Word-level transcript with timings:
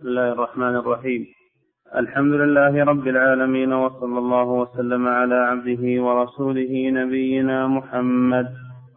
بسم 0.00 0.08
الله 0.08 0.32
الرحمن 0.32 0.76
الرحيم. 0.76 1.26
الحمد 1.96 2.32
لله 2.32 2.84
رب 2.84 3.08
العالمين 3.08 3.72
وصلى 3.72 4.18
الله 4.18 4.44
وسلم 4.44 5.08
على 5.08 5.34
عبده 5.34 6.02
ورسوله 6.02 6.90
نبينا 6.90 7.66
محمد 7.66 8.46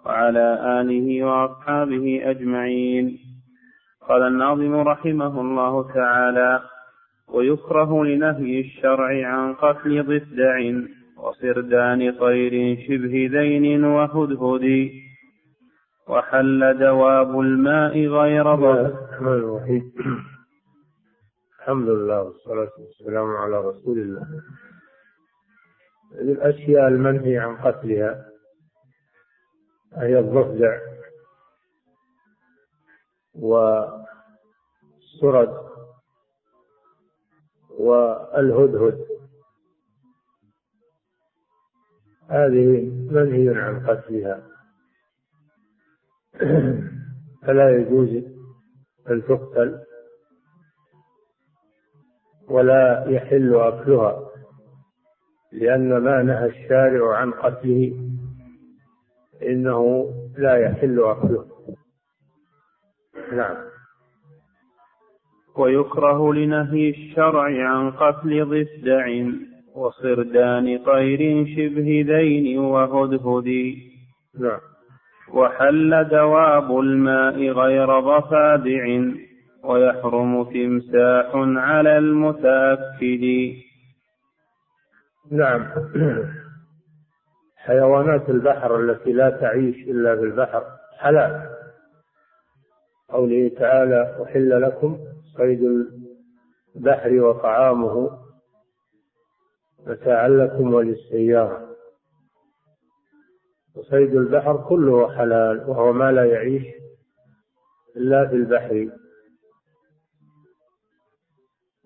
وعلى 0.06 0.48
آله 0.80 1.24
وأصحابه 1.24 2.22
أجمعين. 2.24 3.18
قال 4.10 4.22
الناظم 4.28 4.76
رحمه 4.76 5.42
الله 5.42 5.94
تعالى 5.94 6.62
ويكره 7.34 8.06
لنهي 8.06 8.60
الشرع 8.60 9.28
عن 9.28 9.54
قتل 9.54 10.04
ضفدع 10.04 10.56
وصردان 11.18 12.12
طير 12.12 12.78
شبه 12.88 13.30
ذين 13.32 13.84
وهدهد. 13.84 14.90
وحل 16.08 16.78
دواب 16.80 17.40
الماء 17.40 18.06
غير 18.08 18.56
ضر 18.56 18.94
الحمد 21.64 21.90
لله 21.90 22.24
والصلاة 22.24 22.72
والسلام 22.78 23.36
على 23.36 23.58
رسول 23.58 24.00
الله. 24.00 24.28
الأشياء 26.12 26.88
المنهي 26.88 27.38
عن 27.38 27.58
قتلها 27.58 28.30
هي 29.94 30.20
الضفدع 30.20 30.80
والسرد 33.36 34.04
والهدهد. 37.80 39.08
هذه 42.30 42.90
منهي 43.12 43.56
عن 43.56 43.88
قتلها. 43.88 44.48
فلا 47.44 47.70
يجوز 47.78 48.10
أن 49.10 49.24
تقتل. 49.24 49.93
ولا 52.50 53.06
يحل 53.08 53.56
أكلها 53.56 54.20
لأن 55.52 55.98
ما 55.98 56.24
نهى 56.24 56.46
الشارع 56.46 57.16
عن 57.18 57.32
قتله 57.32 57.94
إنه 59.44 60.10
لا 60.38 60.56
يحل 60.58 61.00
أكله. 61.00 61.46
نعم. 63.34 63.56
ويكره 65.58 66.34
لنهي 66.34 66.90
الشرع 66.90 67.70
عن 67.70 67.92
قتل 67.92 68.46
ضفدع 68.46 69.32
وصردان 69.76 70.78
طير 70.86 71.46
شبه 71.46 72.06
ذين 72.08 72.60
وهدهد. 72.60 73.76
نعم. 74.40 74.60
وحل 75.34 76.08
دواب 76.12 76.80
الماء 76.80 77.40
غير 77.50 78.00
ضفادع. 78.00 79.02
ويحرم 79.64 80.44
تمساح 80.44 81.32
على 81.36 81.98
المتأكد. 81.98 83.54
نعم. 85.32 85.68
حيوانات 87.56 88.30
البحر 88.30 88.80
التي 88.80 89.12
لا 89.14 89.30
تعيش 89.30 89.76
إلا 89.76 90.16
في 90.16 90.22
البحر 90.22 90.64
حلال. 90.98 91.50
قوله 93.10 93.52
تعالى 93.60 94.24
أحل 94.24 94.62
لكم 94.62 95.00
صيد 95.38 95.62
البحر 96.76 97.12
وطعامه 97.14 98.20
متاعا 99.88 100.28
لكم 100.28 100.74
وللسيارة. 100.74 101.70
وصيد 103.76 104.16
البحر 104.16 104.58
كله 104.70 105.18
حلال 105.18 105.70
وهو 105.70 105.94
ما 105.94 106.12
لا 106.12 106.26
يعيش 106.26 106.64
إلا 107.96 108.28
في 108.28 108.36
البحر. 108.36 108.90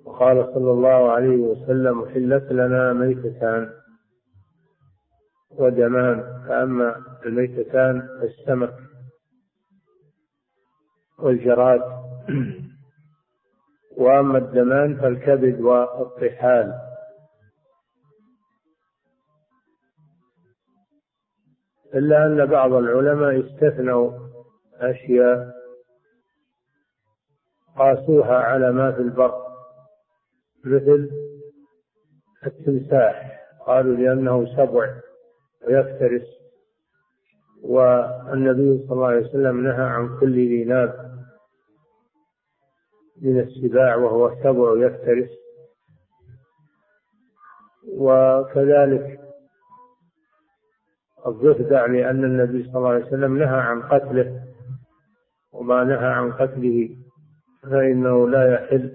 وقال 0.08 0.53
صلى 0.53 0.72
الله 0.72 1.11
عليه 1.11 1.38
وسلم 1.38 2.09
حلت 2.09 2.52
لنا 2.52 2.94
ميتتان 2.94 3.69
ودمان 5.52 6.44
فأما 6.47 6.95
الميتتان 7.25 8.09
السمك 8.23 8.73
والجراد. 11.19 11.81
وأما 13.97 14.38
الدمان 14.38 14.97
فالكبد 14.97 15.62
والطحال. 15.62 16.73
إلا 21.96 22.25
أن 22.25 22.46
بعض 22.46 22.73
العلماء 22.73 23.40
استثنوا 23.40 24.12
أشياء 24.75 25.51
قاسوها 27.78 28.38
على 28.38 28.72
ما 28.72 28.91
في 28.91 29.01
البر. 29.01 29.47
مثل 30.67 31.09
التمساح. 32.45 33.41
قالوا 33.67 33.95
لأنه 33.95 34.45
سبع 34.55 34.94
ويفترس. 35.67 36.38
والنبي 37.63 38.85
صلى 38.88 38.91
الله 38.91 39.07
عليه 39.07 39.28
وسلم 39.28 39.63
نهى 39.63 39.83
عن 39.83 40.19
كل 40.19 40.33
ذي 40.35 40.63
ناب 40.63 41.17
من 43.22 43.39
السباع 43.39 43.95
وهو 43.95 44.35
سبع 44.44 44.85
يفترس 44.85 45.29
وكذلك 47.94 49.19
الضفدع 51.28 51.85
لأن 51.85 52.23
النبي 52.23 52.63
صلى 52.63 52.78
الله 52.78 52.89
عليه 52.89 53.05
وسلم 53.05 53.38
نهى 53.38 53.59
عن 53.59 53.81
قتله. 53.81 54.44
وما 55.51 55.84
نهى 55.84 56.07
عن 56.07 56.31
قتله 56.31 56.97
فإنه 57.63 58.29
لا 58.29 58.53
يحل 58.53 58.91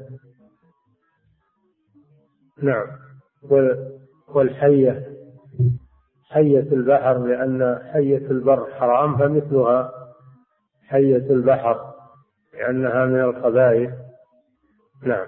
نعم. 2.63 2.87
والحية 4.35 5.07
حية 6.31 6.73
البحر 6.73 7.19
لأن 7.19 7.79
حية 7.93 8.31
البر 8.31 8.67
حرام 8.79 9.17
فمثلها 9.17 9.93
حية 10.89 11.31
البحر 11.31 11.81
لأنها 12.55 13.07
من 13.07 13.21
الخبائث 13.21 13.91
نعم. 15.03 15.27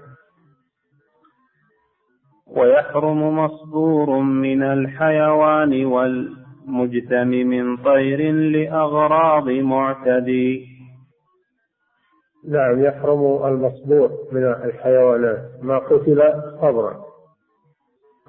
ويحرم 2.47 3.37
مصدور 3.39 4.19
من 4.19 4.63
الحيوان 4.63 5.85
والمجتم 5.85 7.27
من 7.27 7.77
طير 7.77 8.31
لأغراض 8.31 9.49
معتدي. 9.49 10.65
نعم 12.47 12.85
يحرم 12.85 13.45
المصدور 13.45 14.11
من 14.31 14.43
الحيوانات. 14.43 15.63
ما 15.63 15.77
قتل 15.77 16.21
صبرا 16.61 17.14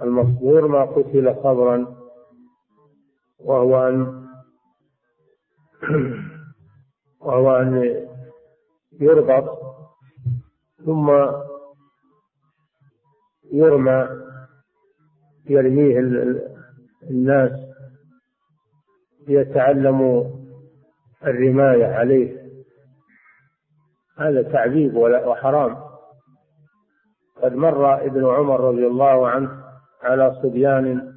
المصبور 0.02 0.68
ما 0.68 0.82
قتل 0.82 1.36
صبرا 1.42 1.96
وهو 3.38 3.88
أن 3.88 4.26
وهو 7.20 7.56
أن 7.56 8.00
يربط 9.00 9.58
ثم 10.84 11.10
يرمى 13.52 14.08
يرميه 15.46 15.98
الناس 17.10 17.52
ليتعلموا 19.28 20.24
الرماية 21.24 21.86
عليه. 21.86 22.46
هذا 24.18 24.42
تعذيب 24.42 24.96
وحرام. 24.96 25.76
قد 27.42 27.54
مر 27.54 27.94
ابن 28.06 28.26
عمر 28.26 28.60
رضي 28.60 28.86
الله 28.86 29.28
عنه 29.28 29.55
على 30.02 30.34
صبيان 30.42 31.12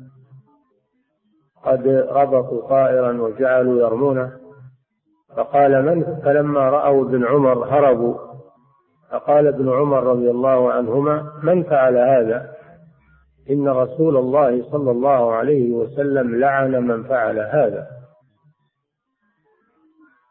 قد 1.63 1.87
ربطوا 1.87 2.69
طائرا 2.69 3.21
وجعلوا 3.21 3.81
يرمونه. 3.81 4.31
فقال 5.35 5.85
من؟ 5.85 6.21
فلما 6.23 6.69
رأوا 6.69 7.05
ابن 7.05 7.25
عمر 7.25 7.65
هربوا. 7.65 8.17
فقال 9.11 9.47
ابن 9.47 9.69
عمر 9.69 10.03
رضي 10.03 10.31
الله 10.31 10.71
عنهما 10.71 11.31
من 11.43 11.63
فعل 11.63 11.97
هذا؟ 11.97 12.51
إن 13.49 13.67
رسول 13.67 14.17
الله 14.17 14.71
صلى 14.71 14.91
الله 14.91 15.33
عليه 15.33 15.71
وسلم 15.71 16.35
لعن 16.39 16.71
من 16.71 17.03
فعل 17.03 17.39
هذا. 17.39 17.87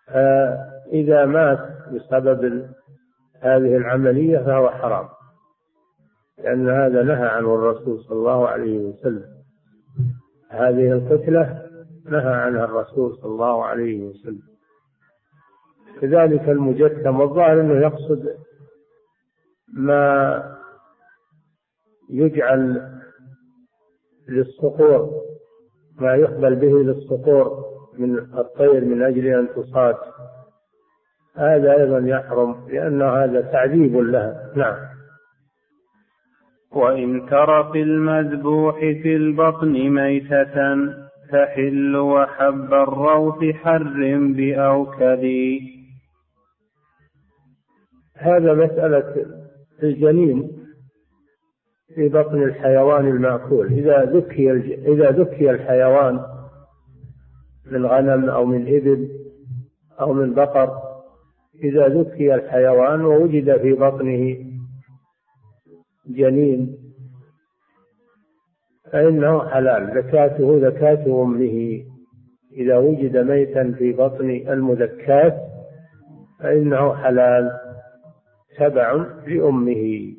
فإذا 0.07 1.27
مات 1.27 1.59
بسبب 1.93 2.69
هذه 3.41 3.77
العملية 3.77 4.39
فهو 4.39 4.71
حرام. 4.71 5.09
لأن 6.45 6.69
هذا 6.69 7.03
نهى 7.03 7.29
عنه 7.29 7.55
الرسول 7.55 8.01
صلى 8.01 8.17
الله 8.19 8.49
عليه 8.49 8.79
وسلم. 8.79 9.25
هذه 10.51 10.93
القتلة 10.93 11.63
نهى 12.05 12.35
عنها 12.35 12.65
الرسول 12.65 13.17
صلى 13.17 13.31
الله 13.33 13.65
عليه 13.65 14.03
وسلم. 14.03 14.43
كذلك 16.01 16.49
المجسم 16.49 17.21
والظاهر 17.21 17.61
أنه 17.61 17.81
يقصد 17.81 18.37
ما 19.73 20.43
يجعل 22.11 22.93
للصقور 24.29 25.11
ما 26.01 26.15
يقبل 26.15 26.55
به 26.55 26.73
للصقور 26.73 27.65
من 27.99 28.19
الطير 28.19 28.85
من 28.85 29.03
أجل 29.03 29.27
أن 29.27 29.49
تصاد. 29.49 29.97
هذا 31.35 31.73
أيضا 31.73 31.99
يحرم 31.99 32.69
لأن 32.69 33.03
هذا 33.03 33.41
تعذيب 33.41 33.97
لها. 33.97 34.53
نعم. 34.57 34.98
وإن 36.73 37.27
تر 37.31 37.73
في 37.73 37.83
المذبوح 37.83 38.79
في 38.79 39.17
البطن 39.17 39.73
ميتة 39.73 40.77
تحل 41.33 41.97
وحب 41.97 42.75
الروث 42.75 43.55
حر 43.55 44.19
بأوكد. 44.37 45.27
هذا 48.17 48.55
مسألة 48.55 49.27
الجنين 49.83 50.51
في 51.95 52.09
بطن 52.09 52.43
الحيوان 52.43 53.07
المأكول. 53.07 53.67
إذا 53.67 54.05
ذكي 54.05 54.51
إذا 54.93 55.11
ذكي 55.11 55.51
الحيوان 55.51 56.21
من 57.71 57.87
غنم 57.87 58.31
أو 58.31 58.45
من 58.45 58.77
إبل 58.77 59.09
أو 60.01 60.13
من 60.13 60.35
بقر 60.35 60.79
إذا 61.65 61.89
ذكي 61.89 62.35
الحيوان 62.35 63.05
ووجد 63.05 63.57
في 63.57 63.73
بطنه 63.73 64.48
جنين. 66.09 66.77
فإنه 68.93 69.49
حلال 69.49 69.87
زكاته 69.95 70.61
زكاة 70.61 71.23
أمه. 71.23 71.85
إذا 72.53 72.77
وجد 72.77 73.17
ميتا 73.17 73.75
في 73.79 73.93
بطن 73.93 74.31
المذكاة 74.31 75.41
فإنه 76.41 76.95
حلال 76.95 77.51
تبع 78.59 79.07
لأمه. 79.27 80.15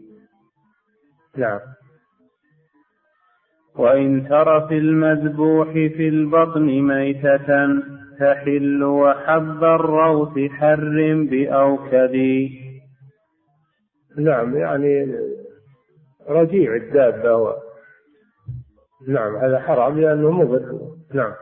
نعم. 1.38 1.60
وإن 3.76 4.28
تر 4.30 4.68
في 4.68 4.78
المذبوح 4.78 5.72
في 5.72 6.08
البطن 6.08 6.82
ميتة 6.82 7.68
تحل 8.20 8.84
وحب 8.84 9.64
الروث 9.64 10.52
حر 10.52 11.28
بأوكد. 11.32 12.16
نعم 14.18 14.58
يعني 14.58 15.16
رجيع 16.30 16.76
الدابة 16.76 17.32
هو. 17.32 17.56
نعم 19.08 19.36
هذا 19.36 19.60
حرام 19.60 20.00
لأنه 20.00 20.32
مضر. 20.32 20.80
نعم. 21.14 21.34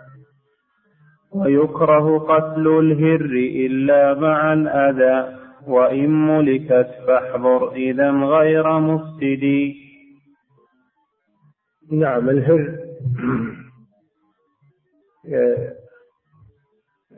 ويكره 1.31 2.19
قتل 2.19 2.67
الهر 2.67 3.31
إلا 3.65 4.13
مع 4.13 4.53
الأذى 4.53 5.37
وإن 5.67 6.09
ملكت 6.09 6.89
فاحذر 7.07 7.71
إذا 7.71 8.11
غير 8.11 8.79
مفسد. 8.79 9.73
نعم 11.91 12.29
الهر. 12.29 12.77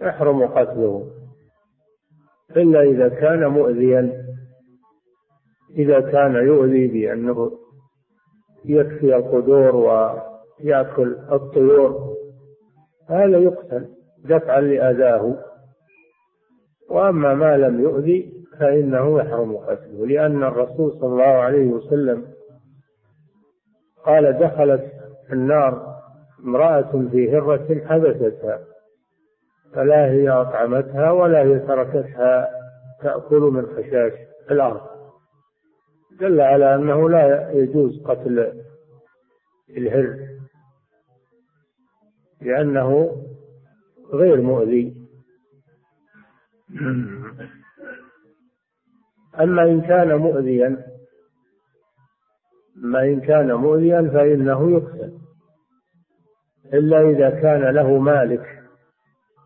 يحرم 0.02 0.46
قتله. 0.46 1.12
إلا 2.58 2.82
إذا 2.82 3.10
كان 3.10 3.48
مؤذيا. 3.48 4.19
إذا 5.78 6.00
كان 6.00 6.36
يؤذي 6.36 6.88
بأنه 6.88 7.52
يكفي 8.66 9.16
القدور 9.16 9.76
ويأكل 9.76 11.18
الطيور 11.32 12.16
هذا 13.10 13.38
يقتل 13.38 13.88
دفعا 14.26 14.62
لأذاه. 14.62 15.36
وأما 16.90 17.34
ما 17.34 17.58
لم 17.58 17.82
يؤذي 17.82 18.40
فإنه 18.60 19.20
يحرم 19.20 19.58
قتله 19.58 20.08
لأن 20.08 20.44
الرسول 20.44 20.92
صلى 20.92 21.10
الله 21.10 21.24
عليه 21.24 21.68
وسلم 21.68 22.26
قال 24.06 24.40
دخلت 24.40 24.92
النار 25.32 25.96
امرأة 26.46 27.08
في 27.12 27.38
هرة 27.38 27.82
حبستها 27.88 28.60
فلا 29.74 30.06
هي 30.06 30.30
أطعمتها 30.30 31.12
ولا 31.12 31.42
هي 31.42 31.60
تركتها 31.60 32.50
تأكل 33.04 33.40
من 33.40 33.66
خشاش 33.66 34.14
الأرض. 34.52 34.99
دل 36.20 36.42
على 36.42 36.76
أنه 36.76 37.10
لا 37.10 37.52
يجوز 37.52 38.04
قتل 38.04 38.64
الهر 39.70 40.30
لأنه 42.42 43.18
غير 44.14 44.42
مؤذي. 44.42 44.96
أما 49.40 49.64
إن 49.64 49.82
كان 49.82 50.16
مؤذيا 50.16 50.86
أما 52.78 53.04
إن 53.04 53.22
كان 53.22 53.54
مؤذيا 53.54 54.02
فإنه 54.02 54.72
يقتل. 54.72 55.20
إلا 56.74 57.10
إذا 57.10 57.30
كان 57.30 57.76
له 57.76 57.98
مالك 58.00 58.64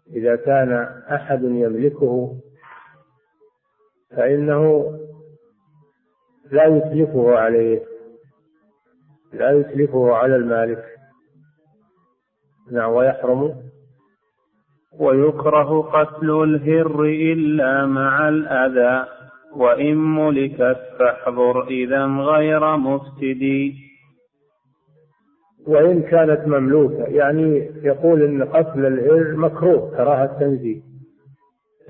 إذا 0.07 0.35
كان 0.35 0.71
أحد 1.11 1.43
يملكه 1.43 2.37
فإنه 4.09 4.93
لا 6.51 6.65
يتلفه 6.65 7.37
عليه. 7.37 7.81
لا 9.33 9.51
يتلفه 9.51 10.13
على 10.15 10.35
المالك. 10.35 10.85
نعم 12.71 12.91
ويحرم. 12.91 13.53
ويكره 14.99 15.81
قتل 15.81 16.43
الهر 16.43 17.03
إلا 17.03 17.85
مع 17.85 18.29
الأذى. 18.29 19.05
وإن 19.55 19.97
ملكت 19.97 20.79
فاحذر 20.99 21.67
إذا 21.67 22.05
غير 22.05 22.77
مفسد 22.77 23.73
وإن 25.67 26.01
كانت 26.01 26.47
مملوكة 26.47 27.03
يعني 27.03 27.71
يقول 27.83 28.23
إن 28.23 28.43
قتل 28.43 28.85
الهر 28.85 29.35
مكروه 29.35 29.97
كراهة 29.97 30.39
تنزيه 30.39 30.81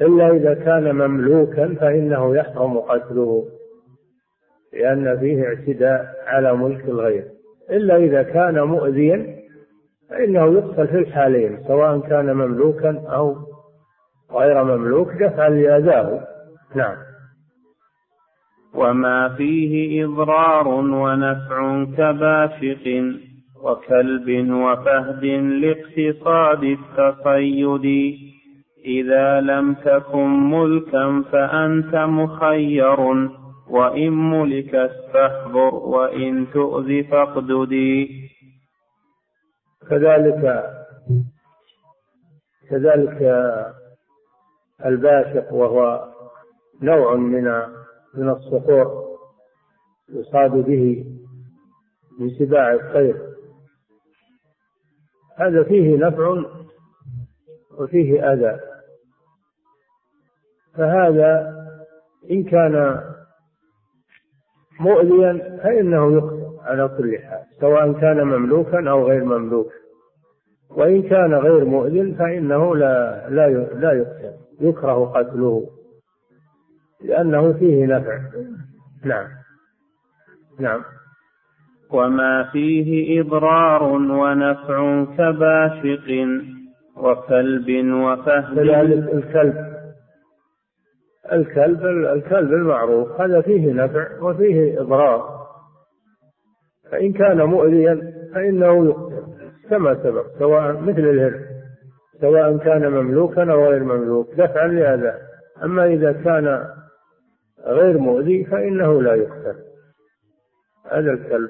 إلا 0.02 0.30
إذا 0.30 0.54
كان 0.54 0.96
مملوكا 0.96 1.76
فإنه 1.76 2.36
يحرم 2.36 2.78
قتله. 2.78 3.46
لأن 4.74 5.20
فيه 5.20 5.44
اعتداء 5.44 6.06
على 6.28 6.54
ملك 6.54 6.86
الغير. 6.86 7.24
إلا 7.70 7.98
إذا 7.98 8.24
كان 8.24 8.62
مؤذيا 8.62 9.36
فإنه 10.10 10.54
يقتل 10.54 10.88
في 10.88 10.98
الحالين 11.00 11.60
سواء 11.68 12.00
كان 12.00 12.34
مملوكا 12.34 13.04
أو 13.08 13.36
غير 14.32 14.64
مملوك 14.64 15.12
دفعا 15.12 15.50
لأذاه. 15.50 16.28
نعم. 16.76 16.96
وما 18.76 19.30
فيه 19.30 20.06
إضرار 20.06 20.68
ونفع 20.68 21.86
كباشق 21.98 23.04
وكلب 23.64 24.52
وفهد 24.52 25.24
لاقتصاد 25.24 26.64
التصيد. 26.64 28.16
إذا 28.86 29.42
لم 29.42 29.74
تكن 29.74 30.50
ملكا 30.50 31.24
فأنت 31.32 31.96
مخير. 31.96 33.30
وإن 33.70 34.12
ملكت 34.12 34.92
فاحذر 35.14 35.76
وإن 35.76 36.48
تؤذ 36.54 37.04
فاقددي 37.04 38.30
كذلك 39.90 40.64
كذلك 42.70 43.22
الباشق 44.86 45.54
وهو 45.54 46.10
نوع 46.82 47.16
من 47.16 47.44
من 48.14 48.30
الصقور 48.30 49.04
يصاد 50.10 50.52
به 50.52 51.06
من 52.20 52.30
سباع 52.30 52.74
الطير 52.74 53.34
هذا 55.38 55.64
فيه 55.64 55.98
نفع 55.98 56.44
وفيه 57.80 58.34
أذى. 58.34 58.60
فهذا 60.78 61.56
إن 62.32 62.44
كان 62.44 63.04
مؤذيا 64.84 65.60
فإنه 65.64 66.14
يقتل 66.14 66.44
على 66.64 66.88
كل 66.98 67.18
حال 67.20 67.40
سواء 67.60 67.92
كان 67.92 68.24
مملوكا 68.24 68.90
أو 68.90 69.08
غير 69.08 69.24
مملوك. 69.24 69.72
وإن 70.70 71.02
كان 71.02 71.34
غير 71.34 71.66
مؤذن 71.66 72.16
فإنه 72.20 72.76
لا 72.76 73.26
لا 73.30 73.50
لا 73.74 73.92
يقتل 73.92 74.34
يكره 74.62 75.06
قتله. 75.06 75.64
لأنه 77.04 77.54
فيه 77.54 77.86
نفع. 77.86 78.20
نعم. 79.06 79.28
نعم. 80.60 80.82
وما 81.92 82.50
فيه 82.52 83.22
إضرار 83.22 83.84
ونفع 83.94 85.06
كباشق 85.18 86.28
وكلب 86.98 87.94
وفهد. 87.94 88.56
كذلك 88.56 89.14
الكلب. 89.14 89.73
الكلب 91.32 91.86
الكلب 91.86 92.54
المعروف 92.54 93.22
هذا 93.22 93.42
فيه 93.42 93.74
نفع 93.74 94.22
وفيه 94.22 94.82
إضرار. 94.82 95.44
فإن 96.92 97.14
كان 97.14 97.42
مؤذيا 97.42 98.14
فإنه 98.34 98.86
يقتل 98.86 99.24
كما 99.70 100.04
سبق 100.04 100.26
سواء 100.40 100.82
مثل 100.82 101.00
الهر 101.00 101.40
سواء 102.22 102.58
كان 102.58 102.92
مملوكا 102.92 103.52
أو 103.52 103.66
غير 103.66 103.84
مملوك 103.84 104.30
دفعا 104.34 104.68
لأذى 104.68 105.14
أما 105.64 105.86
إذا 105.86 106.12
كان 106.12 106.68
غير 107.66 107.98
مؤذي 107.98 108.46
فإنه 108.46 109.02
لا 109.02 109.16
يقتل. 109.16 109.56
هذا 110.92 111.12
الكلب. 111.12 111.50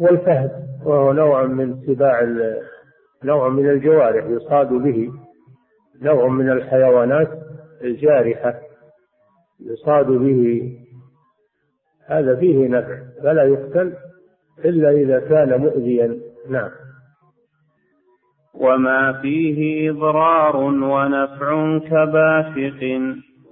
والفهد 0.00 0.50
وهو 0.84 1.12
نوع 1.12 1.42
من 1.42 1.86
سباع 1.86 2.22
نوع 3.24 3.48
من 3.48 3.70
الجوارح 3.70 4.24
يصاد 4.24 4.68
به. 4.68 5.12
نوع 6.00 6.28
من 6.28 6.50
الحيوانات 6.50 7.28
الجارحة 7.82 8.54
يصاد 9.60 10.06
به. 10.06 10.72
هذا 12.06 12.36
فيه 12.36 12.68
نفع 12.68 12.98
فلا 13.22 13.42
يقتل 13.42 13.92
إلا 14.64 14.90
إذا 14.90 15.20
كان 15.20 15.60
مؤذيا. 15.60 16.18
نعم. 16.48 16.70
وما 18.54 19.12
فيه 19.22 19.90
إضرار 19.90 20.56
ونفع 20.56 21.78
كباشق 21.78 23.00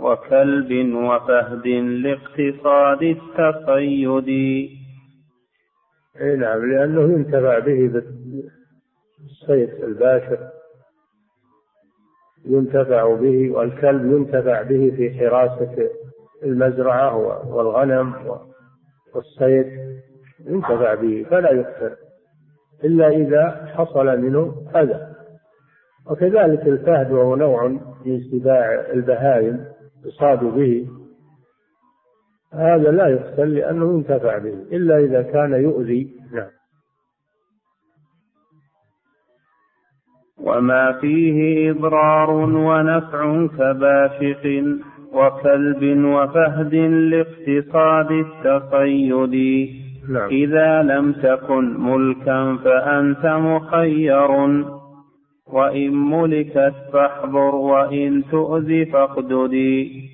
وكلب 0.00 0.94
وفهد 0.94 1.66
لاقتصاد 1.66 3.02
التصيد 3.02 4.28
إي 6.20 6.36
نعم 6.36 6.70
لأنه 6.70 7.00
ينتفع 7.00 7.58
به 7.58 8.02
بالصيد 9.18 9.84
الباشر 9.84 10.38
ينتفع 12.46 13.14
به 13.14 13.50
والكلب 13.50 14.12
ينتفع 14.12 14.62
به 14.62 14.92
في 14.96 15.10
حراسة 15.10 15.88
المزرعة 16.42 17.16
والغنم 17.54 18.14
والصيد. 19.14 19.66
ينتفع 20.46 20.94
به 20.94 21.26
فلا 21.30 21.50
يقتل 21.50 21.96
إلا 22.84 23.08
إذا 23.08 23.66
حصل 23.74 24.20
منه 24.20 24.54
أذى. 24.76 25.06
وكذلك 26.10 26.66
الفهد 26.66 27.12
وهو 27.12 27.36
نوع 27.36 27.68
من 28.06 28.20
سباع 28.20 28.86
البهائم 28.92 29.64
يصاد 30.04 30.44
به. 30.44 30.88
هذا 32.52 32.90
لا 32.90 33.08
يقتل 33.08 33.54
لأنه 33.54 33.94
ينتفع 33.94 34.38
به. 34.38 34.54
إلا 34.72 34.98
إذا 34.98 35.22
كان 35.22 35.52
يؤذي 35.52 36.19
وما 40.44 40.92
فيه 41.00 41.70
إضرار 41.70 42.30
ونفع 42.30 43.46
كباشق 43.46 44.64
وكلب 45.12 46.04
وفهد 46.04 46.74
لاقتصاد 46.74 48.10
التصيد. 48.10 49.34
نعم. 50.08 50.28
إذا 50.28 50.82
لم 50.82 51.12
تكن 51.12 51.80
ملكا 51.80 52.56
فأنت 52.64 53.26
مخير. 53.26 54.30
وإن 55.52 56.10
ملكت 56.10 56.74
فاحضر 56.92 57.54
وإن 57.54 58.22
تؤذي 58.30 58.86
فاقددي 58.86 60.10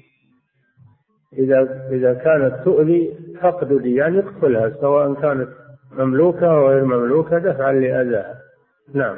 إذا 1.39 1.89
إذا 1.93 2.15
كانت 2.15 2.55
تؤذي 2.65 3.11
فاقددي 3.41 3.95
يعني 3.95 4.19
اقتلها 4.19 4.71
سواء 4.81 5.15
كانت 5.15 5.49
مملوكة 5.99 6.47
أو 6.47 6.69
غير 6.69 6.85
مملوكة 6.85 7.39
دفعا 7.39 7.73
لأذاها. 7.73 8.35
نعم. 8.95 9.17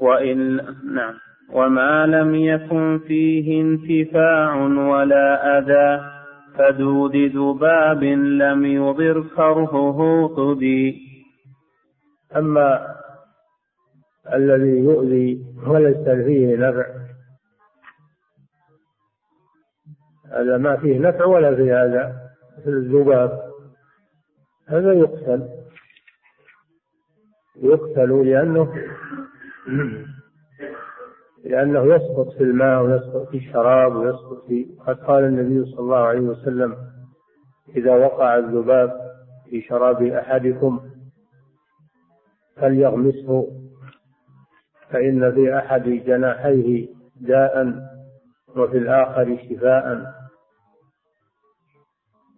وإن 0.00 0.56
نعم. 0.94 1.14
وما 1.52 2.06
لم 2.06 2.34
يكن 2.34 3.00
فيه 3.06 3.62
انتفاع 3.62 4.54
ولا 4.64 5.58
أذى 5.58 6.16
فدود 6.58 7.16
ذباب 7.16 8.04
لم 8.04 8.64
يضر 8.64 9.22
كرهه 9.36 10.28
قدي 10.36 10.98
أما 12.36 12.96
الذي 14.32 14.78
يؤذي 14.78 15.44
وليس 15.66 16.08
فيه 16.08 16.56
نفع. 16.56 16.86
هذا 20.32 20.58
ما 20.58 20.76
فيه 20.76 20.98
نفع 20.98 21.24
ولا 21.24 21.54
فيه 21.56 21.84
هذا 21.84 22.16
مثل 22.58 22.70
الذباب. 22.70 23.42
هذا 24.68 24.92
يقتل. 24.92 25.48
يقتل 27.62 28.30
لأنه 28.30 28.72
لأنه 31.44 31.94
يسقط 31.94 32.28
في 32.36 32.42
الماء 32.42 32.82
ويسقط 32.82 33.28
في 33.28 33.36
الشراب 33.36 33.96
ويسقط 33.96 34.46
في 34.46 34.66
قد 34.86 34.96
قال 34.96 35.24
النبي 35.24 35.70
صلى 35.70 35.80
الله 35.80 35.96
عليه 35.96 36.20
وسلم 36.20 36.76
إذا 37.76 37.96
وقع 37.96 38.36
الذباب 38.36 38.92
في 39.50 39.62
شراب 39.62 40.02
أحدكم 40.02 40.80
فليغمسه 42.56 43.46
فإن 44.90 45.32
في 45.34 45.58
أحد 45.58 45.82
جناحيه 45.82 46.88
داء 47.20 47.86
وفي 48.56 48.78
الآخر 48.78 49.38
شفاء 49.50 50.14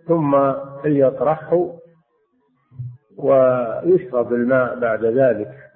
ثم 0.07 0.53
ليطرحه 0.85 1.75
ويشرب 3.17 4.33
الماء 4.33 4.81
بعد 4.81 5.05
ذلك. 5.05 5.68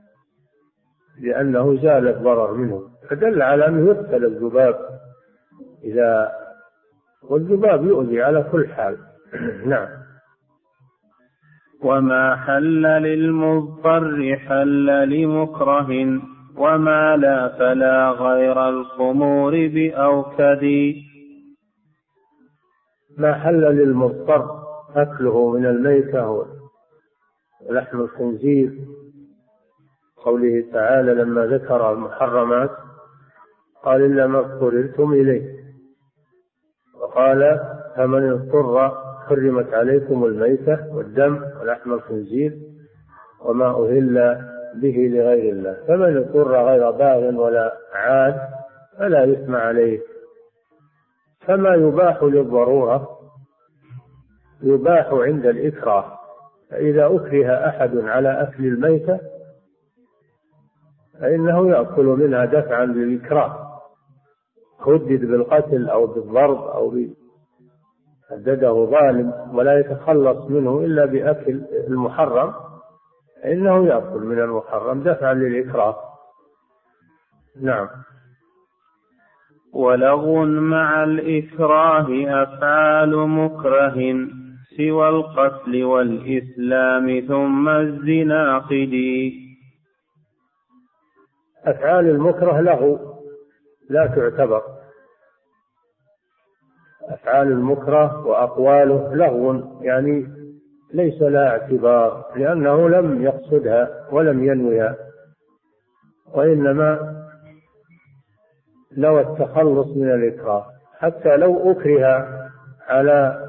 لأنه 1.23 1.77
زال 1.83 2.09
الضرر 2.09 2.55
منه 2.55 2.83
فدل 3.11 3.43
على 3.43 3.67
أنه 3.67 3.91
يقتل 3.91 4.25
الذباب. 4.25 4.75
إذا 5.85 6.33
والذباب 7.31 7.85
يؤذي 7.85 8.23
على 8.23 8.43
كل 8.53 8.69
حال. 8.69 8.99
نعم. 9.67 9.89
وما 11.85 12.37
حل 12.37 12.83
للمضطر 12.83 14.37
حل 14.37 15.09
لمكره. 15.09 16.21
وما 16.57 17.17
لا 17.17 17.49
فلا 17.49 18.11
غير 18.11 18.69
الخمور 18.69 19.69
بأوكد. 19.69 20.95
ما 23.19 23.35
حل 23.35 23.61
للمضطر؟ 23.61 24.63
أكله 24.97 25.51
من 25.51 25.67
الميتة 25.67 26.45
ولحم 27.69 28.01
الخنزير. 28.01 28.73
قوله 30.25 30.65
تعالى 30.73 31.15
لما 31.15 31.47
ذكر 31.47 31.93
المحرمات 31.93 32.71
قال 33.83 34.05
إلا 34.05 34.27
ما 34.27 34.39
اضطررتم 34.39 35.13
إليه. 35.13 35.63
وقال 37.01 37.61
فمن 37.97 38.33
اضطر 38.33 38.91
حرمت 39.27 39.75
عليكم 39.75 40.25
الميتة 40.25 40.95
والدم 40.95 41.45
ولحم 41.61 41.93
الخنزير 41.93 42.59
وما 43.45 43.67
أهل 43.67 44.39
به 44.75 45.11
لغير 45.13 45.53
الله. 45.53 45.77
فمن 45.89 46.17
اضطر 46.17 46.67
غير 46.67 46.91
باغ 46.91 47.35
ولا 47.35 47.73
عاد 47.95 48.41
فلا 48.99 49.33
إثم 49.33 49.57
عليه. 49.57 50.01
فما 51.47 51.75
يباح 51.75 52.23
للضرورة 52.23 53.09
يباح 54.63 55.09
عند 55.13 55.47
الإكراه. 55.47 56.19
فإذا 56.71 57.07
أكره 57.07 57.69
أحد 57.69 57.97
على 57.97 58.43
أكل 58.43 58.67
الميتة 58.67 59.32
فإنه 61.23 61.71
يأكل 61.71 62.05
منها 62.05 62.45
دفعا 62.45 62.85
للإكراه. 62.85 63.69
هدد 64.87 65.25
بالقتل 65.25 65.89
أو 65.89 66.07
بالضرب 66.07 66.63
أو 66.65 66.95
هدده 68.31 68.87
ظالم 68.91 69.33
ولا 69.55 69.79
يتخلص 69.79 70.51
منه 70.51 70.81
إلا 70.81 71.05
بأكل 71.05 71.63
المحرم. 71.89 72.55
فإنه 73.43 73.87
يأكل 73.87 74.21
من 74.21 74.39
المحرم 74.39 75.03
دفعا 75.03 75.35
للإكراه. 75.35 75.97
نعم. 77.61 77.89
ولغو 79.75 80.45
مع 80.45 81.05
الإكراه 81.05 82.07
أفعال 82.43 83.17
مكره 83.29 84.29
سوى 84.77 85.09
القتل 85.09 85.85
والإسلام 85.85 87.21
ثم 87.29 87.69
الزنا 87.69 88.59
قدي. 88.59 89.42
أفعال 91.65 92.09
المكره 92.09 92.61
له 92.61 92.99
لا 93.91 94.07
تعتبر. 94.07 94.63
أفعال 97.03 97.47
المكره 97.53 98.27
وأقواله 98.27 99.15
لغو 99.15 99.83
يعني 99.83 100.27
ليس 100.95 101.23
لها 101.23 101.49
اعتبار 101.49 102.33
لأنه 102.37 102.89
لم 102.89 103.23
يقصدها 103.23 104.09
ولم 104.13 104.45
ينويها 104.45 104.97
وإنما 106.35 107.17
لو 108.93 109.21
التخلص 109.21 109.97
من 109.97 110.11
الإكراه. 110.11 110.67
حتى 110.99 111.37
لو 111.37 111.71
أكره 111.71 112.29
على 112.89 113.49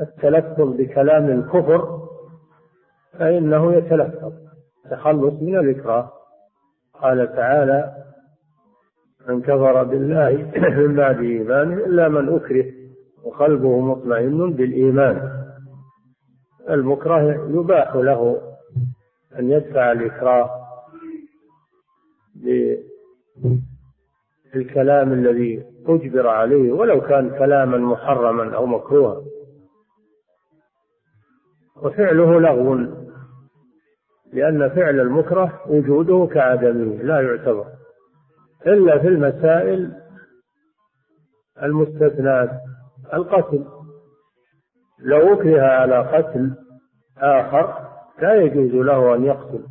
التلفظ 0.00 0.76
بكلام 0.76 1.30
الكفر 1.30 2.08
فإنه 3.18 3.72
يتلفظ 3.74 4.32
تخلص 4.90 5.34
من 5.42 5.58
الإكراه. 5.58 6.21
قال 7.02 7.32
تعالى 7.36 7.92
من 9.28 9.42
كفر 9.42 9.82
بالله 9.82 10.30
من 10.86 10.94
بعد 10.96 11.18
إيمانه 11.20 11.74
إلا 11.74 12.08
من 12.08 12.34
أكره 12.34 12.64
وقلبه 13.24 13.80
مطمئن 13.80 14.52
بالإيمان. 14.52 15.42
المكره 16.70 17.20
يباح 17.50 17.94
له 17.96 18.40
أن 19.38 19.50
يدفع 19.50 19.92
الإكراه 19.92 20.50
بالكلام 24.54 25.12
الذي 25.12 25.64
أجبر 25.86 26.28
عليه 26.28 26.72
ولو 26.72 27.00
كان 27.00 27.30
كلاما 27.38 27.78
محرما 27.78 28.56
أو 28.56 28.66
مكروها. 28.66 29.22
وفعله 31.76 32.40
لغو 32.40 33.01
لأن 34.32 34.68
فعل 34.68 35.00
المكره 35.00 35.60
وجوده 35.68 36.28
كعدمه 36.34 37.02
لا 37.02 37.20
يعتبر. 37.20 37.66
إلا 38.66 38.98
في 38.98 39.08
المسائل 39.08 39.92
المستثنات 41.62 42.50
القتل. 43.14 43.64
لو 44.98 45.32
أكره 45.32 45.62
على 45.62 45.98
قتل 45.98 46.50
آخر 47.18 47.88
لا 48.22 48.34
يجوز 48.34 48.74
له 48.74 49.14
أن 49.14 49.24
يقتل 49.24 49.64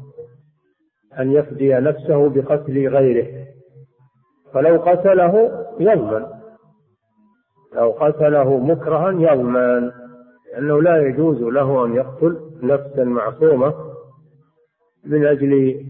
أن 1.19 1.31
يفدي 1.31 1.73
نفسه 1.73 2.29
بقتل 2.29 2.87
غيره. 2.87 3.45
فلو 4.53 4.81
قتله 4.81 5.65
يضمن. 5.79 6.25
لو 7.75 7.91
قتله 7.91 8.57
مكرها 8.57 9.11
يضمن. 9.11 9.91
لأنه 10.53 10.81
لا 10.81 11.07
يجوز 11.07 11.41
له 11.41 11.85
أن 11.85 11.95
يقتل 11.95 12.39
نفسا 12.63 13.03
معصومة. 13.03 13.90
من 15.05 15.25
أجل 15.25 15.83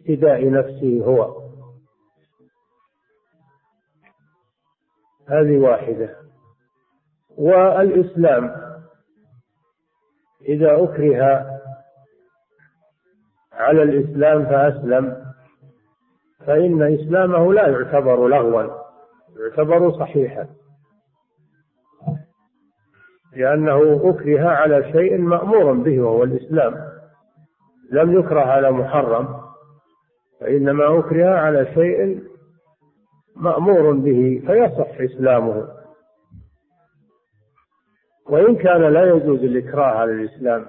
افتداء 0.00 0.50
نفسه 0.50 1.02
هو. 1.04 1.40
هذه 5.28 5.58
واحدة. 5.58 6.16
والإسلام 7.38 8.56
إذا 10.48 10.82
أكره 10.82 11.46
على 13.52 13.82
الإسلام 13.82 14.44
فأسلم 14.44 15.24
فإن 16.46 16.82
إسلامه 16.82 17.52
لا 17.52 17.68
يعتبر 17.68 18.28
لغوا 18.28 18.80
يعتبر 19.36 19.98
صحيحا. 19.98 20.48
لأنه 23.36 24.10
أكره 24.10 24.48
على 24.48 24.92
شيء 24.92 25.18
مأمور 25.18 25.72
به 25.72 26.00
وهو 26.00 26.24
الإسلام. 26.24 26.89
لم 27.90 28.18
يكره 28.18 28.40
على 28.40 28.70
محرم 28.70 29.40
وإنما 30.42 30.98
أكره 30.98 31.28
على 31.28 31.66
شيء 31.74 32.22
مأمور 33.36 33.92
به 33.92 34.42
فيصح 34.46 35.00
إسلامه. 35.00 35.68
وإن 38.28 38.56
كان 38.56 38.82
لا 38.82 39.04
يجوز 39.04 39.44
الإكراه 39.44 39.98
على 39.98 40.12
الإسلام 40.12 40.66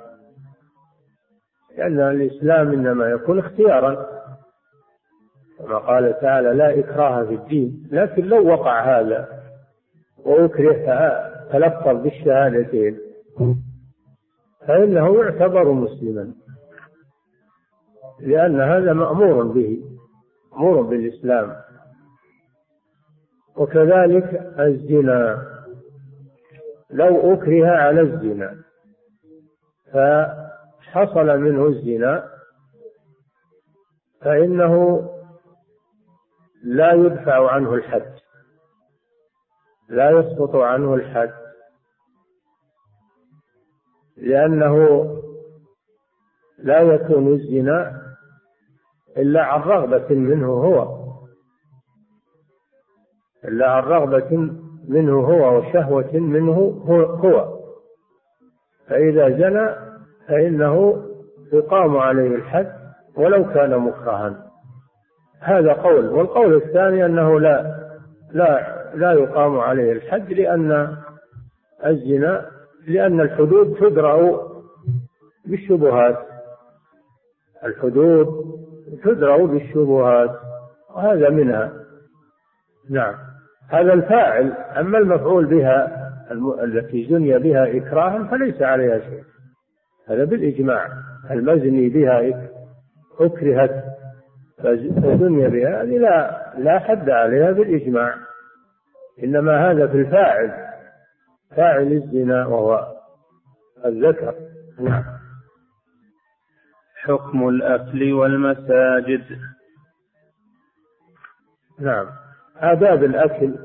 لأن 1.77 1.99
الإسلام 1.99 2.71
إنما 2.71 3.05
يكون 3.05 3.39
اختيارا. 3.39 4.05
كما 5.59 5.77
قال 5.77 6.19
تعالى 6.21 6.53
لا 6.53 6.79
إكراه 6.79 7.23
في 7.23 7.33
الدين. 7.33 7.87
لكن 7.91 8.25
لو 8.25 8.47
وقع 8.47 8.99
هذا 8.99 9.27
وأكره 10.25 11.11
تلفظ 11.51 12.03
بالشهادتين. 12.03 12.99
فإنه 14.67 15.15
يعتبر 15.15 15.71
مسلما. 15.71 16.33
لأن 18.19 18.61
هذا 18.61 18.93
مأمور 18.93 19.43
به 19.43 19.83
مأمور 20.51 20.81
بالإسلام. 20.81 21.55
وكذلك 23.55 24.53
الزنا. 24.59 25.51
لو 26.89 27.33
أكره 27.33 27.67
على 27.67 28.01
الزنا 28.01 28.55
فحصل 29.93 31.39
منه 31.39 31.67
الزنا 31.67 32.29
فإنه 34.21 35.01
لا 36.63 36.93
يدفع 36.93 37.51
عنه 37.51 37.73
الحد. 37.73 38.13
لا 39.89 40.09
يسقط 40.09 40.55
عنه 40.55 40.93
الحد. 40.93 41.33
لأنه 44.17 45.07
لا 46.57 46.81
يكون 46.81 47.33
الزنا 47.33 48.00
إلا 49.17 49.43
عن 49.43 49.61
رغبة 49.61 50.15
منه 50.15 50.47
هو. 50.47 51.01
إلا 53.45 53.71
عن 53.71 53.83
رغبة 53.83 54.51
منه 54.87 55.19
هو 55.19 55.57
وشهوة 55.57 56.13
منه 56.13 56.83
هو. 57.23 57.61
فإذا 58.87 59.29
زنى 59.29 59.75
فإنه 60.27 61.05
يقام 61.53 61.97
عليه 61.97 62.35
الحد 62.35 62.71
ولو 63.17 63.53
كان 63.53 63.77
مكرها. 63.77 64.51
هذا 65.39 65.73
قول. 65.73 66.09
والقول 66.09 66.55
الثاني 66.55 67.05
أنه 67.05 67.39
لا 67.39 67.81
لا 68.31 68.81
لا 68.95 69.11
يقام 69.11 69.59
عليه 69.59 69.91
الحد 69.91 70.31
لأن 70.31 70.97
الزنا 71.85 72.51
لأن 72.87 73.21
الحدود 73.21 73.75
تدرأ 73.79 74.41
بالشبهات. 75.45 76.17
الحدود 77.63 78.60
تدرأ 79.03 79.45
بالشبهات 79.45 80.31
وهذا 80.95 81.29
منها. 81.29 81.71
نعم. 82.89 83.15
هذا 83.69 83.93
الفاعل 83.93 84.51
أما 84.51 84.97
المفعول 84.97 85.45
بها 85.45 86.01
التي 86.63 87.07
زني 87.09 87.39
بها 87.39 87.77
إكراها 87.77 88.23
فليس 88.23 88.61
عليها 88.61 88.99
شيء. 88.99 89.23
هذا 90.07 90.23
بالإجماع. 90.23 90.87
المزني 91.31 91.89
بها 91.89 92.49
أكرهت 93.19 93.83
فزني 94.63 95.47
بها 95.47 95.81
هذه 95.81 95.97
لا 95.97 96.41
لا 96.57 96.79
حد 96.79 97.09
عليها 97.09 97.51
بالإجماع. 97.51 98.15
إنما 99.23 99.71
هذا 99.71 99.87
في 99.87 99.97
الفاعل. 99.97 100.51
فاعل 101.55 101.91
الزنا 101.91 102.45
وهو 102.45 102.87
الذكر. 103.85 104.35
نعم. 104.79 105.20
حكم 107.03 107.49
الأكل 107.49 108.13
والمساجد. 108.13 109.23
نعم. 111.79 112.05
آداب 112.57 113.03
الأكل 113.03 113.55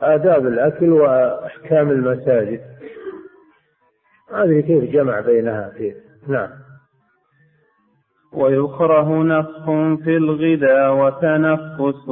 آداب 0.00 0.46
الأكل 0.46 0.92
وأحكام 0.92 1.90
المساجد. 1.90 2.60
هذه 4.34 4.60
كيف 4.60 4.84
جمع 4.92 5.20
بينها 5.20 5.72
كيف 5.78 5.96
نعم. 6.28 6.48
ويكره 8.32 9.22
نفخ 9.22 9.64
في 10.04 10.16
الغذا 10.16 10.88
وتنفس 10.88 12.08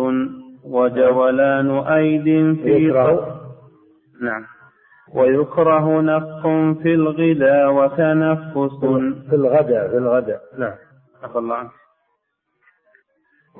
وجولان 0.64 1.70
أيد 1.70 2.24
في 2.62 2.70
يكره. 2.88 3.40
نعم. 4.22 4.46
ويكره 5.14 6.00
نفخ 6.00 6.42
في 6.82 6.94
الغذا 6.94 7.66
وتنفس. 7.66 8.80
في 9.30 9.34
الغداء 9.36 9.88
في 9.88 9.96
الغداء 9.96 10.40
نعم. 10.58 10.74
عفى 11.22 11.38
الله 11.38 11.54
عنك. 11.56 11.70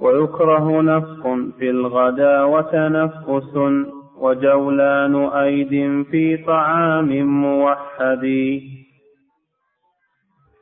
ويكره 0.01 0.81
نفخ 0.83 1.23
في 1.59 1.71
الغدا 1.71 2.43
وتنفس. 2.43 3.57
وجولان 4.17 5.15
أيد 5.15 6.05
في 6.11 6.37
طعام 6.47 7.23
موحد. 7.43 8.25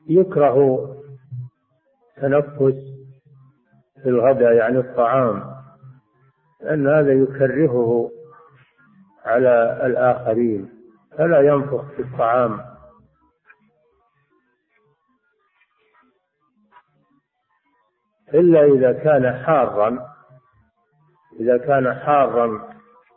يكره 0.08 0.88
تنفس 2.16 2.74
في 4.02 4.08
الغداء 4.08 4.52
يعني 4.52 4.78
الطعام 4.78 5.42
لأن 6.62 6.88
هذا 6.88 7.12
يكرهه 7.12 8.10
على 9.24 9.80
الآخرين. 9.86 10.77
فلا 11.18 11.40
ينفخ 11.40 11.84
في 11.96 12.02
الطعام؟ 12.02 12.60
إلا 18.34 18.64
إذا 18.64 18.92
كان 18.92 19.32
حارا 19.32 19.98
إذا 21.40 21.56
كان 21.58 21.94
حارا 21.94 22.68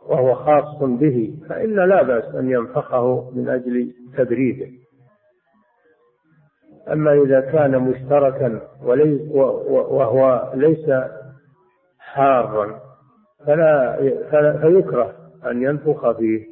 وهو 0.06 0.34
خاص 0.34 0.82
به 0.82 1.38
فإن 1.48 1.74
لا 1.74 2.02
بأس 2.02 2.34
أن 2.34 2.50
ينفخه 2.50 3.30
من 3.30 3.48
أجل 3.48 3.94
تبريده. 4.16 4.66
أما 6.92 7.12
إذا 7.12 7.40
كان 7.40 7.78
مشتركا 7.78 8.60
وليس 8.82 9.20
وهو 9.30 10.52
ليس 10.54 10.90
حارا 11.98 12.80
فلا 13.46 13.96
فيكره 14.60 15.14
أن 15.46 15.62
ينفخ 15.62 16.10
فيه. 16.10 16.51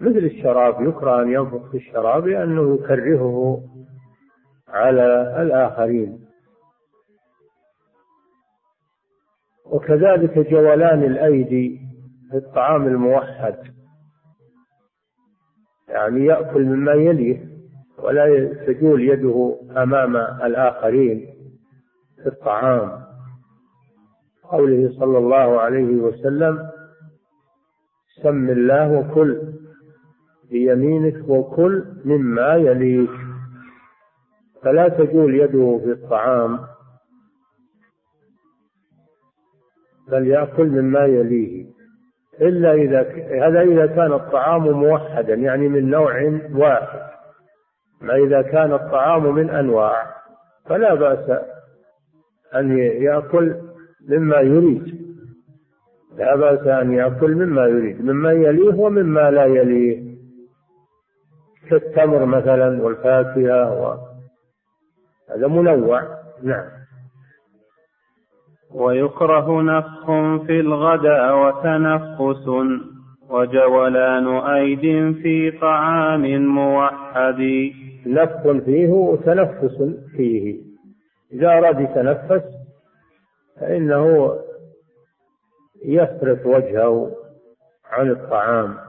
مثل 0.00 0.18
الشراب 0.18 0.88
يكره 0.88 1.22
أن 1.22 1.32
ينفخ 1.32 1.70
في 1.70 1.76
الشراب 1.76 2.26
لأنه 2.26 2.74
يكرهه 2.74 3.62
على 4.68 5.36
الآخرين. 5.42 6.24
وكذلك 9.66 10.38
جولان 10.38 11.02
الأيدي 11.02 11.80
في 12.30 12.36
الطعام 12.36 12.86
الموحد. 12.86 13.56
يعني 15.88 16.24
يأكل 16.24 16.64
مما 16.64 16.92
يليه 16.92 17.48
ولا 17.98 18.54
تجول 18.66 19.02
يده 19.02 19.56
أمام 19.76 20.16
الآخرين 20.16 21.34
في 22.22 22.26
الطعام. 22.28 23.04
قوله 24.44 24.92
صلى 24.98 25.18
الله 25.18 25.60
عليه 25.60 25.96
وسلم 25.96 26.70
سم 28.22 28.50
الله 28.50 28.92
وكل 28.98 29.53
بيمينك 30.54 31.28
وكل 31.28 31.84
مما 32.04 32.54
يليك. 32.54 33.10
فلا 34.62 34.88
تجول 34.88 35.34
يده 35.34 35.80
في 35.84 35.92
الطعام 35.92 36.58
بل 40.08 40.26
يأكل 40.26 40.66
مما 40.66 41.04
يليه. 41.04 41.66
إلا 42.40 42.72
إذا 42.72 43.00
هذا 43.46 43.60
إذا 43.60 43.86
كان 43.86 44.12
الطعام 44.12 44.70
موحدا 44.70 45.34
يعني 45.34 45.68
من 45.68 45.90
نوع 45.90 46.40
واحد. 46.54 47.00
ما 48.00 48.14
إذا 48.14 48.42
كان 48.42 48.72
الطعام 48.72 49.34
من 49.34 49.50
أنواع 49.50 50.14
فلا 50.66 50.94
بأس 50.94 51.38
أن 52.54 52.78
يأكل 52.78 53.54
مما 54.08 54.36
يريد. 54.40 55.04
لا 56.16 56.36
بأس 56.36 56.66
أن 56.66 56.92
يأكل 56.92 57.34
مما 57.34 57.66
يريد 57.66 58.04
مما 58.04 58.32
يليه 58.32 58.74
ومما 58.74 59.30
لا 59.30 59.44
يليه. 59.44 60.03
كالتمر 61.70 62.24
مثلا 62.24 62.82
والفاكهة 62.82 63.82
و... 63.82 63.96
هذا 65.30 65.46
منوع. 65.46 66.02
نعم. 66.42 66.68
ويكره 68.74 69.62
نفخ 69.62 70.06
في 70.46 70.60
الغداء 70.60 71.36
وتنفس 71.36 72.48
وجولان 73.30 74.26
أيد 74.26 75.14
في 75.22 75.50
طعام 75.60 76.46
موحد. 76.46 77.70
نفخ 78.06 78.64
فيه 78.64 78.88
وتنفس 78.88 79.82
فيه. 80.16 80.60
إذا 81.32 81.48
أراد 81.48 81.80
يتنفس 81.80 82.42
فإنه 83.60 84.34
يصرف 85.84 86.46
وجهه 86.46 87.10
عن 87.90 88.10
الطعام. 88.10 88.83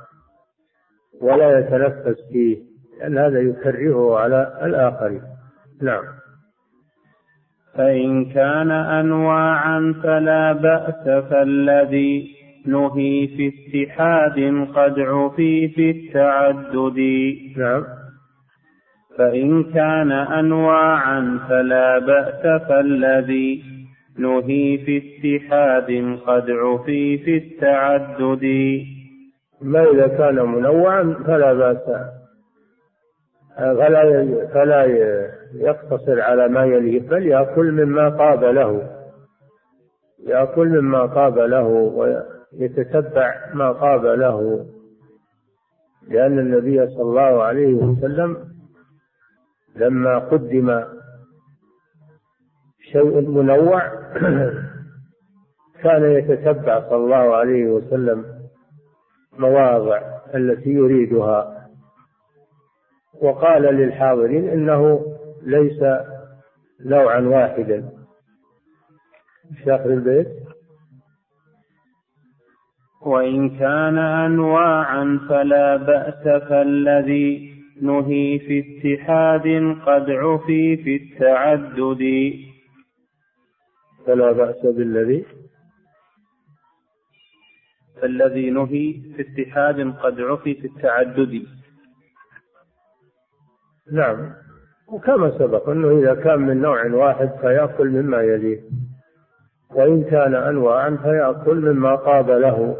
ولا 1.21 1.60
يتنفس 1.60 2.17
فيه 2.32 2.58
لأن 2.99 3.17
هذا 3.17 3.39
يكرهه 3.39 4.17
على 4.17 4.60
الآخرين 4.63 5.21
نعم. 5.82 6.04
فإن 7.78 8.25
كان 8.25 8.71
أنواعا 8.71 9.95
فلا 10.04 10.54
بأس 10.54 11.23
فالذي 11.30 12.36
نهي 12.67 13.28
في 13.28 13.51
اتحاد 13.54 14.67
قد 14.75 14.99
عفي 14.99 15.67
في 15.67 15.91
التعدد. 15.91 16.99
نعم. 17.58 17.84
فإن 19.17 19.63
كان 19.63 20.12
أنواعا 20.12 21.39
فلا 21.49 21.99
بأس 21.99 22.62
فالذي 22.62 23.63
نهي 24.19 24.78
في 24.78 24.97
اتحاد 24.97 26.19
قد 26.28 26.51
عفي 26.51 27.17
في 27.17 27.38
التعدد. 27.38 28.45
ما 29.65 29.84
إذا 29.84 30.08
كان 30.08 30.36
منوعا 30.36 31.15
فلا 31.28 31.54
بأس 31.54 31.84
فلا 33.58 34.25
فلا 34.54 34.86
يقتصر 35.54 36.21
على 36.21 36.47
ما 36.47 36.65
يليه 36.65 36.99
بل 37.10 37.25
يأكل 37.28 37.71
مما 37.71 38.10
طاب 38.10 38.43
له 38.43 38.89
يأكل 40.19 40.82
مما 40.82 41.06
طاب 41.06 41.39
له 41.39 41.63
ويتتبع 42.58 43.36
ما 43.54 43.73
طاب 43.73 44.06
له 44.06 44.65
لأن 46.08 46.39
النبي 46.39 46.88
صلى 46.88 47.01
الله 47.01 47.43
عليه 47.43 47.73
وسلم 47.73 48.38
لما 49.75 50.19
قدم 50.19 50.84
شيء 52.91 53.21
منوع 53.30 53.82
كان 55.84 56.04
يتتبع 56.04 56.89
صلى 56.89 56.97
الله 56.97 57.36
عليه 57.36 57.65
وسلم 57.67 58.35
مواضع 59.39 60.02
التي 60.36 60.69
يريدها. 60.69 61.67
وقال 63.21 63.62
للحاضرين 63.62 64.50
إنه 64.50 65.06
ليس 65.43 65.84
نوعا 66.86 67.19
واحدا. 67.19 67.89
في 69.63 69.76
اخر 69.76 69.89
البيت. 69.89 70.28
وإن 73.06 73.50
كان 73.50 73.98
أنواعا 73.98 75.19
فلا 75.30 75.76
بأس 75.78 76.41
فالذي 76.50 77.56
نهي 77.82 78.39
في 78.39 78.60
اتحاد 78.60 79.78
قد 79.86 80.10
عفي 80.10 80.78
في 80.78 80.95
التعدد. 80.95 82.34
فلا 84.06 84.32
بأس 84.32 84.65
بالذي 84.65 85.26
فالذي 88.01 88.49
نهي 88.49 88.93
في 89.15 89.21
اتحاد 89.21 89.93
قد 90.03 90.21
عفي 90.21 90.53
في 90.55 90.67
التعدد. 90.67 91.45
نعم. 93.91 94.31
وكما 94.88 95.38
سبق 95.39 95.69
أنه 95.69 95.99
إذا 95.99 96.15
كان 96.15 96.39
من 96.39 96.62
نوع 96.62 96.86
واحد 96.86 97.29
فيأكل 97.41 97.89
مما 97.89 98.21
يليه. 98.21 98.62
وإن 99.71 100.03
كان 100.03 100.36
أنواعا 100.36 100.97
فيأكل 101.03 101.55
مما 101.73 101.95
طاب 101.95 102.29
له. 102.29 102.77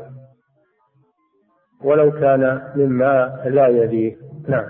ولو 1.82 2.12
كان 2.12 2.72
مما 2.76 3.44
لا 3.46 3.68
يليه. 3.68 4.16
نعم. 4.48 4.70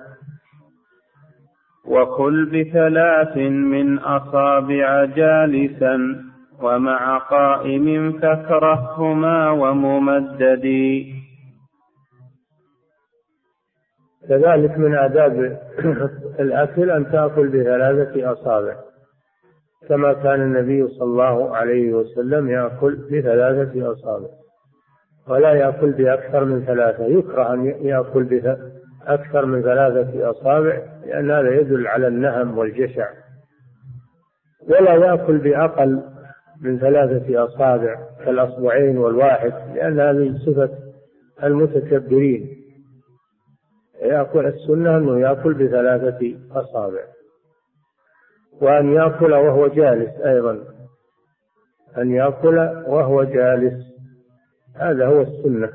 وكل 1.85 2.45
بثلاث 2.45 3.37
من 3.37 3.99
أصابع 3.99 5.05
جالسا. 5.05 6.25
ومع 6.61 7.17
قائم 7.17 8.19
فاكرههما 8.19 9.49
وممدد. 9.49 10.65
كذلك 14.29 14.77
من 14.77 14.97
آداب 14.97 15.59
الأكل 16.39 16.91
أن 16.91 17.11
تأكل 17.11 17.47
بثلاثة 17.47 18.31
أصابع 18.31 18.75
كما 19.89 20.13
كان 20.13 20.41
النبي 20.41 20.87
صلى 20.87 21.03
الله 21.03 21.55
عليه 21.55 21.93
وسلم 21.93 22.49
يأكل 22.49 22.95
بثلاثة 22.95 23.91
أصابع 23.91 24.27
ولا 25.27 25.53
يأكل 25.53 25.91
بأكثر 25.91 26.45
من 26.45 26.65
ثلاثة. 26.65 27.05
يكره 27.05 27.53
أن 27.53 27.65
يأكل 27.65 28.23
بأكثر 28.23 29.45
من 29.45 29.61
ثلاثة 29.61 30.31
أصابع 30.31 30.81
لأن 31.05 31.31
هذا 31.31 31.59
يدل 31.59 31.87
على 31.87 32.07
النهم 32.07 32.57
والجشع. 32.57 33.07
ولا 34.69 34.93
يأكل 34.93 35.37
بأقل 35.37 36.01
من 36.61 36.79
ثلاثة 36.79 37.45
أصابع 37.45 37.95
كالأصبعين 38.25 38.97
والواحد 38.97 39.53
لأن 39.75 39.99
هذه 39.99 40.37
صفة 40.45 40.69
المتكبرين. 41.43 42.49
يأكل 44.01 44.45
السنة 44.45 44.97
أنه 44.97 45.19
يأكل 45.19 45.53
بثلاثة 45.53 46.37
أصابع. 46.51 47.03
وأن 48.61 48.93
يأكل 48.93 49.33
وهو 49.33 49.67
جالس 49.67 50.21
أيضا. 50.21 50.63
أن 51.97 52.11
يأكل 52.11 52.57
وهو 52.87 53.23
جالس. 53.23 53.83
هذا 54.75 55.07
هو 55.07 55.21
السنة. 55.21 55.69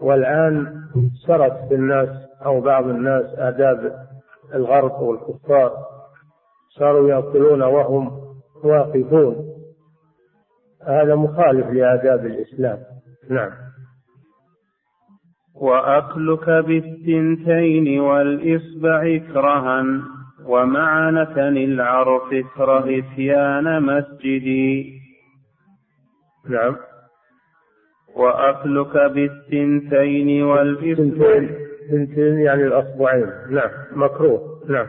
والآن 0.00 0.80
سرت 1.26 1.68
في 1.68 1.74
الناس 1.74 2.08
أو 2.44 2.60
بعض 2.60 2.88
الناس 2.88 3.24
آداب 3.38 4.06
الغرب 4.54 5.00
والكفار. 5.00 5.72
صاروا 6.78 7.10
يأكلون 7.10 7.62
وهم 7.62 8.27
واقفون. 8.64 9.36
هذا 10.86 11.14
مخالف 11.14 11.66
لآداب 11.66 12.26
الإسلام. 12.26 12.78
نعم. 13.30 13.50
وأكلك 15.54 16.50
بالثنتين 16.50 18.00
والإصبع 18.00 19.18
كرها 19.32 19.84
ومعنة 20.46 21.48
العرف 21.48 22.32
اكره 22.32 22.98
إتيان 22.98 23.82
مسجدي. 23.82 24.92
نعم. 26.48 26.76
وأكلك 28.16 28.96
بالثنتين 28.96 30.42
والإصبع. 30.42 31.46
ثنتين 31.90 32.38
يعني 32.38 32.62
الأصبعين. 32.62 33.30
نعم. 33.50 33.70
مكروه. 33.92 34.40
نعم. 34.68 34.86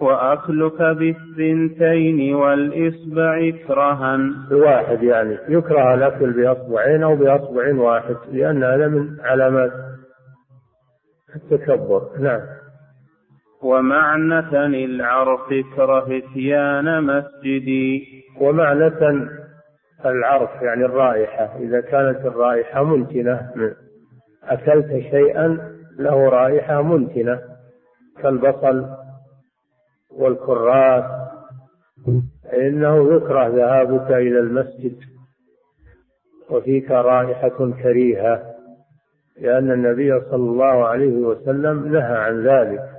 وأكلك 0.00 0.82
بالثنتين 0.82 2.34
والإصبع 2.34 3.50
كرها. 3.68 4.18
بواحد 4.50 5.02
يعني 5.02 5.38
يكره 5.48 5.94
الأكل 5.94 6.32
بأصبعين 6.32 7.02
أو 7.02 7.16
بأصبع 7.16 7.74
واحد 7.74 8.16
لأن 8.32 8.64
هذا 8.64 8.88
من 8.88 9.20
علامات 9.20 9.72
التكبر. 11.36 12.08
نعم. 12.18 12.40
ومعنة 13.62 14.66
العرف 14.66 15.48
كره 15.76 16.06
اتيان 16.18 17.04
مسجدي 17.04 18.06
ومعنة 18.40 19.28
العرف 20.04 20.62
يعني 20.62 20.84
الرائحة. 20.84 21.56
إذا 21.58 21.80
كانت 21.80 22.26
الرائحة 22.26 22.84
منتنة 22.84 23.50
أكلت 24.48 24.86
شيئا 25.10 25.74
له 25.98 26.28
رائحة 26.28 26.82
منتنة 26.82 27.40
كالبصل 28.22 28.86
والكراث. 30.18 31.04
فإنه 32.44 33.16
يكره 33.16 33.48
ذهابك 33.48 34.10
إلى 34.10 34.38
المسجد. 34.38 34.96
وفيك 36.50 36.90
رائحة 36.90 37.72
كريهة 37.82 38.42
لأن 39.40 39.70
النبي 39.70 40.20
صلى 40.20 40.36
الله 40.50 40.86
عليه 40.86 41.16
وسلم 41.16 41.92
نهى 41.92 42.16
عن 42.16 42.46
ذلك. 42.46 42.90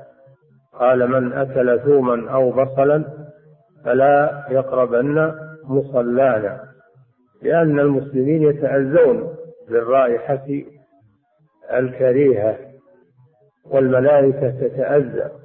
قال 0.73 1.07
من 1.11 1.33
أكل 1.33 1.79
ثوما 1.79 2.31
أو 2.31 2.51
بصلا 2.51 3.03
فلا 3.83 4.47
يقربن 4.49 5.33
مصلانا. 5.63 6.63
لأن 7.41 7.79
المسلمين 7.79 8.43
يتأذون 8.43 9.35
بالرائحة 9.69 10.47
الكريهة 11.73 12.57
والملائكة 13.65 14.49
تتأذى. 14.49 15.44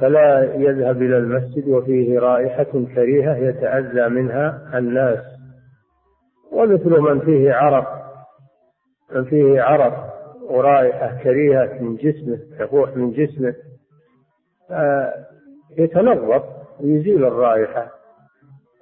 فلا 0.00 0.54
يذهب 0.54 1.02
إلى 1.02 1.18
المسجد 1.18 1.68
وفيه 1.68 2.18
رائحة 2.18 2.84
كريهة 2.94 3.36
يتأذى 3.36 4.08
منها 4.08 4.78
الناس. 4.78 5.18
ومثل 6.52 7.00
من 7.00 7.20
فيه 7.20 7.52
عرق 7.52 8.00
من 9.14 9.24
فيه 9.24 9.62
عرق 9.62 10.14
ورائحة 10.50 11.22
كريهة 11.22 11.82
من 11.82 11.96
جسمه 11.96 12.38
تفوح 12.58 12.96
من 12.96 13.12
جسمه 13.12 13.54
يتنظف 15.78 16.42
ويزيل 16.80 17.24
الرائحة. 17.24 17.90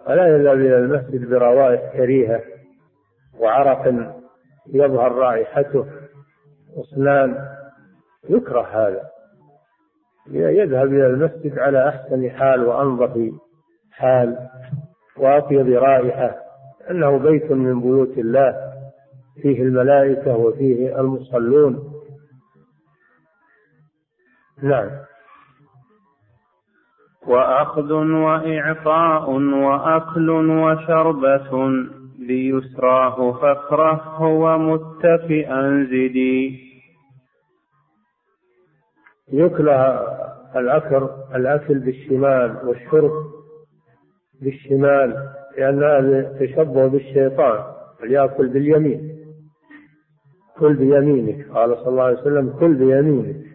ولا 0.08 0.26
يذهب 0.26 0.56
إلى 0.56 0.78
المسجد 0.78 1.28
بروائح 1.30 1.92
كريهة 1.92 2.40
وعرق 3.40 3.94
يظهر 4.72 5.12
رائحته 5.12 5.86
أسنان 6.76 7.48
يكره 8.28 8.62
هذا. 8.62 9.17
يذهب 10.32 10.86
إلى 10.86 11.06
المسجد 11.06 11.58
على 11.58 11.88
أحسن 11.88 12.30
حال 12.30 12.64
وأنظف 12.64 13.32
حال 13.92 14.38
وأطيب 15.16 15.68
رائحة 15.68 16.36
أنه 16.90 17.18
بيت 17.18 17.52
من 17.52 17.80
بيوت 17.80 18.18
الله 18.18 18.54
فيه 19.42 19.62
الملائكة 19.62 20.36
وفيه 20.36 21.00
المصلون. 21.00 21.92
نعم. 24.62 24.90
وأخذ 27.26 27.92
وإعطاء 27.92 29.30
وأكل 29.30 30.30
وشربة 30.30 31.68
ليسراه 32.18 33.32
فاكره 33.32 34.22
ومتكئا 34.22 35.84
زدي. 35.90 36.68
يكره 39.32 40.18
الأكل 40.56 41.08
الأكل 41.34 41.78
بالشمال 41.78 42.68
والشرب 42.68 43.10
بالشمال 44.42 45.28
لأن 45.58 45.84
هذا 45.84 46.38
تشبه 46.40 46.86
بالشيطان 46.86 47.64
فليأكل 47.98 48.48
باليمين. 48.48 49.18
كل 50.58 50.74
بيمينك 50.76 51.48
قال 51.50 51.76
صلى 51.76 51.88
الله 51.88 52.02
عليه 52.02 52.20
وسلم 52.20 52.58
كل 52.58 52.74
بيمينك. 52.74 53.48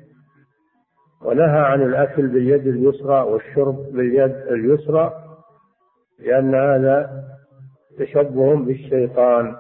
ونهى 1.22 1.60
عن 1.60 1.82
الأكل 1.82 2.28
باليد 2.28 2.68
اليسرى 2.68 3.22
والشرب 3.22 3.76
باليد 3.76 4.32
اليسرى 4.32 5.14
لأن 6.20 6.56
هذا 6.56 7.24
تشبه 8.00 8.56
بالشيطان. 8.56 9.56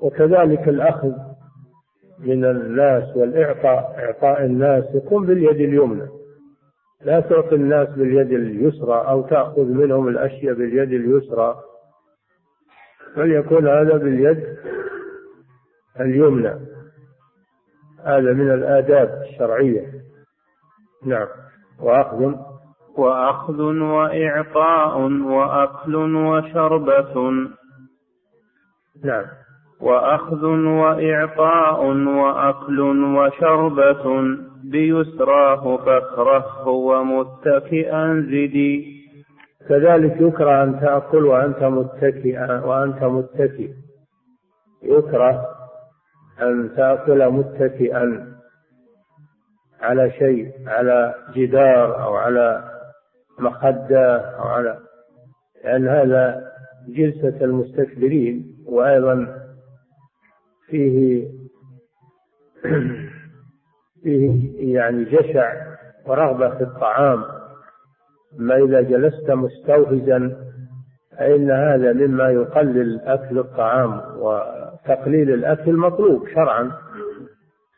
وكذلك 0.00 0.68
الأخذ 0.68 1.29
من 2.20 2.44
الناس 2.44 3.16
والإعطاء 3.16 3.94
إعطاء 3.98 4.44
الناس 4.44 4.84
يكون 4.94 5.26
باليد 5.26 5.60
اليمنى. 5.60 6.08
لا 7.02 7.20
تعطي 7.20 7.54
الناس 7.54 7.88
باليد 7.88 8.32
اليسرى 8.32 9.08
أو 9.08 9.22
تأخذ 9.22 9.64
منهم 9.64 10.08
الأشياء 10.08 10.54
باليد 10.54 10.92
اليسرى. 10.92 11.54
بل 13.16 13.32
يكون 13.32 13.68
هذا 13.68 13.96
باليد 13.96 14.56
اليمنى؟ 16.00 16.54
هذا 18.04 18.32
من 18.32 18.50
الآداب 18.50 19.22
الشرعية. 19.22 19.86
نعم. 21.06 21.28
وأخذ؟ 21.80 22.34
وأخذ 22.98 23.62
وإعطاء 23.62 24.98
وأكل 25.22 25.96
وشربة. 26.16 27.30
نعم. 29.04 29.39
وأخذ 29.80 30.44
وإعطاء 30.66 31.84
وأكل 32.06 32.80
وشربة 33.16 34.22
بيسراه 34.64 35.76
فاكره 35.76 36.68
ومتكئا 36.68 38.20
زدي. 38.20 39.00
كذلك 39.68 40.20
يكره 40.20 40.62
أن 40.62 40.80
تأكل 40.80 41.24
وأنت 41.26 41.62
متكئا 41.62 42.60
وأنت 42.64 43.02
متكئ. 43.04 43.70
يكره 44.82 45.46
أن 46.42 46.70
تأكل 46.76 47.28
متكئا 47.30 48.26
على 49.80 50.10
شيء 50.10 50.52
على 50.66 51.14
جدار 51.34 52.02
أو 52.02 52.14
على 52.14 52.64
مخدة 53.38 54.16
أو 54.16 54.48
على 54.48 54.78
لأن 55.64 55.88
هذا 55.88 56.50
جلسة 56.88 57.44
المستكبرين 57.44 58.56
وأيضا 58.66 59.39
فيه 60.70 61.26
فيه 64.02 64.50
يعني 64.74 65.04
جشع 65.04 65.52
ورغبة 66.06 66.50
في 66.50 66.64
الطعام. 66.64 67.24
أما 68.40 68.56
إذا 68.56 68.80
جلست 68.80 69.30
مستوهزا 69.30 70.36
فإن 71.18 71.50
هذا 71.50 71.92
مما 71.92 72.30
يقلل 72.30 73.00
أكل 73.00 73.38
الطعام 73.38 74.00
وتقليل 74.18 75.34
الأكل 75.34 75.76
مطلوب 75.76 76.28
شرعا. 76.28 76.70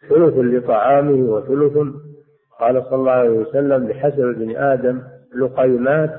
ثلث 0.09 0.35
لطعامه 0.35 1.33
وثلث 1.33 1.79
قال 2.61 2.83
صلى 2.85 2.95
الله 2.95 3.13
عليه 3.13 3.31
وسلم 3.31 3.87
بحسب 3.87 4.21
ابن 4.21 4.57
آدم 4.57 5.03
لقيمات 5.35 6.11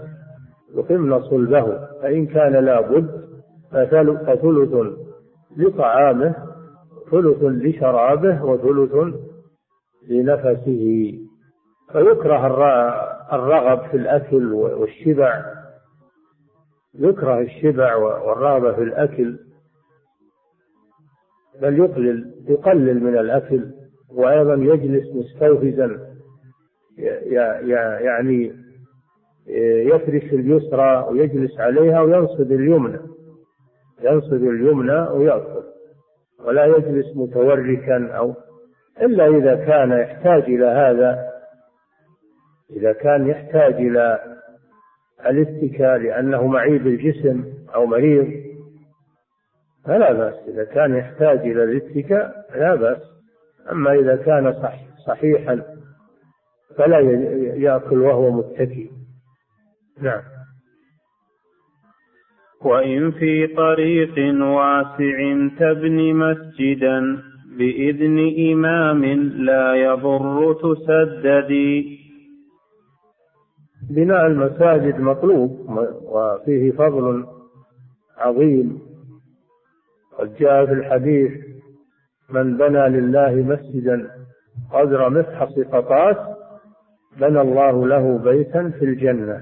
يقمن 0.75 1.21
صلبه 1.21 1.87
فإن 2.01 2.25
كان 2.25 2.51
لابد 2.65 3.23
فثلث 3.71 4.75
لطعامه 5.57 6.35
ثلث 7.11 7.43
لشرابه 7.43 8.43
وثلث 8.43 9.15
لنفسه. 10.09 11.13
فيكره 11.91 12.47
الرغب 13.33 13.89
في 13.89 13.97
الأكل 13.97 14.53
والشبع. 14.53 15.45
يكره 16.99 17.39
الشبع 17.39 17.95
والرغبة 17.95 18.73
في 18.73 18.83
الأكل. 18.83 19.39
بل 21.61 21.79
يقلل 21.79 22.33
يقلل 22.47 23.03
من 23.03 23.17
الأكل. 23.17 23.71
وأيضا 24.09 24.53
يجلس 24.53 25.15
مستوفزا. 25.15 25.99
يعني 28.01 28.53
يفرش 29.87 30.33
اليسرى 30.33 31.07
ويجلس 31.09 31.59
عليها 31.59 32.01
وينصب 32.01 32.51
اليمنى. 32.51 32.99
ينصب 34.01 34.33
اليمنى 34.33 34.99
ويأكل. 34.99 35.72
ولا 36.43 36.65
يجلس 36.65 37.17
متوركا 37.17 38.17
أو 38.17 38.35
إلا 39.01 39.27
إذا 39.27 39.55
كان 39.55 39.91
يحتاج 39.91 40.43
إلى 40.43 40.65
هذا 40.65 41.29
إذا 42.71 42.93
كان 42.93 43.27
يحتاج 43.27 43.73
إلى 43.73 44.19
الاتكاء 45.25 45.97
لأنه 45.97 46.47
معيب 46.47 46.87
الجسم 46.87 47.43
أو 47.75 47.85
مريض 47.85 48.43
فلا 49.85 50.13
بأس. 50.13 50.33
إذا 50.47 50.63
كان 50.63 50.95
يحتاج 50.95 51.39
إلى 51.39 51.63
الاتكاء 51.63 52.45
لا 52.55 52.75
بأس. 52.75 53.01
أما 53.71 53.93
إذا 53.93 54.15
كان 54.15 54.53
صحيحا 55.07 55.61
فلا 56.77 56.99
يأكل 57.55 58.01
وهو 58.01 58.31
متكي 58.31 58.91
نعم. 60.01 60.21
وإن 62.65 63.11
في 63.11 63.47
طريق 63.47 64.43
واسع 64.43 65.47
تبني 65.59 66.13
مسجدا 66.13 67.17
بإذن 67.57 68.17
إمام 68.51 69.05
لا 69.45 69.73
يضر 69.73 70.53
تسددي 70.53 71.99
بناء 73.89 74.27
المساجد 74.27 74.99
مطلوب 74.99 75.51
وفيه 76.03 76.71
فضل 76.71 77.25
عظيم. 78.17 78.79
قد 80.19 80.35
جاء 80.39 80.65
في 80.65 80.73
الحديث 80.73 81.31
من 82.29 82.57
بنى 82.57 82.89
لله 82.89 83.35
مسجدا 83.35 84.09
قدر 84.73 85.09
مفحص 85.09 85.59
قطاس 85.59 86.17
بنى 87.19 87.41
الله 87.41 87.87
له 87.87 88.17
بيتا 88.17 88.69
في 88.79 88.85
الجنة. 88.85 89.41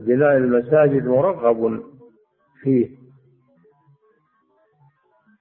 بناء 0.00 0.36
المساجد 0.36 1.06
مرغب 1.06 1.82
فيه. 2.62 2.88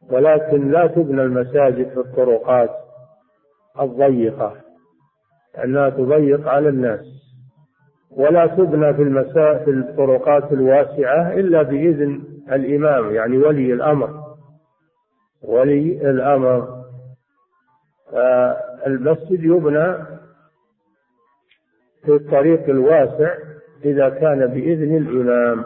ولكن 0.09 0.71
لا 0.71 0.87
تبنى 0.87 1.21
المساجد 1.21 1.89
في 1.89 1.99
الطرقات 1.99 2.69
الضيقة 3.79 4.57
لأنها 5.57 5.89
تضيق 5.89 6.47
على 6.47 6.69
الناس. 6.69 7.05
ولا 8.11 8.47
تبنى 8.47 8.93
في 8.93 9.01
المسا 9.01 9.57
في 9.65 9.71
الطرقات 9.71 10.51
الواسعة 10.51 11.33
إلا 11.33 11.61
بإذن 11.61 12.23
الإمام 12.51 13.15
يعني 13.15 13.37
ولي 13.37 13.73
الأمر. 13.73 14.23
ولي 15.43 16.09
الأمر 16.09 16.83
المسجد 18.87 19.43
يبنى 19.43 19.93
في 22.05 22.11
الطريق 22.15 22.69
الواسع 22.69 23.35
إذا 23.85 24.09
كان 24.09 24.47
بإذن 24.47 24.97
الإمام 24.97 25.63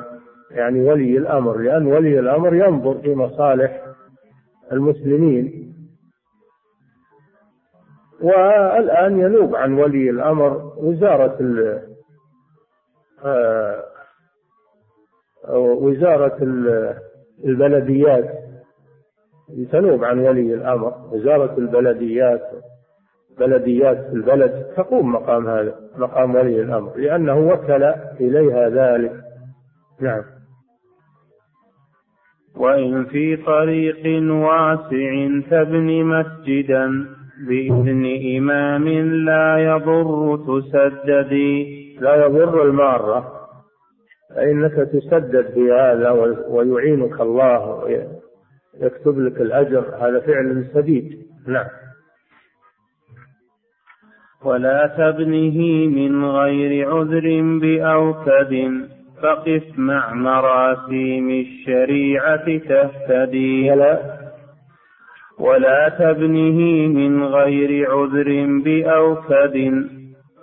يعني 0.51 0.81
ولي 0.81 1.17
الأمر 1.17 1.57
لأن 1.57 1.85
ولي 1.85 2.19
الأمر 2.19 2.55
ينظر 2.55 2.97
في 2.97 3.15
مصالح 3.15 3.83
المسلمين. 4.71 5.73
والآن 8.21 9.19
ينوب 9.19 9.55
عن 9.55 9.73
ولي 9.73 10.09
الأمر 10.09 10.73
وزارة 10.77 11.37
آه، 13.25 13.83
وزارة 15.55 16.37
البلديات. 17.45 18.37
تنوب 19.71 20.03
عن 20.03 20.19
ولي 20.19 20.53
الأمر 20.53 21.09
وزارة 21.11 21.57
البلديات. 21.57 22.51
بلديات 23.39 23.97
في 23.97 24.13
البلد 24.13 24.65
تقوم 24.77 25.11
مقام 25.11 25.47
هذا 25.47 25.75
مقام 25.97 26.35
ولي 26.35 26.61
الأمر 26.61 26.97
لأنه 26.97 27.37
وكل 27.37 27.83
إليها 28.21 28.69
ذلك. 28.69 29.11
نعم. 30.01 30.23
وإن 32.55 33.05
في 33.05 33.35
طريق 33.35 34.23
واسع 34.31 35.27
تبني 35.51 36.03
مسجدا 36.03 37.05
بإذن 37.47 38.05
إمام 38.37 38.87
لا 39.25 39.57
يضر 39.57 40.37
تسددي 40.37 41.77
لا 41.99 42.15
يضر 42.15 42.63
المارة 42.63 43.33
فإنك 44.35 44.73
تسدد 44.73 45.45
في 45.53 45.71
هذا 45.71 46.11
ويعينك 46.49 47.21
الله 47.21 47.89
يكتب 48.81 49.19
لك 49.19 49.41
الأجر. 49.41 49.95
هذا 49.99 50.19
فعل 50.19 50.65
سديد. 50.73 51.17
نعم. 51.47 51.67
ولا 54.45 54.87
تبنه 54.97 55.87
من 55.87 56.25
غير 56.25 56.89
عذر 56.89 57.41
بأوكد 57.61 58.87
فقف 59.21 59.63
مع 59.77 60.13
مراسيم 60.13 61.29
الشريعة 61.29 62.57
تهتدي. 62.57 63.71
ولا 63.71 64.17
ولا 65.39 65.89
تبنه 65.89 66.87
من 66.87 67.23
غير 67.23 67.91
عذر 67.91 68.61
بأوكد 68.63 69.87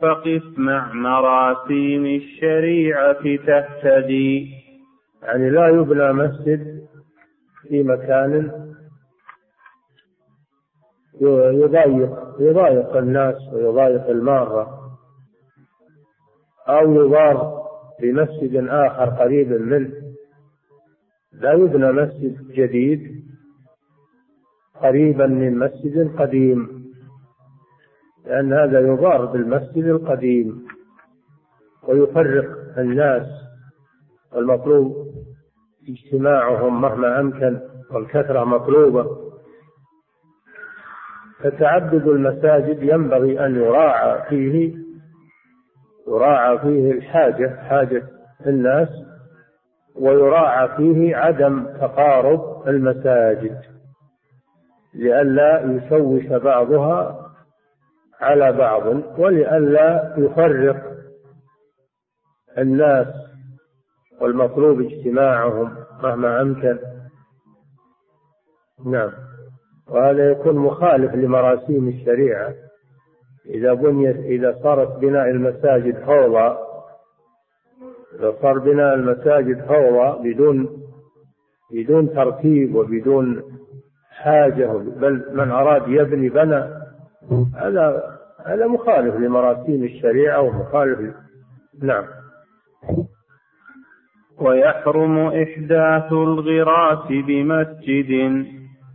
فقف 0.03 0.43
مع 0.57 0.93
مراسيم 0.93 2.07
الشريعة 2.07 3.37
تهتدي. 3.47 4.49
يعني 5.23 5.51
لا 5.51 5.69
يبنى 5.69 6.13
مسجد 6.13 6.61
في 7.69 7.83
مكان 7.83 8.64
يضايق 11.21 12.35
يضايق 12.39 12.97
الناس 12.97 13.37
ويضايق 13.53 14.09
المارة. 14.09 14.81
أو 16.69 16.93
يضار 16.93 17.65
بمسجد 18.01 18.67
آخر 18.69 19.11
قريب 19.11 19.53
منه. 19.53 19.93
لا 21.33 21.53
يبنى 21.53 21.93
مسجد 21.93 22.53
جديد 22.53 23.25
قريبا 24.83 25.27
من 25.27 25.59
مسجد 25.59 26.17
قديم. 26.17 26.85
لأن 28.27 28.53
هذا 28.53 28.81
يضار 28.81 29.25
بالمسجد 29.25 29.85
القديم. 29.85 30.67
ويفرق 31.89 32.79
الناس. 32.79 33.27
والمطلوب 34.33 35.07
اجتماعهم 35.89 36.81
مهما 36.81 37.21
أمكن 37.21 37.61
والكثرة 37.91 38.45
مطلوبة. 38.45 39.24
فتعدد 41.43 42.07
المساجد 42.07 42.83
ينبغي 42.83 43.47
أن 43.47 43.57
يراعى 43.57 44.29
فيه 44.29 44.75
يراعى 46.09 46.59
فيه 46.59 46.93
الحاجة 46.93 47.57
حاجة 47.69 48.03
الناس 48.47 48.89
ويراعى 49.97 50.77
فيه 50.77 51.17
عدم 51.17 51.65
تقارب 51.65 52.69
المساجد 52.69 53.61
لئلا 54.95 55.61
يشوش 55.61 56.27
بعضها 56.27 57.31
على 58.21 58.53
بعض 58.53 58.87
ولئلا 59.19 60.15
يفرق 60.19 60.95
الناس 62.59 63.07
والمطلوب 64.21 64.81
اجتماعهم 64.81 65.77
مهما 66.03 66.41
أمكن. 66.43 66.79
نعم. 68.87 69.11
وهذا 69.91 70.31
يكون 70.31 70.57
مخالف 70.57 71.15
لمراسيم 71.15 71.89
الشريعة. 71.89 72.55
إذا 73.47 73.75
بنيت 73.75 74.17
إذا 74.17 74.59
صارت 74.63 74.99
بناء 74.99 75.31
المساجد 75.31 76.05
فوضى 76.05 76.57
إذا 78.19 78.35
صار 78.43 78.59
بناء 78.59 78.95
المساجد 78.95 79.65
فوضى 79.65 80.33
بدون 80.33 80.69
بدون 81.73 82.15
ترتيب 82.15 82.75
وبدون 82.75 83.43
حاجة 84.11 84.67
بل 84.77 85.25
من 85.33 85.51
أراد 85.51 85.89
يبني 85.89 86.29
بنى 86.29 86.65
هذا 87.57 88.15
هذا 88.47 88.67
مخالف 88.67 89.15
لمراسيم 89.15 89.85
الشريعة 89.85 90.41
ومخالف 90.41 91.15
نعم. 91.83 92.05
ويحرم 94.41 95.19
إحداث 95.19 96.13
الغراس 96.13 97.09
بمسجد. 97.09 98.45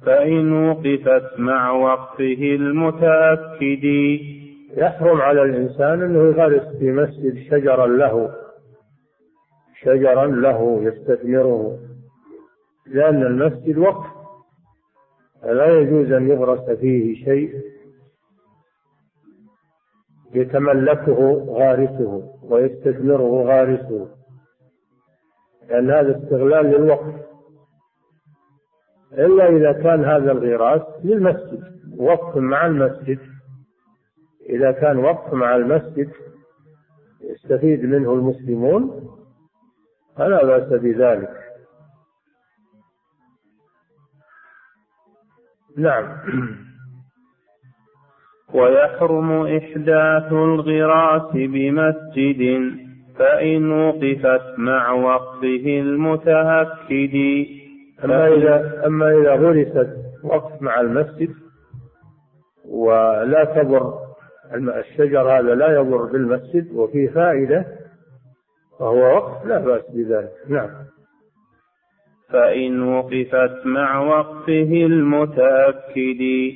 فإن 0.05 0.69
وقفت 0.69 1.39
مع 1.39 1.71
وقفه 1.71 2.55
المتأكد. 2.55 3.83
يحرم 4.77 5.21
على 5.21 5.41
الإنسان 5.41 6.01
أنه 6.01 6.19
يغرس 6.19 6.77
في 6.77 6.91
مسجد 6.91 7.37
شجرا 7.51 7.87
له 7.87 8.35
شجرا 9.81 10.27
له 10.27 10.79
يستثمره 10.83 11.79
لأن 12.87 13.23
المسجد 13.23 13.77
وقف 13.77 14.05
لا 15.43 15.79
يجوز 15.79 16.11
أن 16.11 16.29
يغرس 16.29 16.69
فيه 16.79 17.25
شيء 17.25 17.53
يتملكه 20.33 21.45
غارسه 21.49 22.33
ويستثمره 22.43 23.43
غارسه 23.43 24.07
لأن 25.69 25.91
هذا 25.91 26.17
استغلال 26.17 26.65
للوقف. 26.65 27.28
إلا 29.13 29.49
إذا 29.49 29.71
كان 29.71 30.05
هذا 30.05 30.31
الغراس 30.31 30.81
للمسجد 31.03 31.63
وقف 31.97 32.37
مع 32.37 32.65
المسجد. 32.65 33.19
إذا 34.49 34.71
كان 34.71 34.97
وقف 34.97 35.33
مع 35.33 35.55
المسجد 35.55 36.11
يستفيد 37.21 37.85
منه 37.85 38.13
المسلمون 38.13 39.09
فلا 40.17 40.45
بأس 40.45 40.81
بذلك. 40.81 41.29
نعم. 45.77 46.17
ويحرم 48.53 49.31
إحداث 49.57 50.31
الغراس 50.31 51.31
بمسجد 51.33 52.71
فإن 53.17 53.71
وقفت 53.71 54.59
مع 54.59 54.91
وقفه 54.91 55.79
المتأكد 55.79 57.45
أما 58.03 58.27
إذا 58.27 58.85
أما 58.85 59.11
إذا 59.11 59.33
غرست 59.33 59.89
وقف 60.23 60.61
مع 60.61 60.81
المسجد 60.81 61.29
ولا 62.69 63.43
تضر 63.43 63.93
الشجر 64.53 65.21
هذا 65.21 65.55
لا 65.55 65.73
يضر 65.73 66.05
بالمسجد 66.05 66.71
وفيه 66.73 67.09
فائدة 67.09 67.65
فهو 68.79 69.15
وقف 69.15 69.45
لا 69.45 69.57
بأس 69.57 69.81
بذلك. 69.93 70.31
نعم. 70.47 70.69
فإن 72.29 72.83
وقفت 72.83 73.65
مع 73.65 73.99
وقفه 73.99 74.85
المتأكد 74.85 76.51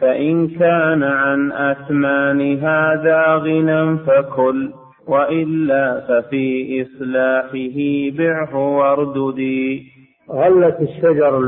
فإن 0.00 0.48
كان 0.48 1.02
عن 1.02 1.52
أثمان 1.52 2.58
هذا 2.58 3.34
غنى 3.34 3.98
فكل 3.98 4.72
وإلا 5.06 6.00
ففي 6.00 6.82
إصلاحه 6.82 7.78
بعه 8.18 8.56
وارددي 8.56 9.96
غلة 10.30 10.80
الشجر 10.80 11.38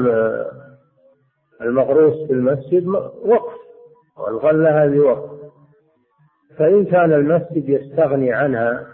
المغروس 1.61 2.27
في 2.27 2.33
المسجد 2.33 2.87
وقف. 3.25 3.59
والغلة 4.17 4.85
هذه 4.85 4.99
وقف. 4.99 5.31
فإن 6.57 6.85
كان 6.85 7.13
المسجد 7.13 7.69
يستغني 7.69 8.33
عنها 8.33 8.87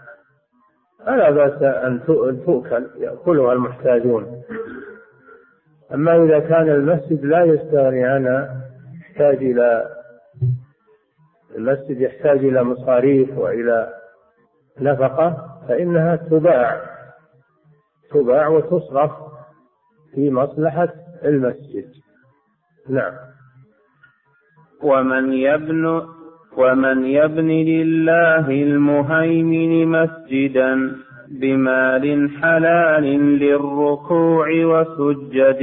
فلا 1.05 1.29
بأس 1.29 1.61
أن 1.61 2.01
تؤكل 2.45 2.87
يأكلها 2.97 3.53
المحتاجون. 3.53 4.41
أما 5.93 6.23
إذا 6.23 6.39
كان 6.39 6.69
المسجد 6.69 7.25
لا 7.25 7.43
يستغني 7.43 8.03
عنها 8.03 8.61
يحتاج 9.01 9.37
إلى 9.37 9.89
المسجد 11.55 12.01
يحتاج 12.01 12.37
إلى 12.37 12.63
مصاريف 12.63 13.37
وإلى 13.37 13.93
نفقة 14.79 15.57
فإنها 15.67 16.15
تباع. 16.15 16.81
تباع 18.11 18.47
وتصرف. 18.47 19.11
في 20.15 20.31
مصلحة 20.31 20.89
المسجد. 21.25 21.85
نعم. 22.89 23.13
ومن 24.83 25.33
يبن 25.33 26.01
ومن 26.57 27.05
يبن 27.05 27.47
لله 27.47 28.49
المهيمن 28.49 29.87
مسجدا 29.87 30.95
بمال 31.41 32.29
حلال 32.41 33.03
للركوع 33.39 34.47
وسجد 34.49 35.61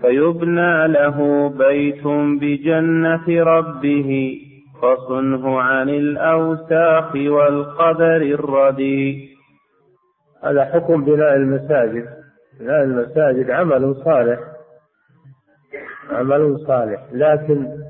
فيبنى 0.00 0.88
له 0.88 1.48
بيت 1.48 2.06
بجنة 2.40 3.26
ربه 3.28 4.38
فصنه 4.82 5.60
عن 5.60 5.88
الأوساخ 5.88 7.14
والقدر 7.14 8.16
الردي. 8.16 9.28
هذا 10.44 10.64
حكم 10.64 11.04
بناء 11.04 11.36
المساجد. 11.36 12.21
بناء 12.62 12.82
المساجد 12.82 13.50
عمل 13.50 13.96
صالح 14.04 14.40
عمل 16.10 16.64
صالح 16.66 17.06
لكن 17.12 17.82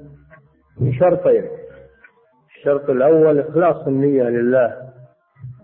بشرطين. 0.80 1.44
الشرط 2.56 2.90
الأول 2.90 3.38
إخلاص 3.38 3.86
النية 3.86 4.22
لله 4.22 4.92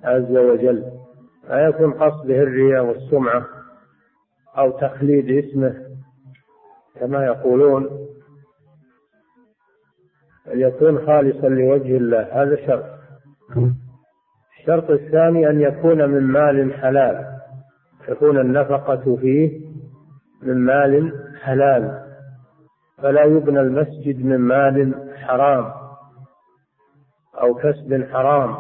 عز 0.05 0.37
وجل 0.37 0.85
لا 1.49 1.69
يكون 1.69 1.93
قصده 1.93 2.43
الرياء 2.43 2.85
والسمعة 2.85 3.47
أو 4.59 4.71
تخليد 4.71 5.45
اسمه 5.45 5.75
كما 7.01 7.25
يقولون 7.25 8.09
أن 10.53 10.61
يكون 10.61 11.07
خالصا 11.07 11.49
لوجه 11.49 11.97
الله. 11.97 12.43
هذا 12.43 12.67
شرط. 12.67 12.85
الشرط 14.61 14.91
الثاني 14.91 15.51
أن 15.51 15.61
يكون 15.61 16.09
من 16.09 16.23
مال 16.23 16.75
حلال. 16.75 17.38
تكون 18.09 18.39
النفقة 18.41 19.17
فيه 19.17 19.61
من 20.43 20.55
مال 20.57 21.13
حلال 21.43 22.03
فلا 22.99 23.25
يبنى 23.25 23.61
المسجد 23.61 24.25
من 24.25 24.37
مال 24.39 24.95
حرام 25.17 25.73
أو 27.41 27.55
كسب 27.55 28.07
حرام 28.13 28.57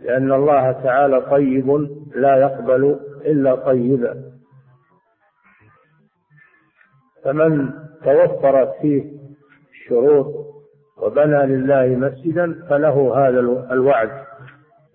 لأن 0.00 0.32
الله 0.32 0.72
تعالى 0.72 1.20
طيب 1.20 1.70
لا 2.14 2.36
يقبل 2.36 3.00
إلا 3.26 3.54
طيبا. 3.54 4.22
فمن 7.24 7.70
توفرت 8.04 8.74
فيه 8.80 9.12
الشروط 9.70 10.34
وبنى 11.02 11.46
لله 11.46 11.86
مسجدا 11.86 12.66
فله 12.68 13.28
هذا 13.28 13.40
الوعد 13.72 14.10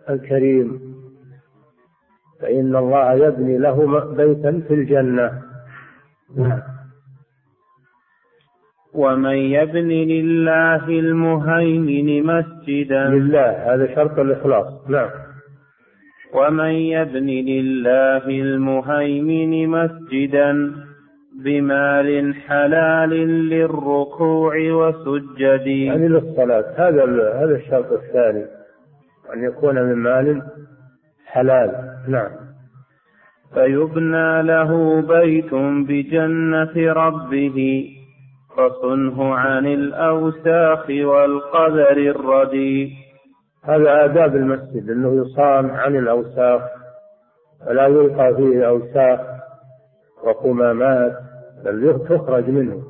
الكريم. 0.10 0.95
فإن 2.42 2.76
الله 2.76 3.14
يبني 3.14 3.58
له 3.58 4.00
بيتا 4.16 4.62
في 4.68 4.74
الجنة. 4.74 5.42
نعم. 6.38 6.62
ومن 8.94 9.36
يبن 9.36 9.88
لله 9.88 10.90
المهيمن 10.90 12.24
مسجدا. 12.24 13.10
لله 13.10 13.74
هذا 13.74 13.96
شرط 13.96 14.20
الإخلاص. 14.20 14.90
نعم. 14.90 15.10
ومن 16.34 16.72
يبن 16.72 17.28
لله 17.28 18.28
المهيمن 18.28 19.68
مسجدا 19.68 20.76
بمال 21.44 22.36
حلال 22.36 23.10
للركوع 23.50 24.56
وسجد. 24.72 25.68
يعني 25.68 26.08
للصلاة. 26.08 26.66
هذا 26.78 27.04
هذا 27.34 27.56
الشرط 27.56 27.92
الثاني. 27.92 28.46
أن 29.34 29.44
يكون 29.44 29.76
من 29.76 29.96
مال 29.96 30.42
حلال. 31.26 31.95
نعم. 32.08 32.32
فيبنى 33.54 34.44
له 34.44 35.02
بيت 35.02 35.54
بجنة 35.88 36.94
ربه 36.94 37.90
فصنه 38.58 39.36
عن 39.36 39.66
الأوساخ 39.66 40.90
والقدر 40.90 41.98
الردي 41.98 42.94
هذا 43.64 44.06
آداب 44.06 44.36
المسجد 44.36 44.90
أنه 44.90 45.26
يصان 45.26 45.70
عن 45.70 45.96
الأوساخ 45.96 46.62
ولا 47.68 47.88
يلقى 47.88 48.36
فيه 48.36 48.68
أوساخ 48.68 49.20
وقمامات 50.24 51.14
بل 51.66 52.06
تخرج 52.10 52.50
منه. 52.50 52.84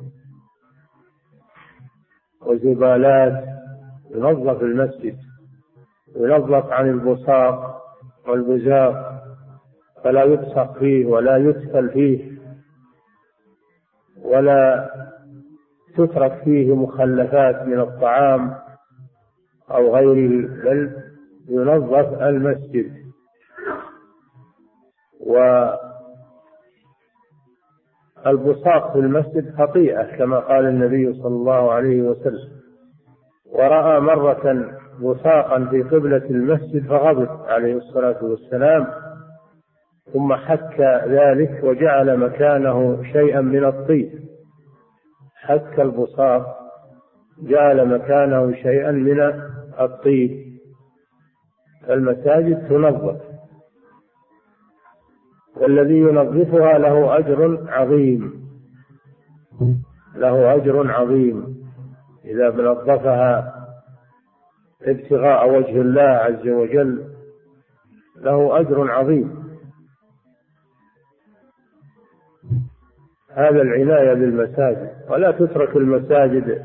وزبالات 2.46 3.44
ينظف 4.14 4.62
المسجد 4.62 5.16
ينظف 6.16 6.72
عن 6.72 6.88
البصاق 6.88 7.85
والبزاق 8.28 9.22
فلا 10.04 10.24
يبصق 10.24 10.78
فيه 10.78 11.06
ولا 11.06 11.36
يدخل 11.36 11.90
فيه 11.90 12.36
ولا 14.22 14.90
تترك 15.96 16.42
فيه 16.44 16.76
مخلفات 16.76 17.62
من 17.62 17.80
الطعام 17.80 18.54
أو 19.70 19.96
غيره 19.96 20.46
بل 20.64 20.96
ينظف 21.48 22.22
المسجد. 22.22 22.92
والبصاق 28.24 28.92
في 28.92 28.98
المسجد 28.98 29.54
خطيئة 29.58 30.16
كما 30.16 30.38
قال 30.38 30.64
النبي 30.66 31.12
صلى 31.12 31.34
الله 31.34 31.72
عليه 31.72 32.02
وسلم. 32.02 32.56
ورأى 33.52 34.00
مرة 34.00 34.76
بصاقا 35.00 35.64
في 35.64 35.82
قبلة 35.82 36.16
المسجد 36.30 36.86
فغضب 36.86 37.28
عليه 37.46 37.74
الصلاة 37.74 38.24
والسلام 38.24 38.86
ثم 40.12 40.34
حك 40.34 40.80
ذلك 41.06 41.60
وجعل 41.64 42.16
مكانه 42.16 43.02
شيئا 43.12 43.40
من 43.40 43.64
الطين 43.64 44.26
حك 45.46 45.80
البصاق 45.80 46.66
جعل 47.42 47.88
مكانه 47.88 48.52
شيئا 48.52 48.90
من 48.90 49.20
الطيب. 49.80 50.46
المساجد 51.90 52.68
تنظف. 52.68 53.20
والذي 55.56 55.98
ينظفها 55.98 56.78
له 56.78 57.18
أجر 57.18 57.64
عظيم. 57.68 58.46
له 60.16 60.54
أجر 60.54 60.90
عظيم. 60.92 61.56
إذا 62.24 62.48
نظفها 62.48 63.55
ابتغاء 64.82 65.48
وجه 65.50 65.80
الله 65.80 66.02
عز 66.02 66.48
وجل 66.48 67.16
له 68.16 68.60
أجر 68.60 68.90
عظيم. 68.90 69.46
هذا 73.32 73.62
العناية 73.62 74.14
بالمساجد 74.14 75.10
ولا 75.10 75.30
تترك 75.30 75.76
المساجد 75.76 76.64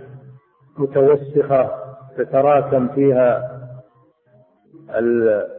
متوسخة 0.77 1.71
تتراكم 2.17 2.87
فيها 2.87 3.57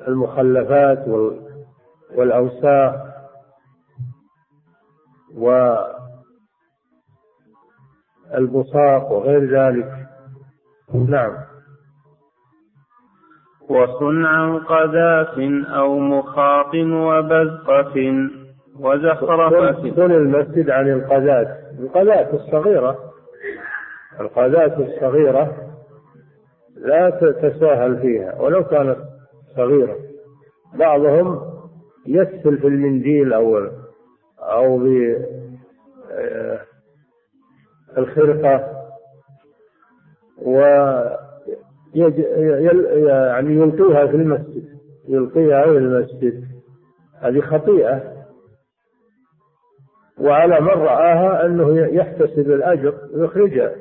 المخلفات 0.08 1.08
والأوساخ. 2.14 3.12
والبصاق 8.32 9.12
وغير 9.12 9.58
ذلك. 9.58 10.08
نعم. 10.94 11.51
وصنع 13.72 14.58
قذاف 14.58 15.38
أو 15.68 15.98
مخاط 15.98 16.74
وبزقة 16.74 18.28
وزخرفة 18.80 19.90
كن 19.90 20.12
المسجد 20.12 20.70
عن 20.70 20.88
القذاة 20.88 21.56
القذاة 21.80 22.34
الصغيرة. 22.34 22.98
القذاة 24.20 24.78
الصغيرة 24.78 25.56
لا 26.76 27.10
تتساهل 27.10 27.98
فيها. 27.98 28.40
ولو 28.40 28.64
كانت 28.64 28.96
صغيرة. 29.56 29.96
بعضهم 30.74 31.40
يسهل 32.06 32.58
في 32.58 32.66
المنديل 32.66 33.32
أو 33.32 33.68
أو 34.40 34.78
بالخرقة 37.96 38.72
و 40.38 40.62
يعني 41.94 43.54
يلقيها 43.54 44.06
في 44.06 44.16
المسجد. 44.16 44.64
يلقيها 45.08 45.62
في 45.62 45.78
المسجد. 45.78 46.44
هذه 47.20 47.40
خطيئة. 47.40 48.02
وعلى 50.20 50.60
من 50.60 50.68
رآها 50.68 51.46
أنه 51.46 51.78
يحتسب 51.78 52.50
الأجر 52.50 52.94
ويخرجها. 53.14 53.72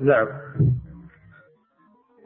نعم. 0.00 0.26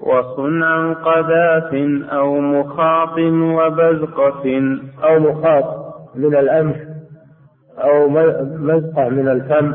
وصنع 0.00 0.92
قذاف 0.92 1.74
أو 2.12 2.40
مخاط 2.40 3.18
وبزقة. 3.18 4.78
أو 5.04 5.18
مخاط 5.18 5.94
من 6.14 6.36
الأنف 6.36 6.76
أو 7.78 8.08
مزقة 8.08 9.08
من 9.08 9.28
الفم. 9.28 9.74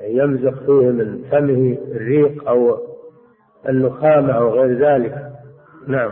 يمزق 0.00 0.54
فيه 0.66 0.90
من 0.90 1.24
فمه 1.30 1.78
الريق 1.96 2.48
أو 2.48 2.91
النخامة 3.68 4.32
أو 4.32 4.50
غير 4.50 4.78
ذلك. 4.78 5.14
نعم. 5.88 6.10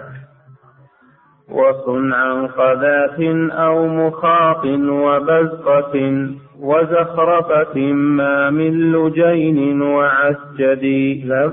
وصنع 1.51 2.47
قذاف 2.47 3.21
أو 3.51 3.87
مخاط 3.87 4.65
وبزقة 4.67 6.27
وزخرفة 6.61 7.93
ما 7.93 8.51
من 8.51 8.93
لجين 8.93 9.83
وعسجد. 9.83 10.85
نعم. 11.27 11.53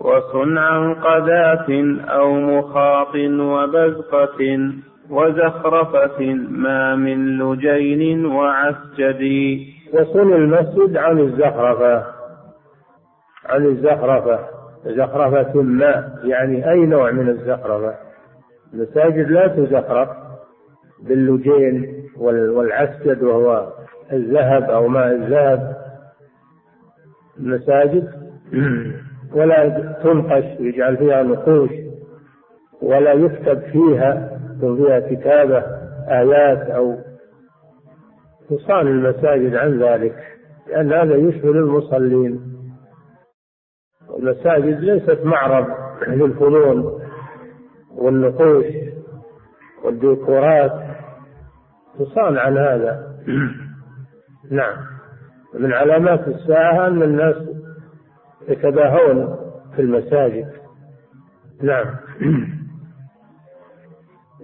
وصنعا 0.00 0.92
قذاة 0.92 1.96
أو 2.08 2.32
مخاط 2.32 3.14
وبزقة 3.40 4.72
وزخرفة 5.10 6.34
ما 6.50 6.96
من 6.96 7.38
لجين 7.38 8.26
وعسجد. 8.26 9.22
وصن 9.92 10.32
المسجد 10.32 10.96
عن 10.96 11.18
الزخرفة. 11.18 12.19
عن 13.50 13.66
الزخرفة. 13.66 14.38
زخرفة 14.86 15.62
ما 15.62 16.14
يعني 16.24 16.70
أي 16.70 16.86
نوع 16.86 17.10
من 17.10 17.28
الزخرفة. 17.28 17.94
المساجد 18.74 19.30
لا 19.30 19.48
تزخرف 19.48 20.08
باللجين 21.02 22.04
والعسجد 22.16 23.22
وهو 23.22 23.72
الذهب 24.12 24.62
أو 24.62 24.88
ماء 24.88 25.12
الذهب. 25.12 25.76
المساجد 27.40 28.08
ولا 29.36 29.68
تنقش 30.02 30.60
يجعل 30.60 30.96
فيها 30.96 31.22
نقوش 31.22 31.70
ولا 32.82 33.12
يكتب 33.12 33.60
فيها 33.60 34.38
فيها 34.60 35.00
كتابة 35.00 35.64
آيات 36.08 36.70
أو 36.70 36.96
تصان 38.50 38.86
المساجد 38.86 39.54
عن 39.54 39.82
ذلك 39.82 40.14
لأن 40.68 40.92
هذا 40.92 41.16
يشغل 41.16 41.56
المصلين. 41.56 42.49
المساجد 44.20 44.80
ليست 44.80 45.20
معرض 45.24 45.66
للفنون 46.08 47.00
والنقوش 47.94 48.64
والديكورات. 49.84 50.72
تصان 51.98 52.38
عن 52.38 52.58
هذا. 52.58 53.16
نعم. 54.50 54.76
من 55.54 55.72
علامات 55.72 56.28
الساعة 56.28 56.86
أن 56.86 57.02
الناس 57.02 57.36
يتباهون 58.48 59.36
في 59.76 59.82
المساجد. 59.82 60.48
نعم. 61.62 61.86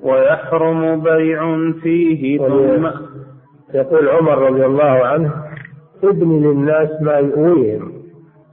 ويحرم 0.03 1.03
بيع 1.03 1.70
فيه 1.83 2.39
ثم 2.39 2.91
يقول 3.74 4.09
عمر 4.09 4.39
رضي 4.39 4.66
الله 4.66 5.07
عنه 5.07 5.33
ابن 6.05 6.43
للناس 6.43 7.03
ما 7.03 7.12
يؤويهم. 7.12 7.95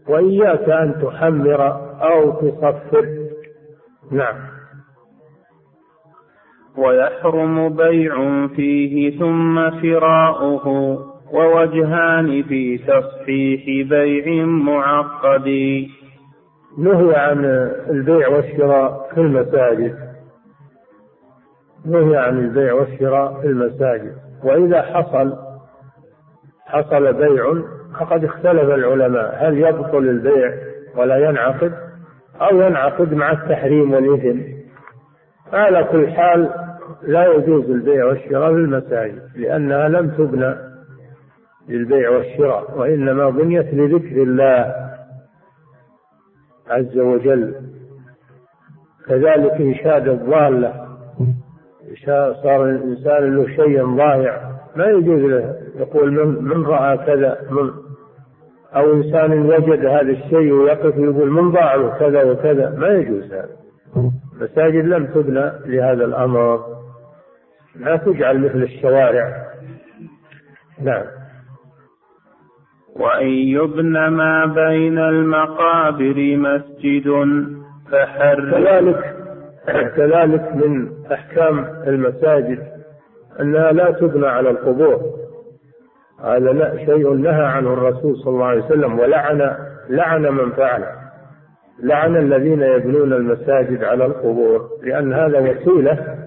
وإياك 0.10 0.70
أن 0.70 0.96
تحمر 1.02 1.68
أو 2.02 2.32
تصفر. 2.32 3.08
نعم. 4.12 4.36
ويحرم 6.78 7.70
بيع 7.70 8.48
فيه 8.48 9.20
ثم 9.20 9.82
شراؤه 9.82 10.68
ووجهان 11.34 12.44
في 12.44 12.78
تصحيح 12.78 13.90
بيع 13.90 14.46
معقد. 14.46 15.48
نهي 16.78 17.16
عن 17.16 17.46
البيع 17.90 18.28
والشراء 18.28 19.10
في 19.16 19.22
المساجد. 19.22 19.96
نهي 21.86 22.18
عن 22.18 22.40
البيع 22.40 22.74
والشراء 22.74 23.42
في 23.42 23.48
المساجد. 23.48 24.16
وإذا 24.44 24.82
حصل 24.82 25.38
حصل 26.66 27.14
بيع 27.14 27.54
فقد 28.00 28.24
اختلف 28.24 28.70
العلماء. 28.70 29.36
هل 29.40 29.58
يبطل 29.58 29.98
البيع 29.98 30.54
ولا 30.98 31.18
ينعقد؟ 31.30 31.74
أو 32.42 32.62
ينعقد 32.62 33.14
مع 33.14 33.32
التحريم 33.32 33.94
والإثم. 33.94 34.40
على 35.54 35.84
كل 35.84 36.12
حال 36.12 36.50
لا 37.04 37.26
يجوز 37.26 37.70
البيع 37.70 38.06
والشراء 38.06 38.54
في 38.54 38.60
المساجد 38.60 39.22
لأنها 39.36 39.90
لم 39.90 40.10
تبنى 40.10 40.56
للبيع 41.70 42.10
والشراء 42.10 42.78
وإنما 42.78 43.30
بنيت 43.30 43.74
لذكر 43.74 44.24
الله 44.24 44.76
عز 46.70 46.98
وجل. 46.98 47.56
كذلك 49.08 49.52
إنشاد 49.52 50.08
الضالة. 50.08 50.84
صار 52.44 52.64
الإنسان 52.70 53.36
له 53.36 53.48
شيء 53.48 53.96
ضايع 53.96 54.42
ما 54.76 54.86
يجوز 54.86 55.22
له. 55.32 55.56
يقول 55.76 56.12
من, 56.12 56.44
من 56.44 56.66
رأى 56.66 56.98
كذا 56.98 57.38
من 57.52 57.83
أو 58.76 58.94
إنسان 58.94 59.46
وجد 59.46 59.86
هذا 59.86 60.12
الشيء 60.12 60.52
ويقف 60.52 60.98
ويقول 60.98 61.32
من 61.32 61.52
ضاع 61.52 61.98
كذا 62.00 62.24
وكذا 62.24 62.76
ما 62.78 62.88
يجوز 62.88 63.34
هذا. 63.34 63.50
مساجد 64.42 64.86
لم 64.86 65.06
تبنى 65.06 65.52
لهذا 65.66 66.06
الأمر. 66.06 66.60
لا 67.76 67.98
تجعل 67.98 68.40
مثل 68.40 68.64
الشوارع. 68.64 69.46
نعم. 70.82 71.06
وأن 72.96 73.28
يبنى 73.28 74.10
ما 74.10 74.46
بين 74.46 75.00
المقابر 75.00 76.38
مسجد 76.38 77.08
فحر. 77.92 78.52
كذلك 78.52 79.16
كذلك 79.96 80.56
من 80.56 80.90
أحكام 81.12 81.66
المساجد 81.88 82.60
أنها 83.40 83.72
لا 83.72 83.92
تبنى 83.92 84.28
على 84.28 84.50
القبور. 84.50 85.23
هذا 86.24 86.78
شيء 86.86 87.14
نهى 87.14 87.46
عنه 87.46 87.74
الرسول 87.74 88.18
صلى 88.18 88.34
الله 88.34 88.46
عليه 88.46 88.66
وسلم 88.66 89.00
ولعن 89.00 89.56
لعن 89.90 90.22
من 90.22 90.52
فعله. 90.52 90.88
لعن 91.84 92.18
الذين 92.18 92.62
يبنون 92.62 93.14
المساجد 93.14 93.84
على 93.84 94.06
القبور 94.06 94.70
لأن 94.84 95.14
هذا 95.14 95.40
وسيلة 95.40 96.18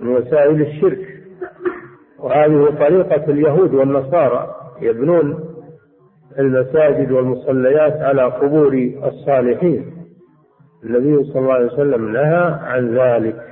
من 0.00 0.08
وسائل 0.08 0.60
الشرك. 0.60 1.08
وهذه 2.18 2.74
طريقة 2.78 3.24
اليهود 3.30 3.74
والنصارى 3.74 4.54
يبنون 4.80 5.44
المساجد 6.38 7.12
والمصليات 7.12 7.92
على 7.92 8.22
قبور 8.22 8.92
الصالحين. 9.04 9.92
النبي 10.84 11.24
صلى 11.24 11.40
الله 11.40 11.52
عليه 11.52 11.72
وسلم 11.72 12.12
نهى 12.12 12.58
عن 12.62 12.98
ذلك. 12.98 13.44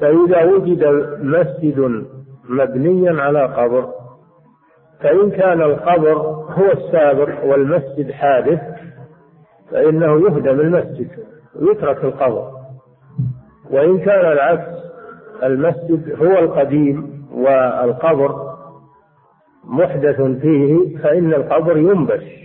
فإذا 0.00 0.44
وجد 0.44 0.84
مسجد 1.22 2.04
مبنيا 2.50 3.22
على 3.22 3.44
قبر. 3.44 3.88
فإن 5.00 5.30
كان 5.30 5.62
القبر 5.62 6.16
هو 6.58 6.72
السابق 6.72 7.44
والمسجد 7.44 8.10
حادث 8.10 8.60
فإنه 9.70 10.20
يهدم 10.20 10.60
المسجد 10.60 11.08
ويترك 11.60 12.04
القبر. 12.04 12.50
وإن 13.70 13.98
كان 13.98 14.32
العكس 14.32 14.80
المسجد 15.42 16.22
هو 16.22 16.38
القديم 16.38 17.26
والقبر 17.34 18.50
محدث 19.64 20.20
فيه 20.20 20.98
فإن 20.98 21.34
القبر 21.34 21.76
ينبش 21.76 22.40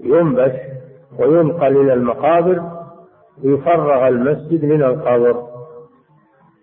ينبش 0.00 0.52
وينقل 1.18 1.76
إلى 1.76 1.92
المقابر 1.92 2.62
ويفرغ 3.44 4.08
المسجد 4.08 4.64
من 4.64 4.82
القبر. 4.82 5.46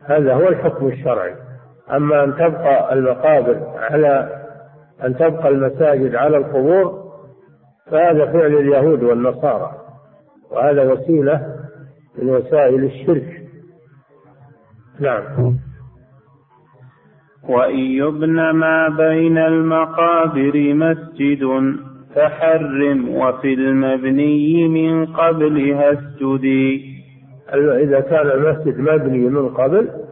هذا 0.05 0.33
هو 0.33 0.47
الحكم 0.47 0.87
الشرعي. 0.87 1.35
أما 1.91 2.23
أن 2.23 2.33
تبقى 2.35 2.93
المقابر 2.93 3.59
على 3.75 4.43
أن 5.05 5.15
تبقى 5.15 5.49
المساجد 5.49 6.15
على 6.15 6.37
القبور 6.37 7.03
فهذا 7.91 8.25
فعل 8.25 8.55
اليهود 8.55 9.03
والنصارى 9.03 9.71
وهذا 10.51 10.91
وسيلة 10.93 11.55
من 12.17 12.29
وسائل 12.29 12.83
الشرك. 12.83 13.41
نعم. 14.99 15.23
وإن 17.49 17.79
يبن 17.79 18.49
ما 18.49 18.89
بين 18.89 19.37
المقابر 19.37 20.73
مسجد 20.73 21.73
فحرم 22.15 23.15
وفي 23.15 23.53
المبني 23.53 24.67
من 24.67 25.05
قبلها 25.05 25.93
اسجدي. 25.93 26.93
إذا 27.53 27.99
كان 27.99 28.27
المسجد 28.31 28.79
مبني 28.79 29.29
من 29.29 29.49
قبل 29.49 30.02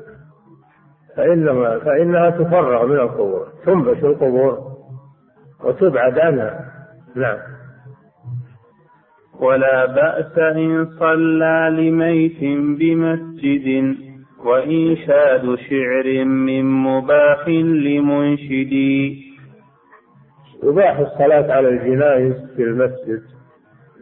فإنما 1.18 1.80
فإنها 1.80 2.30
تفرغ 2.30 2.86
من 2.86 2.96
القبور 2.96 3.48
تنبش 3.66 4.04
القبور 4.04 4.72
وتبعد 5.64 6.20
عنها. 6.20 6.66
نعم. 7.16 7.38
ولا 9.40 9.86
بأس 9.86 10.38
إن 10.38 10.88
صلى 11.00 11.70
لميت 11.72 12.40
بمسجد 12.80 13.96
وإنشاد 14.46 15.56
شعر 15.70 16.26
من 16.26 16.66
مباح 16.66 17.48
لمنشدي 17.48 19.32
يباح 20.64 21.00
الصلاة 21.00 21.54
على 21.54 21.70
الجنائز 21.70 22.34
في 22.56 22.64
المسجد. 22.64 23.22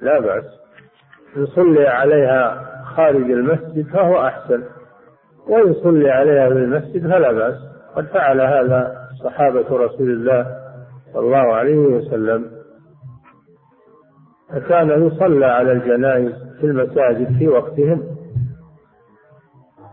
لا 0.01 0.19
بأس. 0.19 0.45
إن 1.37 1.45
صلي 1.45 1.87
عليها 1.87 2.65
خارج 2.95 3.31
المسجد 3.31 3.87
فهو 3.93 4.27
أحسن. 4.27 4.63
وإن 5.49 5.73
صلي 5.73 6.09
عليها 6.09 6.47
في 6.49 6.53
المسجد 6.53 7.01
فلا 7.01 7.31
بأس. 7.31 7.55
قد 7.95 8.05
فعل 8.05 8.41
هذا 8.41 9.07
صحابة 9.23 9.77
رسول 9.77 10.09
الله 10.09 10.59
صلى 11.13 11.25
الله 11.25 11.55
عليه 11.55 11.77
وسلم. 11.77 12.51
فكان 14.49 15.07
يصلى 15.07 15.45
على 15.45 15.71
الجنائز 15.71 16.33
في 16.59 16.65
المساجد 16.65 17.37
في 17.37 17.47
وقتهم. 17.47 18.03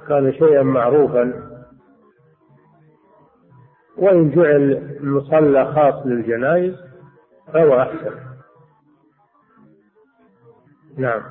كان 0.09 0.33
شيئا 0.33 0.63
معروفا. 0.63 1.33
وإن 3.99 4.31
جعل 4.31 4.97
مصلى 5.01 5.65
خاص 5.65 6.07
للجنائز 6.07 6.75
فهو 7.53 7.81
أحسن. 7.81 8.13
نعم. 10.99 11.23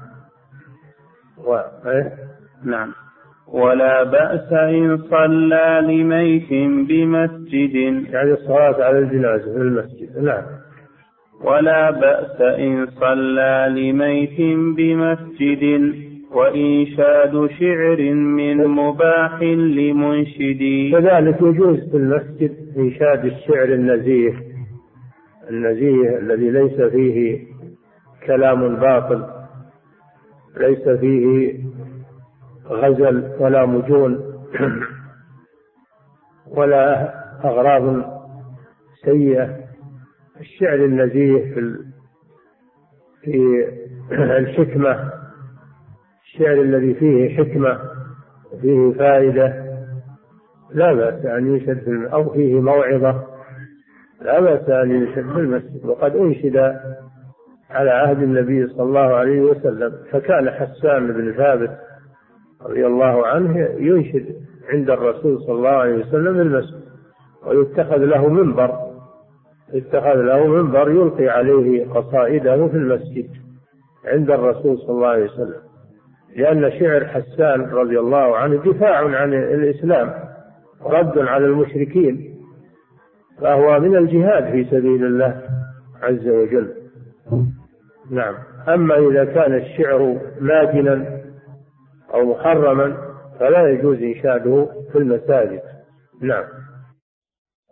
و... 1.37 1.55
إيه؟ 1.85 2.17
نعم. 2.63 2.93
ولا 3.55 4.03
بأس 4.03 4.53
إن 4.53 4.97
صلى 4.97 5.81
لميت 5.83 6.49
بمسجد. 6.89 7.75
يعني 8.13 8.31
الصلاة 8.31 8.83
على 8.83 8.99
الجنازة 8.99 9.53
في 9.53 9.61
المسجد. 9.61 10.23
نعم. 10.23 10.43
ولا 11.43 11.91
بأس 11.91 12.41
إن 12.41 12.87
صلى 12.99 13.67
لميت 13.69 14.39
بمسجد. 14.77 15.93
وإنشاد 16.31 17.49
شعر 17.59 18.13
من 18.13 18.67
مباح 18.67 19.41
لمنشد. 19.41 20.91
كذلك 20.91 21.41
يجوز 21.41 21.89
في 21.91 21.97
المسجد 21.97 22.51
إنشاد 22.77 23.25
الشعر 23.25 23.73
النزيه. 23.73 24.33
النزيه 25.49 26.17
الذي 26.17 26.49
ليس 26.49 26.81
فيه 26.81 27.39
كلام 28.27 28.75
باطل 28.75 29.25
ليس 30.57 30.89
فيه 30.89 31.53
غزل 32.69 33.31
ولا 33.39 33.65
مجون 33.65 34.19
ولا 36.47 37.13
أغراض 37.45 38.03
سيئة. 39.05 39.65
الشعر 40.39 40.75
النزيه 40.75 41.53
في 41.53 41.77
في 43.21 43.67
الحكمة 44.11 45.11
الشعر 46.25 46.61
الذي 46.61 46.93
فيه 46.93 47.37
حكمة 47.37 47.79
وفيه 48.51 48.93
فائدة 48.97 49.65
لا 50.71 50.93
بأس 50.93 51.25
أن 51.25 51.47
ينشد 51.55 51.79
في 51.79 52.13
أو 52.13 52.29
فيه 52.29 52.61
موعظة 52.61 53.23
لا 54.21 54.39
بأس 54.39 54.69
أن 54.69 54.91
ينشد 54.91 55.13
في 55.33 55.39
المسجد. 55.39 55.85
وقد 55.85 56.15
أنشد 56.15 56.57
على 57.69 57.89
عهد 57.89 58.21
النبي 58.21 58.67
صلى 58.67 58.83
الله 58.83 59.15
عليه 59.15 59.41
وسلم 59.41 59.93
فكان 60.11 60.49
حسان 60.49 61.11
بن 61.13 61.33
ثابت 61.33 61.77
رضي 62.69 62.85
الله 62.85 63.27
عنه 63.27 63.69
ينشد 63.77 64.35
عند 64.69 64.89
الرسول 64.89 65.39
صلى 65.39 65.55
الله 65.55 65.69
عليه 65.69 65.95
وسلم 65.95 66.41
المسجد 66.41 66.81
ويتخذ 67.45 67.97
له 67.97 68.29
منبر. 68.29 68.79
اتخذ 69.73 70.15
له 70.15 70.47
منبر 70.47 70.91
يلقي 70.91 71.27
عليه 71.27 71.89
قصائده 71.89 72.67
في 72.67 72.77
المسجد 72.77 73.29
عند 74.05 74.31
الرسول 74.31 74.77
صلى 74.77 74.89
الله 74.89 75.07
عليه 75.07 75.25
وسلم. 75.25 75.61
لأن 76.35 76.71
شعر 76.79 77.05
حسان 77.05 77.61
رضي 77.61 77.99
الله 77.99 78.37
عنه 78.37 78.55
دفاع 78.55 79.15
عن 79.15 79.33
الإسلام 79.33 80.13
رد 80.85 81.17
على 81.17 81.45
المشركين 81.45 82.35
فهو 83.41 83.79
من 83.79 83.95
الجهاد 83.95 84.51
في 84.51 84.65
سبيل 84.65 85.05
الله 85.05 85.41
عز 86.03 86.27
وجل. 86.27 86.73
نعم. 88.11 88.33
أما 88.67 88.97
إذا 88.97 89.25
كان 89.25 89.53
الشعر 89.53 90.17
ماجنا 90.41 91.14
أو 92.15 92.25
محرما 92.25 92.97
فلا 93.39 93.69
يجوز 93.69 93.97
إنشاده 93.97 94.67
في 94.91 94.97
المساجد. 94.97 95.61
نعم. 96.21 96.45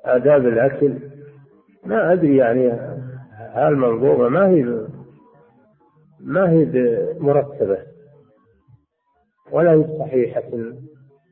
آداب 0.05 0.47
الأكل 0.47 0.99
ما 1.85 2.13
أدري 2.13 2.37
يعني 2.37 2.71
هالمنظومة 3.31 4.29
ما 4.29 4.47
هي 4.47 4.87
ما 6.19 6.49
هي 6.49 6.65
مرتبة 7.19 7.77
ولا 9.51 9.71
هي 9.71 9.99
صحيحة 9.99 10.43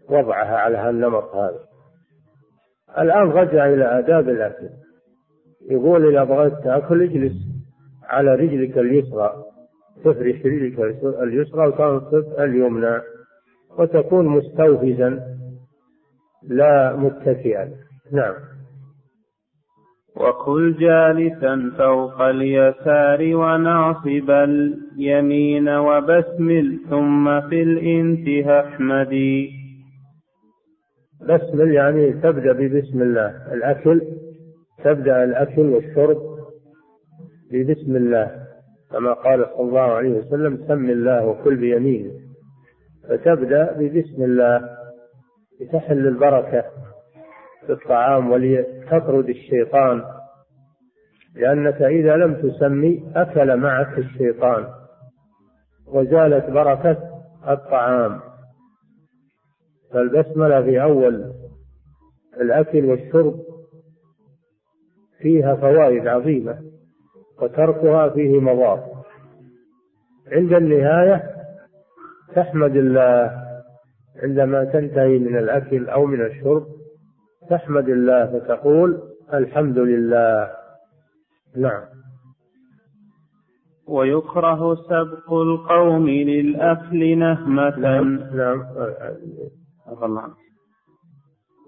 وضعها 0.10 0.58
على 0.58 0.78
هالنمط 0.78 1.36
هذا. 1.36 1.60
الآن 2.98 3.30
رجع 3.30 3.66
إلى 3.66 4.00
آداب 4.00 4.30
الأكل. 4.30 4.70
يقول 5.70 6.16
إذا 6.16 6.24
بغيت 6.24 6.54
تأكل 6.54 7.04
اجلس 7.04 7.34
على 8.04 8.36
رجلك 8.36 8.78
اليسرى. 8.78 9.44
تفرش 10.04 10.46
اليسرى 11.24 11.68
وتنصب 11.68 12.40
اليمنى 12.40 13.02
وتكون 13.78 14.26
مستوفزا 14.28 15.20
لا 16.48 16.96
متكئا 16.96 17.72
نعم. 18.12 18.34
وكل 20.16 20.76
جالسا 20.80 21.72
فوق 21.78 22.22
اليسار 22.22 23.36
وناصب 23.36 24.30
اليمين 24.32 25.70
وبسمل 25.70 26.80
ثم 26.90 27.42
في 27.50 27.62
الانتهاء 27.62 28.68
احمدي 28.68 29.52
بسمل 31.22 31.72
يعني 31.74 32.14
تبدأ 32.14 32.54
ببسم 32.54 33.02
الله. 33.02 33.54
الأكل 33.54 34.02
تبدأ 34.84 35.24
الأكل 35.24 35.62
والشرب 35.62 36.18
ببسم 37.52 37.96
الله. 37.96 38.41
كما 38.92 39.14
قال 39.14 39.46
صلى 39.46 39.62
الله 39.62 39.82
عليه 39.82 40.10
وسلم 40.10 40.68
سم 40.68 40.90
الله 40.90 41.26
وكل 41.26 41.56
بيمينه. 41.56 42.12
فتبدأ 43.10 43.72
ببسم 43.72 44.24
الله 44.24 44.70
لتحل 45.62 46.08
البركة 46.08 46.66
في 47.66 47.72
الطعام 47.74 48.32
ولتطرد 48.32 49.30
الشيطان. 49.30 50.04
لأنك 51.36 51.82
إذا 51.82 52.16
لم 52.16 52.34
تسمي 52.34 53.12
أكل 53.16 53.58
معك 53.58 53.98
الشيطان 53.98 54.68
وزالت 55.88 56.50
بركة 56.50 56.98
الطعام. 57.48 58.20
فالبسملة 59.94 60.62
في 60.62 60.84
أول 60.84 61.34
الأكل 62.42 62.86
والشرب 62.86 63.40
فيها 65.20 65.56
فوائد 65.56 66.08
عظيمة. 66.08 66.71
وتركها 67.42 68.10
فيه 68.10 68.40
مضار. 68.40 68.84
عند 70.32 70.54
النهاية 70.54 71.24
تحمد 72.36 72.76
الله. 72.76 73.42
عندما 74.24 74.64
تنتهي 74.64 75.20
من 75.20 75.38
الأكل 75.38 75.90
أو 75.90 76.06
من 76.06 76.22
الشرب 76.26 76.66
تحمد 77.50 77.90
الله 77.90 78.40
فتقول 78.40 79.02
الحمد 79.34 79.78
لله. 79.78 80.52
نعم. 81.58 81.84
ويكره 83.88 84.76
سبق 84.76 85.34
القوم 85.34 86.10
للأكل 86.10 87.18
نهمة. 87.18 87.80
نعم 87.80 88.20
نعم. 88.36 88.64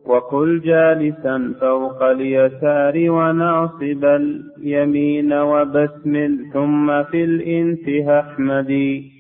وكل 0.05 0.61
جالسا 0.61 1.53
فوق 1.59 2.03
اليسار 2.03 3.09
وناصب 3.09 4.05
اليمين 4.05 5.33
وبسمل 5.33 6.49
ثم 6.53 7.03
في 7.03 7.23
الانتهاء 7.23 8.19
احمدي 8.19 9.11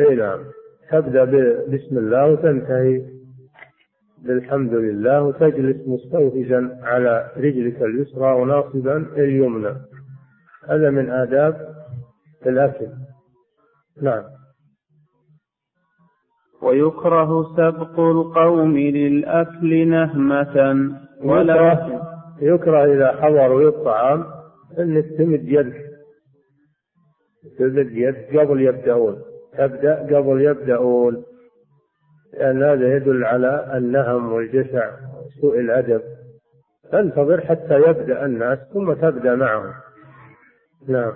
إي 0.00 0.14
نعم. 0.14 0.38
تبدأ 0.90 1.24
بسم 1.64 1.98
الله 1.98 2.30
وتنتهي. 2.30 3.02
بالحمد 4.22 4.74
لله 4.74 5.22
وتجلس 5.22 5.76
مستوفزا 5.88 6.78
على 6.82 7.30
رجلك 7.36 7.82
اليسرى 7.82 8.32
وناصبا 8.32 8.96
اليمنى. 9.16 9.74
هذا 10.68 10.90
من 10.90 11.10
آداب 11.10 11.74
الأكل. 12.46 12.86
نعم. 14.02 14.22
ويكره 16.64 17.56
سبق 17.56 18.00
القوم 18.00 18.78
للأكل 18.78 19.88
نهمة. 19.88 20.90
ولا 21.22 21.90
يكره 22.40 22.84
إذا 22.84 23.12
حضروا 23.12 23.68
الطعام 23.68 24.24
أنك 24.78 25.04
تمد 25.18 25.48
يدك 25.48 25.84
تمد 27.58 27.92
يدك 27.92 28.36
قبل 28.36 28.62
يبدأون. 28.62 29.16
تبدأ 29.58 30.16
قبل 30.16 30.40
يبدأون. 30.40 31.24
لأن 32.34 32.62
هذا 32.62 32.96
يدل 32.96 33.24
على 33.24 33.72
النهم 33.76 34.32
والجشع 34.32 34.90
وسوء 35.26 35.60
الأدب. 35.60 36.02
تنتظر 36.92 37.40
حتى 37.40 37.78
يبدأ 37.88 38.26
الناس 38.26 38.58
ثم 38.72 38.92
تبدأ 38.92 39.34
معهم. 39.34 39.72
نعم. 40.88 41.12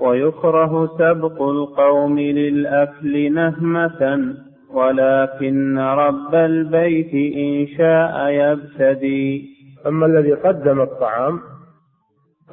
ويكره 0.00 0.86
سبق 0.98 1.42
القوم 1.42 2.18
للأكل 2.18 3.32
نهمة 3.34 4.34
ولكن 4.74 5.78
رب 5.78 6.34
البيت 6.34 7.14
إن 7.36 7.76
شاء 7.76 8.28
يبتدي. 8.28 9.50
أما 9.86 10.06
الذي 10.06 10.32
قدم 10.32 10.80
الطعام 10.80 11.40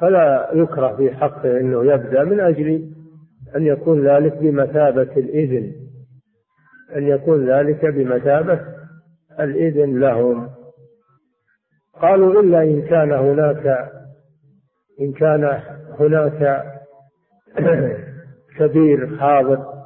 فلا 0.00 0.50
يكره 0.54 0.96
في 0.96 1.10
حقه 1.16 1.60
أنه 1.60 1.84
يبدأ 1.92 2.24
من 2.24 2.40
أجل 2.40 2.88
أن 3.56 3.66
يكون 3.66 4.06
ذلك 4.06 4.36
بمثابة 4.36 5.12
الإذن. 5.16 5.72
أن 6.96 7.08
يكون 7.08 7.50
ذلك 7.50 7.84
بمثابة 7.86 8.60
الإذن 9.40 10.00
لهم 10.00 10.48
قالوا 12.02 12.40
إلا 12.40 12.62
إن 12.62 12.82
كان 12.82 13.12
هناك 13.12 13.90
إن 15.00 15.12
كان 15.12 15.60
هناك 15.98 16.64
كبير 18.58 19.18
حاضر 19.18 19.78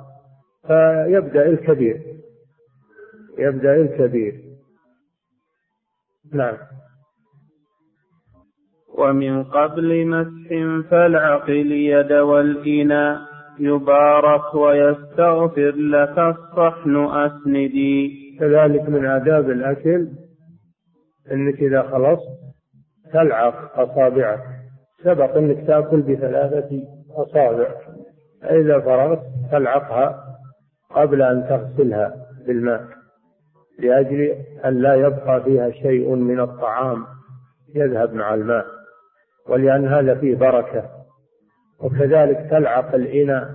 فيبدأ 0.66 1.46
الكبير. 1.46 2.00
يبدأ 3.38 3.74
الكبير. 3.76 4.34
نعم. 6.32 6.56
ومن 8.98 9.44
قبل 9.44 10.06
مسح 10.06 10.88
فالعقل 10.90 11.72
يد 11.72 12.12
والإناء 12.12 13.20
يبارك 13.58 14.54
ويستغفر 14.54 15.74
لك 15.76 16.18
الصحن 16.18 16.96
أسندي. 16.96 18.22
كذلك 18.40 18.88
من 18.88 19.06
آداب 19.06 19.50
الأكل 19.50 20.08
أنك 21.32 21.62
إذا 21.62 21.82
خلصت 21.82 22.28
تلعق 23.12 23.80
أصابعك. 23.80 24.40
سبق 25.04 25.36
أنك 25.36 25.66
تأكل 25.66 26.02
بثلاثة 26.02 26.82
أصابع. 27.16 27.74
فإذا 28.42 28.80
فرغت 28.80 29.22
تلعقها 29.52 30.24
قبل 30.90 31.22
أن 31.22 31.46
تغسلها 31.48 32.14
بالماء 32.46 32.84
لأجل 33.78 34.36
أن 34.64 34.74
لا 34.74 34.94
يبقى 34.94 35.42
فيها 35.42 35.70
شيء 35.70 36.14
من 36.14 36.40
الطعام 36.40 37.06
يذهب 37.74 38.14
مع 38.14 38.34
الماء 38.34 38.66
ولأن 39.48 39.88
هذا 39.88 40.14
فيه 40.14 40.36
بركة. 40.36 40.90
وكذلك 41.80 42.46
تلعق 42.50 42.94
الإناء. 42.94 43.50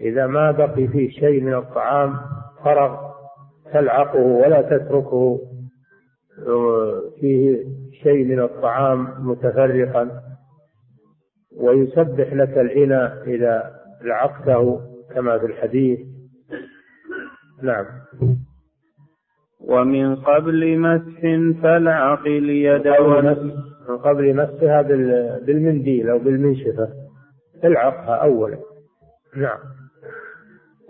إذا 0.00 0.26
ما 0.26 0.50
بقي 0.50 0.88
فيه 0.88 1.10
شيء 1.10 1.40
من 1.40 1.54
الطعام 1.54 2.16
فرغ 2.64 3.12
تلعقه 3.72 4.20
ولا 4.20 4.62
تتركه 4.62 5.40
فيه 7.20 7.64
شيء 8.02 8.24
من 8.24 8.40
الطعام 8.40 9.28
متفرقا. 9.28 10.10
ويسبح 11.56 12.32
لك 12.32 12.58
الإناء 12.58 13.22
إذا 13.26 13.70
لعقته 14.02 14.80
كما 15.14 15.38
في 15.38 15.46
الحديث. 15.46 15.98
نعم. 17.62 17.84
ومن 19.60 20.16
قبل 20.16 20.78
مسح 20.78 21.20
فالعق 21.62 22.26
اليد 22.26 22.86
من 23.88 23.98
قبل 23.98 24.36
مسها 24.36 24.82
بالمنديل 25.46 26.08
أو 26.08 26.18
بالمنشفة. 26.18 26.88
العقها 27.64 28.14
أولا. 28.14 28.58
نعم. 29.36 29.58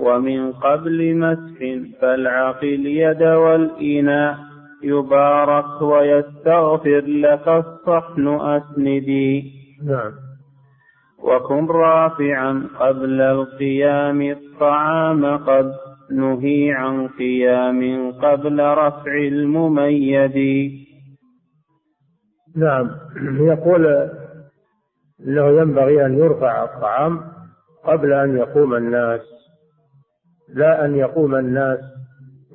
ومن 0.00 0.52
قبل 0.52 1.16
مسح 1.16 1.58
فالعق 2.00 2.64
اليد 2.64 3.22
والإناء 3.22 4.36
يبارك 4.82 5.82
ويستغفر 5.82 7.00
لك 7.00 7.48
الصحن 7.48 8.28
أسندي. 8.28 9.52
نعم. 9.84 10.12
وكن 11.22 11.66
رافعا 11.66 12.68
قبل 12.80 13.20
القيام 13.20 14.22
الطعام 14.22 15.36
قد 15.36 15.72
نهي 16.10 16.72
عن 16.72 17.08
قيام 17.08 18.12
قبل 18.12 18.60
رفع 18.60 19.14
المميد 19.14 20.72
نعم. 22.56 22.90
يقول 23.40 24.10
إنه 25.26 25.46
ينبغي 25.60 26.06
أن 26.06 26.18
يرفع 26.18 26.64
الطعام 26.64 27.20
قبل 27.84 28.12
أن 28.12 28.36
يقوم 28.36 28.74
الناس 28.74 29.20
لا 30.54 30.84
أن 30.84 30.96
يقوم 30.96 31.34
الناس 31.34 31.78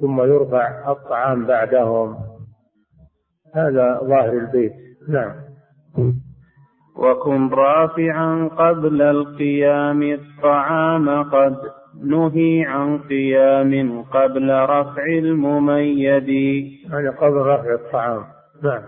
ثم 0.01 0.21
يرفع 0.21 0.91
الطعام 0.91 1.45
بعدهم. 1.45 2.17
هذا 3.55 3.99
ظاهر 4.03 4.33
البيت. 4.33 4.73
نعم. 5.09 5.46
وكن 6.97 7.49
رافعا 7.49 8.49
قبل 8.57 9.01
القيام 9.01 10.03
الطعام 10.03 11.23
قد 11.23 11.55
نهي 12.03 12.65
عن 12.65 12.97
قيام 12.97 14.01
قبل 14.01 14.49
رفع 14.63 15.05
المميد 15.05 16.29
يعني 16.29 17.09
قبل 17.09 17.37
رفع 17.37 17.73
الطعام. 17.73 18.23
نعم. 18.63 18.81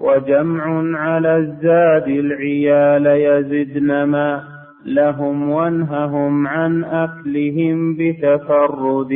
وجمع 0.00 0.98
على 0.98 1.36
الزاد 1.36 2.08
العيال 2.08 3.06
يزدن 3.06 4.02
ما 4.02 4.42
لهم 4.86 5.50
وانههم 5.50 6.46
عن 6.46 6.84
أكلهم 6.84 7.96
بتفرد. 7.96 9.12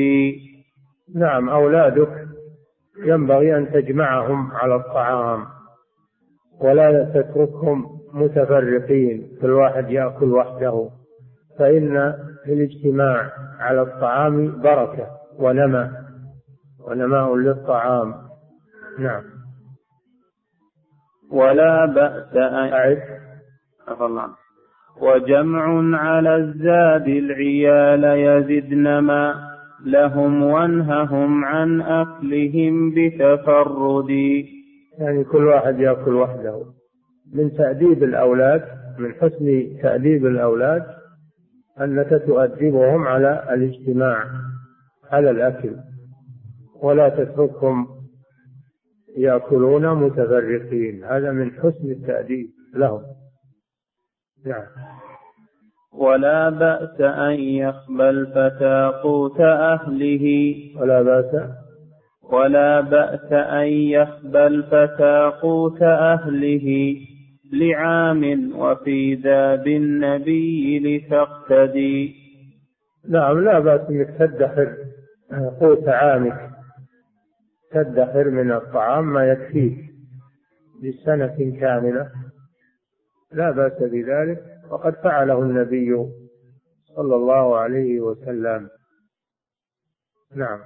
نعم 1.14 1.48
أولادك 1.48 2.24
ينبغي 3.06 3.56
أن 3.56 3.72
تجمعهم 3.72 4.52
على 4.52 4.74
الطعام 4.74 5.44
ولا 6.60 7.04
تتركهم 7.14 7.93
متفرقين 8.14 9.38
كل 9.40 9.50
واحد 9.50 9.90
يأكل 9.90 10.32
وحده. 10.32 10.90
فإن 11.58 12.14
الاجتماع 12.48 13.30
على 13.60 13.82
الطعام 13.82 14.60
بركة 14.62 15.06
ونمى 15.38 15.90
ونماء 16.88 17.36
للطعام. 17.36 18.14
نعم. 18.98 19.22
ولا 21.32 21.86
بأس 21.86 22.36
أن 22.36 22.72
أعد. 22.72 23.02
الله. 24.00 24.28
وجمع 25.00 25.98
على 25.98 26.36
الزاد 26.36 27.08
العيال 27.08 28.04
يزدن 28.04 28.98
ما 28.98 29.34
لهم 29.84 30.42
وانههم 30.42 31.44
عن 31.44 31.80
أكلهم 31.80 32.94
بتفرد. 32.94 34.10
يعني 34.98 35.24
كل 35.24 35.44
واحد 35.44 35.80
يأكل 35.80 36.14
وحده. 36.14 36.73
من 37.34 37.52
تأديب 37.52 38.02
الأولاد 38.02 38.62
من 38.98 39.14
حسن 39.14 39.76
تأديب 39.82 40.26
الأولاد 40.26 40.86
أنك 41.80 42.22
تؤدبهم 42.26 43.06
على 43.06 43.54
الاجتماع 43.54 44.24
على 45.10 45.30
الأكل. 45.30 45.76
ولا 46.82 47.08
تتركهم 47.08 47.86
يأكلون 49.16 49.94
متفرقين. 49.94 51.04
هذا 51.04 51.32
من 51.32 51.50
حسن 51.50 51.90
التأديب 51.90 52.46
لهم. 52.74 53.02
نعم. 54.46 54.66
ولا 55.92 56.50
بأس 56.50 57.00
أن 57.00 57.40
يخبى 57.40 58.08
الفتى 58.10 59.00
قوت 59.02 59.40
أهله. 59.40 60.54
ولا 60.80 61.02
بأس. 61.02 61.50
ولا 62.22 62.80
بأس 62.80 63.32
أن 63.32 63.66
يخبى 63.66 64.46
الفتى 64.46 65.32
قوت 65.42 65.82
أهله. 65.82 66.96
لعام 67.54 68.52
وفي 68.56 69.14
ذا 69.14 69.54
بالنبي 69.54 70.78
لتقتدي. 70.78 72.14
نعم 73.08 73.38
لا 73.40 73.58
بأس 73.58 73.90
إنك 73.90 74.16
تدخر 74.18 74.76
قوت 75.60 75.88
عامك. 75.88 76.50
تدخر 77.70 78.30
من 78.30 78.52
الطعام 78.52 79.12
ما 79.12 79.26
يكفيك 79.26 79.78
لسنة 80.82 81.58
كاملة. 81.60 82.10
لا 83.32 83.50
بأس 83.50 83.82
بذلك. 83.82 84.42
وقد 84.70 84.94
فعله 84.94 85.38
النبي 85.42 85.96
صلى 86.96 87.16
الله 87.16 87.58
عليه 87.58 88.00
وسلم. 88.00 88.68
نعم. 90.34 90.60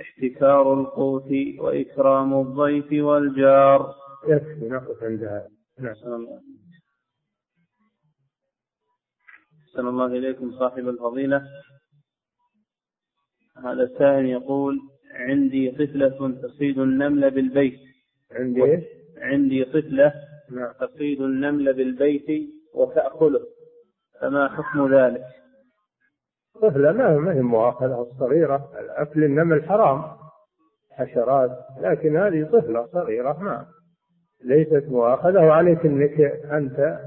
احتكار 0.00 0.72
القوت 0.72 1.32
وإكرام 1.58 2.40
الضيف 2.40 3.04
والجار. 3.04 4.05
يكفي 4.28 4.68
نقف 4.68 5.02
عند 5.02 5.24
هذا 5.24 5.48
نعم. 5.78 5.92
أحسن 5.92 6.12
الله. 9.86 10.06
إليكم 10.06 10.58
صاحب 10.58 10.88
الفضيلة. 10.88 11.42
هذا 13.56 13.82
السائل 13.82 14.26
يقول 14.26 14.80
عندي 15.14 15.70
طفلة 15.70 16.40
تصيد 16.42 16.78
النمل 16.78 17.30
بالبيت. 17.30 17.80
عندي 18.32 18.64
إيش؟ 18.64 18.84
عندي 19.18 19.64
طفلة 19.64 20.12
نعم. 20.50 20.72
تصيد 20.72 21.20
النمل 21.20 21.72
بالبيت 21.72 22.50
وتأكله. 22.74 23.46
فما 24.20 24.48
حكم 24.48 24.94
ذلك؟ 24.94 25.24
طفلة 26.54 26.92
ما 26.92 27.16
ما 27.16 27.34
هي 27.34 27.42
مؤاخذة 27.42 28.02
الصغيرة 28.02 28.70
أكل 28.74 29.24
النمل 29.24 29.64
حرام. 29.64 30.16
حشرات. 30.90 31.50
لكن 31.80 32.16
هذه 32.16 32.44
طفلة 32.44 32.86
صغيرة 32.86 33.42
ما 33.42 33.75
ليست 34.44 34.84
مؤاخذة 34.88 35.40
وعليك 35.40 35.86
أنك 35.86 36.20
أنت 36.52 36.98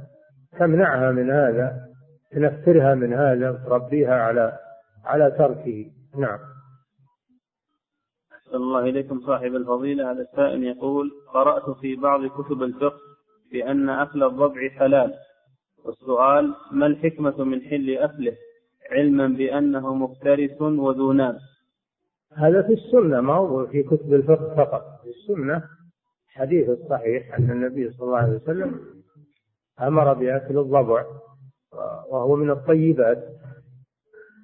تمنعها 0.59 1.11
من 1.11 1.31
هذا 1.31 1.89
تنفرها 2.31 2.95
من 2.95 3.13
هذا 3.13 3.49
وتربيها 3.49 4.13
على 4.13 4.59
على 5.05 5.31
تركه. 5.31 5.91
نعم. 6.17 6.39
أحسن 8.31 8.55
الله 8.55 8.79
إليكم 8.79 9.19
صاحب 9.19 9.55
الفضيلة. 9.55 10.11
هذا 10.11 10.21
السائل 10.21 10.63
يقول 10.63 11.11
قرأت 11.33 11.77
في 11.77 11.95
بعض 11.95 12.25
كتب 12.25 12.63
الفقه 12.63 12.99
بأن 13.51 13.89
أكل 13.89 14.23
الضبع 14.23 14.69
حلال. 14.69 15.13
والسؤال 15.85 16.55
ما 16.71 16.85
الحكمة 16.85 17.43
من 17.43 17.61
حل 17.61 17.97
أكله؟ 17.97 18.35
علما 18.91 19.27
بأنه 19.27 19.95
مفترس 19.95 20.61
وذو 20.61 21.11
ناب 21.11 21.37
هذا 22.37 22.61
في 22.61 22.73
السنة 22.73 23.21
ما 23.21 23.33
هو 23.33 23.67
في 23.67 23.83
كتب 23.83 24.13
الفقه 24.13 24.55
فقط. 24.55 24.83
في 25.03 25.09
السنة 25.09 25.63
حديث 26.29 26.69
الصحيح 26.69 27.35
أن 27.35 27.51
النبي 27.51 27.91
صلى 27.91 28.05
الله 28.07 28.17
عليه 28.17 28.35
وسلم 28.35 29.03
أمر 29.81 30.13
بأكل 30.13 30.57
الضبع 30.57 31.05
وهو 32.09 32.35
من 32.35 32.49
الطيبات 32.51 33.23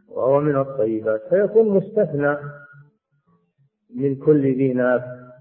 وهو 0.08 0.40
من 0.40 0.56
الطيبات 0.56 1.22
فيكون 1.30 1.70
مستثنى 1.70 2.38
من 3.96 4.16
كل 4.16 4.42
ذي 4.58 4.74
ناب 4.74 5.32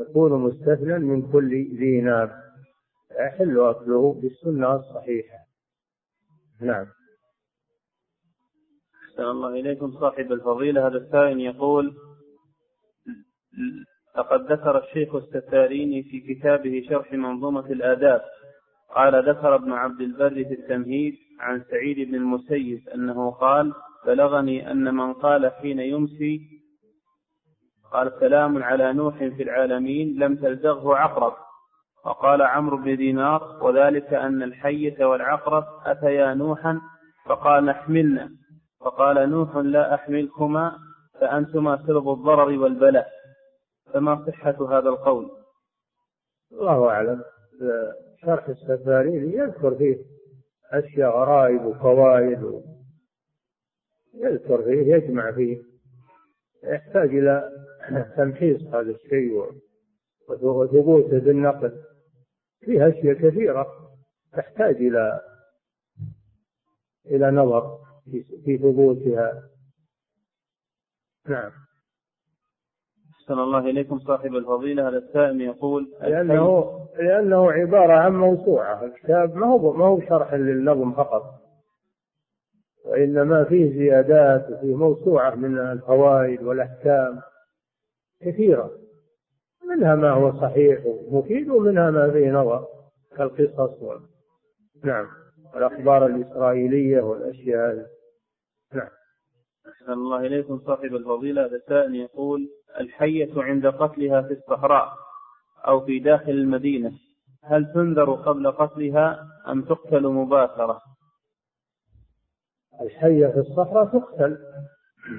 يكون 0.00 0.32
مستثنى 0.32 0.98
من 0.98 1.32
كل 1.32 1.50
ذي 1.50 2.00
ناب 2.00 2.42
يحل 3.20 3.60
أكله 3.60 4.12
بالسنة 4.12 4.76
الصحيحة. 4.76 5.38
نعم. 6.60 6.86
أحسن 9.04 9.22
الله 9.22 9.48
إليكم 9.48 9.92
صاحب 9.92 10.32
الفضيلة. 10.32 10.86
هذا 10.86 10.96
السائل 10.98 11.40
يقول 11.40 11.96
لقد 14.18 14.52
ذكر 14.52 14.78
الشيخ 14.78 15.14
الستاريني 15.14 16.02
في 16.02 16.20
كتابه 16.20 16.82
شرح 16.90 17.12
منظومة 17.12 17.66
الآداب. 17.66 18.22
قال 18.94 19.28
ذكر 19.28 19.54
ابن 19.54 19.72
عبد 19.72 20.00
البر 20.00 20.44
في 20.44 20.54
التمهيد 20.54 21.14
عن 21.40 21.62
سعيد 21.70 22.08
بن 22.08 22.14
المسيب 22.14 22.88
أنه 22.94 23.30
قال 23.30 23.72
بلغني 24.06 24.70
أن 24.70 24.94
من 24.94 25.12
قال 25.12 25.52
حين 25.52 25.78
يمسي 25.78 26.40
قال 27.92 28.12
سلام 28.20 28.62
على 28.62 28.92
نوح 28.92 29.18
في 29.18 29.42
العالمين 29.42 30.18
لم 30.18 30.36
تلدغه 30.36 30.96
عقرب 30.96 31.32
وقال 32.04 32.42
عمرو 32.42 32.76
بن 32.76 32.96
دينار 32.96 33.58
وذلك 33.62 34.14
أن 34.14 34.42
الحية 34.42 35.04
والعقرب 35.04 35.64
أتيا 35.86 36.34
نوحا 36.34 36.80
فقال 37.26 37.68
أحملنا 37.68 38.30
فقال 38.80 39.30
نوح 39.30 39.56
لا 39.56 39.94
أحملكما 39.94 40.78
فأنتما 41.20 41.76
سبب 41.76 42.12
الضرر 42.12 42.58
والبلاء 42.58 43.06
فما 43.94 44.26
صحة 44.26 44.78
هذا 44.78 44.88
القول؟ 44.88 45.30
الله 46.52 46.88
أعلم. 46.88 47.24
شرح 48.20 48.48
السفارين 48.48 49.32
يذكر 49.32 49.74
فيه 49.74 49.98
أشياء 50.70 51.10
غرائب 51.10 51.64
وفوائد 51.64 52.62
يذكر 54.14 54.62
فيه 54.62 54.94
يجمع 54.94 55.32
فيه. 55.32 55.62
يحتاج 56.64 57.08
إلى 57.08 57.52
تمحيص 58.16 58.62
هذا 58.62 58.90
الشيء 58.90 59.52
وثبوته 60.28 61.18
بالنقل. 61.18 61.82
فيها 62.60 62.88
أشياء 62.88 63.14
كثيرة. 63.14 63.66
تحتاج 64.32 64.76
إلى 64.76 65.20
إلى 67.06 67.30
نظر 67.30 67.78
في 68.44 68.58
ثبوتها. 68.58 69.48
نعم. 71.28 71.52
أحسن 73.22 73.38
الله 73.38 73.58
إليكم 73.58 73.98
صاحب 73.98 74.36
الفضيلة. 74.36 74.88
هذا 74.88 74.98
السائل 74.98 75.40
يقول 75.40 75.88
لأنه 76.00 76.78
لأنه 76.98 77.52
عبارة 77.52 77.92
عن 77.92 78.16
موسوعة. 78.16 78.84
الكتاب 78.84 79.36
ما 79.36 79.46
هو 79.46 79.72
ما 79.72 79.86
هو 79.86 80.00
شرح 80.00 80.34
للنظم 80.34 80.92
فقط. 80.92 81.22
وإنما 82.84 83.44
فيه 83.44 83.78
زيادات 83.78 84.50
وفيه 84.50 84.76
موسوعة 84.76 85.34
من 85.34 85.58
الفوائد 85.58 86.42
والأحكام 86.42 87.20
كثيرة. 88.20 88.70
منها 89.68 89.94
ما 89.94 90.10
هو 90.10 90.32
صحيح 90.40 90.86
ومفيد 90.86 91.50
ومنها 91.50 91.90
ما 91.90 92.10
فيه 92.10 92.30
نظر 92.30 92.66
كالقصص 93.16 93.82
و... 93.82 93.94
نعم 94.84 95.06
الأخبار 95.56 96.06
الإسرائيلية 96.06 97.00
والأشياء. 97.00 97.86
نعم. 98.74 98.88
أحسن 99.68 99.92
الله 99.92 100.26
إليكم 100.26 100.58
صاحب 100.58 100.94
الفضيلة. 100.94 101.44
هذا 101.46 101.60
سائل 101.68 101.94
يقول 101.94 102.48
الحية 102.80 103.42
عند 103.42 103.66
قتلها 103.66 104.22
في 104.22 104.32
الصحراء 104.32 104.92
أو 105.66 105.80
في 105.80 105.98
داخل 105.98 106.32
المدينة. 106.32 106.92
هل 107.44 107.72
تنذر 107.74 108.12
قبل 108.12 108.50
قتلها 108.50 109.26
أم 109.48 109.62
تقتل 109.62 110.08
مباشرة؟ 110.08 110.80
الحية 112.80 113.26
في 113.26 113.38
الصحراء 113.38 113.84
تقتل 113.84 114.38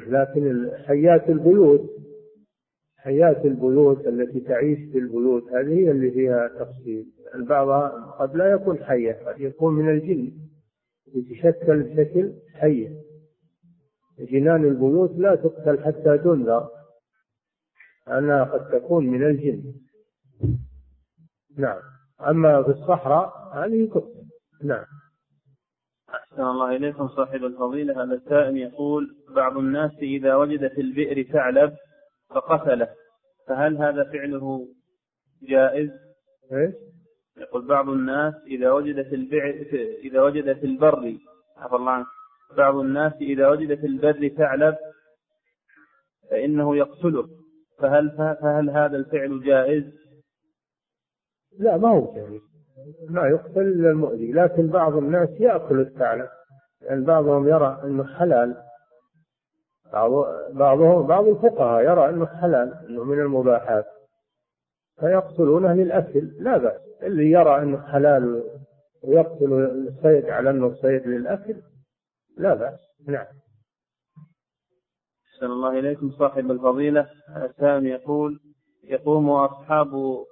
لكن 0.08 0.72
حيات 0.88 1.30
البيوت 1.30 1.90
حيات 2.98 3.46
البيوت 3.46 4.08
التي 4.08 4.40
تعيش 4.40 4.80
في 4.92 4.98
البيوت 4.98 5.44
هذه 5.44 5.74
هي 5.74 5.92
اللي 5.92 6.12
فيها 6.12 6.48
تفصيل. 6.48 7.06
البعض 7.36 7.92
قد 8.20 8.36
لا 8.36 8.52
يكون 8.52 8.84
حية 8.84 9.14
قد 9.28 9.42
يكون 9.42 9.74
من 9.74 9.90
الجن. 9.90 10.32
يتشكل 11.16 11.84
بشكل 11.84 12.34
حية 12.54 12.90
جنان 14.20 14.66
البيوت 14.66 15.12
لا 15.18 15.36
تقتل 15.36 15.84
حتى 15.84 16.18
تنذر. 16.18 16.70
أنها 18.08 18.44
قد 18.44 18.70
تكون 18.72 19.08
من 19.08 19.24
الجن. 19.24 19.74
نعم. 21.58 21.80
أما 22.28 22.64
في 22.64 22.70
الصحراء 22.70 23.52
هذه 23.54 23.86
تقتل 23.86 24.24
نعم. 24.64 24.86
أحسن 26.10 26.42
الله 26.42 26.76
إليكم 26.76 27.08
صاحب 27.08 27.44
الفضيلة. 27.44 28.04
هذا 28.04 28.14
السائل 28.14 28.58
يقول 28.58 29.16
بعض 29.36 29.58
الناس 29.58 29.92
إذا 30.02 30.36
وجد 30.36 30.68
في 30.68 30.82
البئر 30.82 31.24
ثعلب 31.24 31.76
فقتله. 32.30 32.90
فهل 33.48 33.78
هذا 33.78 34.04
فعله 34.04 34.68
جائز؟ 35.42 35.90
إيش؟ 36.54 36.74
يقول 37.38 37.68
بعض 37.68 37.90
الناس 37.90 38.34
إذا 38.48 38.72
وجد 38.72 39.02
في 39.10 39.16
البئر 39.16 39.68
إذا 40.04 40.22
وجد 40.22 40.54
في 40.54 40.66
البر 40.66 41.18
عفى 41.58 41.76
الله 41.76 41.92
عنك. 41.92 42.08
بعض 42.58 42.76
الناس 42.76 43.14
إذا 43.22 43.50
وجد 43.50 43.80
في 43.80 43.88
البر 43.88 44.28
ثعلب 44.28 44.76
فإنه 46.30 46.76
يقتله. 46.76 47.43
فهل 47.84 48.12
فهل 48.42 48.70
هذا 48.70 48.98
الفعل 48.98 49.44
جائز؟ 49.44 49.84
لا 51.60 51.78
ما 51.78 51.90
هو 51.90 52.14
جائز. 52.14 52.42
ما 53.10 53.28
يقتل 53.28 53.62
إلا 53.62 53.90
المؤذي 53.90 54.32
لكن 54.32 54.68
بعض 54.68 54.98
الناس 54.98 55.30
يأكل 55.30 55.80
الثعلب. 55.80 56.30
يعني 56.82 57.06
بعضهم 57.06 57.48
يرى 57.48 57.82
أنه 57.84 58.04
حلال. 58.04 58.56
بعض 59.94 60.12
بعضهم 60.54 61.08
بعض 61.08 61.28
الفقهاء 61.28 61.84
يرى 61.84 62.10
أنه 62.10 62.26
حلال 62.26 62.74
أنه 62.90 63.04
من 63.04 63.20
المباحات. 63.20 63.86
فيقتلونه 65.00 65.74
للأكل. 65.74 66.32
لا 66.40 66.58
بأس. 66.58 66.82
اللي 67.02 67.32
يرى 67.32 67.62
أنه 67.62 67.82
حلال 67.82 68.44
ويقتل 69.04 69.54
الصيد 69.54 70.30
على 70.30 70.50
أنه 70.50 70.74
صيد 70.74 71.08
للأكل 71.08 71.56
لا 72.38 72.54
بأس. 72.54 72.80
نعم. 73.08 73.43
أحسن 75.34 75.46
الله 75.46 75.80
إليكم 75.80 76.12
صاحب 76.12 76.52
الفضيلة. 76.52 77.08
سامي 77.60 77.90
يقول 77.90 78.40
يقوم 78.84 79.30
أصحاب 79.30 80.24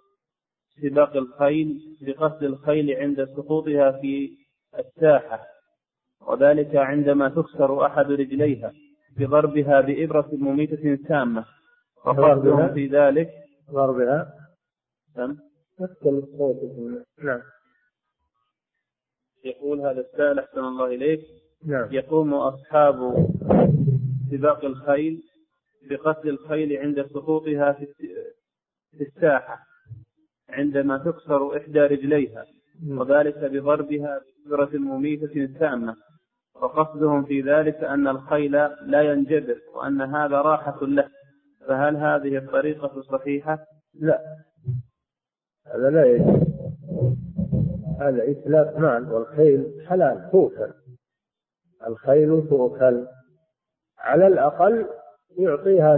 سباق 0.81 1.15
الخيل 1.15 1.79
بقتل 2.01 2.45
الخيل 2.45 2.91
عند 2.91 3.25
سقوطها 3.25 3.91
في 3.91 4.29
الساحة 4.79 5.47
وذلك 6.27 6.75
عندما 6.75 7.29
تكسر 7.29 7.85
أحد 7.85 8.11
رجليها 8.11 8.73
بضربها 9.17 9.81
بإبرة 9.81 10.29
مميتة 10.31 10.97
سامة 11.07 11.45
وقصدهم 12.05 12.73
في 12.73 12.87
ذلك 12.87 13.29
ضربها 13.71 14.33
نعم. 15.17 15.37
نعم. 17.23 17.41
يقول 19.45 19.79
هذا 19.81 20.01
السائل 20.01 20.39
أحسن 20.39 20.59
الله 20.59 20.85
إليك. 20.85 21.21
نعم. 21.65 21.87
يقوم 21.91 22.33
أصحاب 22.33 23.27
سباق 24.31 24.65
الخيل 24.65 25.23
بقتل 25.89 26.29
الخيل 26.29 26.77
عند 26.77 27.05
سقوطها 27.05 27.73
في 27.73 29.01
الساحة 29.01 29.59
عندما 30.49 30.97
تكسر 30.97 31.57
إحدى 31.57 31.79
رجليها 31.79 32.45
وذلك 32.87 33.37
بضربها 33.37 34.21
بإبرة 34.45 34.77
مميتة 34.77 35.59
سامة 35.59 35.95
وقصدهم 36.55 37.25
في 37.25 37.41
ذلك 37.41 37.75
أن 37.75 38.07
الخيل 38.07 38.51
لا 38.81 39.01
ينجبر 39.01 39.57
وأن 39.75 40.01
هذا 40.01 40.41
راحة 40.41 40.85
له. 40.85 41.09
فهل 41.67 41.95
هذه 41.95 42.37
الطريقة 42.37 43.01
صحيحة؟ 43.01 43.65
لا. 43.93 44.19
هذا 45.67 45.89
لا 45.89 46.05
يجوز. 46.05 46.51
هذا 48.01 48.31
إتلاف 48.31 48.77
مال 48.77 49.11
والخيل 49.13 49.85
حلال 49.87 50.29
توكل 50.31 50.73
الخيل 51.87 52.47
توكل 52.49 53.07
على 54.01 54.27
الأقل 54.27 54.85
يعطيها 55.37 55.97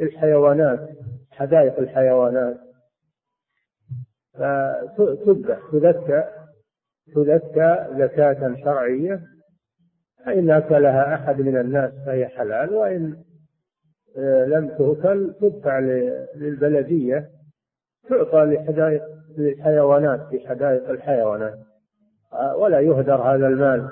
للحيوانات 0.00 0.88
حدائق 1.30 1.78
الحيوانات. 1.78 2.56
فتذبح 4.34 5.58
تذكى 5.72 6.24
تذكى 7.14 7.86
زكاة 7.98 8.54
شرعية 8.64 9.22
فإن 10.24 10.50
أكلها 10.50 11.14
أحد 11.14 11.40
من 11.40 11.56
الناس 11.56 11.92
فهي 12.06 12.28
حلال 12.28 12.74
وإن 12.74 13.16
آه، 14.16 14.44
لم 14.44 14.68
تؤكل 14.68 15.34
تدفع 15.40 15.78
للبلدية 16.34 17.30
تعطى 18.08 18.44
لحدائق 18.44 19.02
للحيوانات 19.38 20.20
في 20.30 20.48
حدائق 20.48 20.90
الحيوانات. 20.90 21.58
آه، 22.32 22.56
ولا 22.56 22.80
يهدر 22.80 23.14
هذا 23.14 23.46
المال 23.46 23.90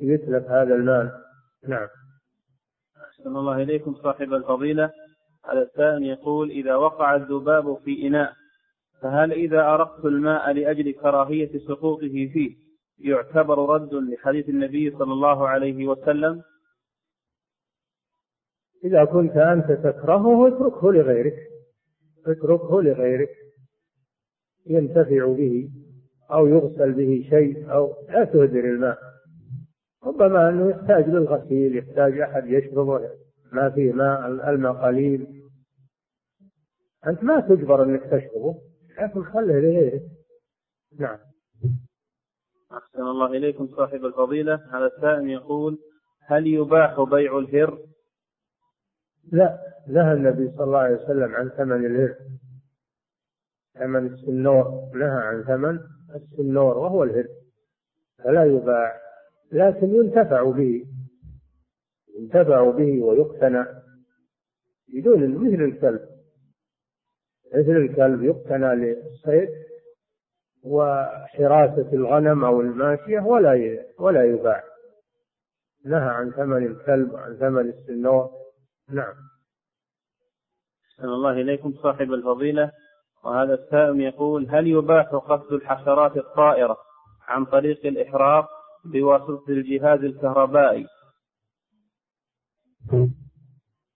يتلف 0.00 0.50
هذا 0.50 0.74
المال. 0.74 1.23
نعم. 1.68 1.88
أحسن 3.08 3.36
الله 3.36 3.62
إليكم 3.62 3.94
صاحب 3.94 4.32
الفضيلة. 4.32 4.90
على 5.44 5.62
الثاني 5.62 6.08
يقول 6.08 6.50
إذا 6.50 6.74
وقع 6.74 7.14
الذباب 7.14 7.78
في 7.84 8.06
إناء 8.06 8.32
فهل 9.02 9.32
إذا 9.32 9.60
أرقت 9.60 10.04
الماء 10.04 10.52
لأجل 10.52 10.92
كراهية 10.92 11.58
سقوطه 11.58 12.08
فيه 12.08 12.56
يعتبر 12.98 13.74
رد 13.74 13.94
لحديث 13.94 14.48
النبي 14.48 14.90
صلى 14.90 15.12
الله 15.12 15.48
عليه 15.48 15.86
وسلم؟ 15.86 16.42
إذا 18.84 19.04
كنت 19.04 19.36
أنت 19.36 19.72
تكرهه 19.72 20.48
اتركه 20.48 20.92
لغيرك. 20.92 21.36
اتركه 22.26 22.82
لغيرك. 22.82 23.30
ينتفع 24.66 25.26
به 25.26 25.70
أو 26.30 26.46
يغسل 26.46 26.92
به 26.92 27.26
شيء 27.30 27.72
أو 27.72 27.94
لا 28.08 28.24
تهدر 28.24 28.64
الماء. 28.64 28.98
ربما 30.06 30.48
أنه 30.48 30.70
يحتاج 30.70 31.08
للغسيل 31.08 31.76
يحتاج 31.76 32.20
أحد 32.20 32.46
يشربه 32.46 33.10
ما 33.52 33.70
فيه 33.70 33.92
ماء 33.92 34.26
الماء 34.26 34.72
قليل. 34.72 35.42
أنت 37.06 37.24
ما 37.24 37.40
تجبر 37.40 37.82
أنك 37.82 38.02
تشربه 38.02 38.60
لكن 38.98 39.24
خله 39.24 39.60
لغيرك 39.60 40.02
نعم. 40.98 41.18
أحسن 42.72 43.02
الله 43.02 43.26
إليكم 43.26 43.68
صاحب 43.68 44.04
الفضيلة. 44.04 44.54
هذا 44.54 44.86
السائل 44.86 45.30
يقول 45.30 45.78
هل 46.26 46.46
يباح 46.46 47.00
بيع 47.00 47.38
الهر؟ 47.38 47.78
لا 49.32 49.58
نهى 49.88 50.12
النبي 50.12 50.50
صلى 50.50 50.64
الله 50.64 50.78
عليه 50.78 50.96
وسلم 50.96 51.34
عن 51.34 51.48
ثمن 51.48 51.86
الهر. 51.86 52.14
ثمن 53.78 54.06
السنور 54.06 54.90
نهى 54.94 55.22
عن 55.22 55.42
ثمن 55.42 55.78
السنور 56.14 56.78
وهو 56.78 57.04
الهر. 57.04 57.26
فلا 58.24 58.44
يباع 58.44 59.03
لكن 59.52 59.94
ينتفع 59.94 60.50
به 60.50 60.84
ينتفع 62.18 62.70
به 62.70 63.02
ويقتنى 63.02 63.64
بدون 64.88 65.34
مثل 65.34 65.62
الكلب. 65.62 66.00
مثل 67.54 67.76
الكلب 67.76 68.22
يقتنى 68.22 68.74
للصيد 68.74 69.48
وحراسة 70.64 71.92
الغنم 71.92 72.44
أو 72.44 72.60
الماشية 72.60 73.20
ولا 73.20 73.84
ولا 73.98 74.24
يباع. 74.24 74.64
نهى 75.84 76.08
عن 76.08 76.30
ثمن 76.30 76.66
الكلب 76.66 77.12
وعن 77.12 77.36
ثمن 77.36 77.68
السنور 77.68 78.30
نعم. 78.88 79.14
أحسن 80.90 81.08
الله 81.08 81.32
إليكم 81.32 81.72
صاحب 81.72 82.12
الفضيلة. 82.12 82.72
وهذا 83.24 83.54
السائل 83.54 84.00
يقول 84.00 84.48
هل 84.50 84.66
يباح 84.66 85.06
قصد 85.06 85.52
الحشرات 85.52 86.16
الطائرة 86.16 86.76
عن 87.28 87.44
طريق 87.44 87.86
الإحراق؟ 87.86 88.63
بواسطة 88.84 89.44
الجهاز 89.48 90.00
الكهربائي. 90.00 90.86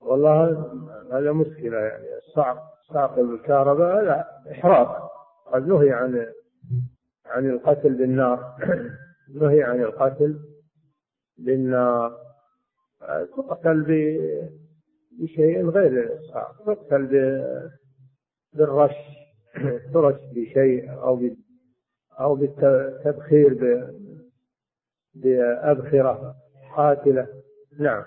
والله 0.01 0.45
هذا 1.13 1.33
مشكلة 1.33 1.79
يعني 1.79 2.17
الصعق 2.17 2.63
صعق 2.93 3.19
الكهرباء 3.19 4.03
هذا 4.03 4.25
إحراق. 4.51 5.11
قد 5.53 5.67
نهي 5.69 5.93
عن 5.93 6.27
عن 7.27 7.51
القتل 7.51 7.95
بالنار. 7.95 8.57
نهي 9.41 9.63
عن 9.63 9.83
القتل 9.83 10.41
بالنار. 11.39 12.17
تقتل 13.37 13.83
بشيء 15.21 15.69
غير 15.71 16.17
الصعق 16.19 16.65
تقتل 16.67 17.07
بالرش. 18.53 18.95
ترش 19.95 20.21
بشيء 20.35 20.93
أو 20.93 21.21
أو 22.21 22.35
بالتبخير 22.35 23.55
بأبخرة 25.23 26.35
قاتلة. 26.77 27.27
نعم. 27.79 28.05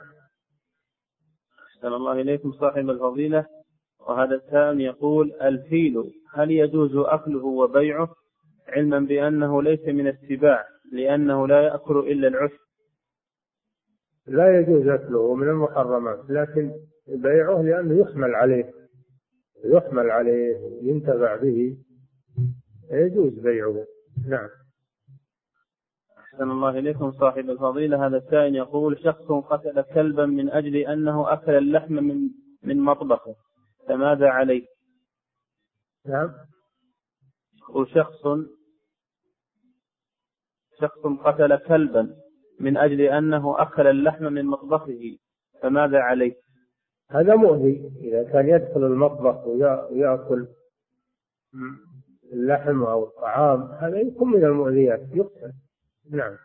أحسن 1.68 1.88
الله 1.88 2.12
إليكم 2.12 2.52
صاحب 2.52 2.90
الفضيلة. 2.90 3.46
وهذا 4.00 4.36
السائل 4.36 4.82
يقول 4.82 5.34
الفيل 5.42 6.14
هل 6.34 6.52
يجوز 6.52 6.96
أكله 6.96 7.46
وبيعه؟ 7.46 8.16
علما 8.68 9.00
بأنه 9.00 9.64
ليس 9.64 9.86
من 9.88 10.08
السباع 10.08 10.66
لأنه 10.92 11.48
لا 11.48 11.62
يأكل 11.62 12.00
إلا 12.00 12.28
العشب. 12.28 12.60
لا 14.28 14.60
يجوز 14.60 14.88
أكله 14.88 15.36
من 15.36 15.50
المحرمات 15.50 16.20
لكن 16.30 16.72
بيعه 17.08 17.62
لأنه 17.62 18.00
يحمل 18.00 18.36
عليه. 18.36 18.72
يحمل 19.66 20.12
عليه 20.12 20.58
ينتفع 20.82 21.36
به. 21.36 21.78
يجوز 22.92 23.40
بيعه. 23.40 23.86
نعم. 24.28 24.50
أحسن 26.34 26.52
الله 26.52 26.70
إليكم 26.70 27.12
صاحب 27.12 27.50
الفضيلة. 27.50 28.08
هذا 28.08 28.18
السائل 28.18 28.56
يقول 28.56 29.00
شخص 29.04 29.32
قتل 29.32 29.82
كلبا 29.82 30.26
من 30.26 30.50
أجل 30.50 30.76
أنه 30.76 31.34
أكل 31.34 31.52
اللحم 31.52 31.94
من 31.94 32.30
من 32.64 32.80
مطبخه 32.80 33.36
فماذا 33.88 34.30
عليه؟ 34.30 34.68
نعم. 36.06 36.34
وشخص 37.70 38.24
شخص 40.80 41.00
قتل 41.24 41.56
كلبا 41.58 42.16
من 42.60 42.78
أجل 42.78 43.02
أنه 43.02 43.62
أكل 43.62 43.88
اللحم 43.88 44.24
من 44.24 44.46
مطبخه 44.46 45.18
فماذا 45.62 46.00
عليه؟ 46.00 46.36
هذا 47.10 47.36
مؤذي. 47.36 47.92
إذا 48.00 48.24
كان 48.24 48.50
يدخل 48.50 48.84
المطبخ 48.84 49.48
ويأكل 49.48 50.48
اللحم 52.34 52.84
أو 52.84 53.04
الطعام 53.04 53.62
هذا 53.62 54.00
يكون 54.00 54.32
من 54.32 54.44
المؤذيات 54.46 55.02
يقتل. 55.14 55.52
نعم. 56.10 56.38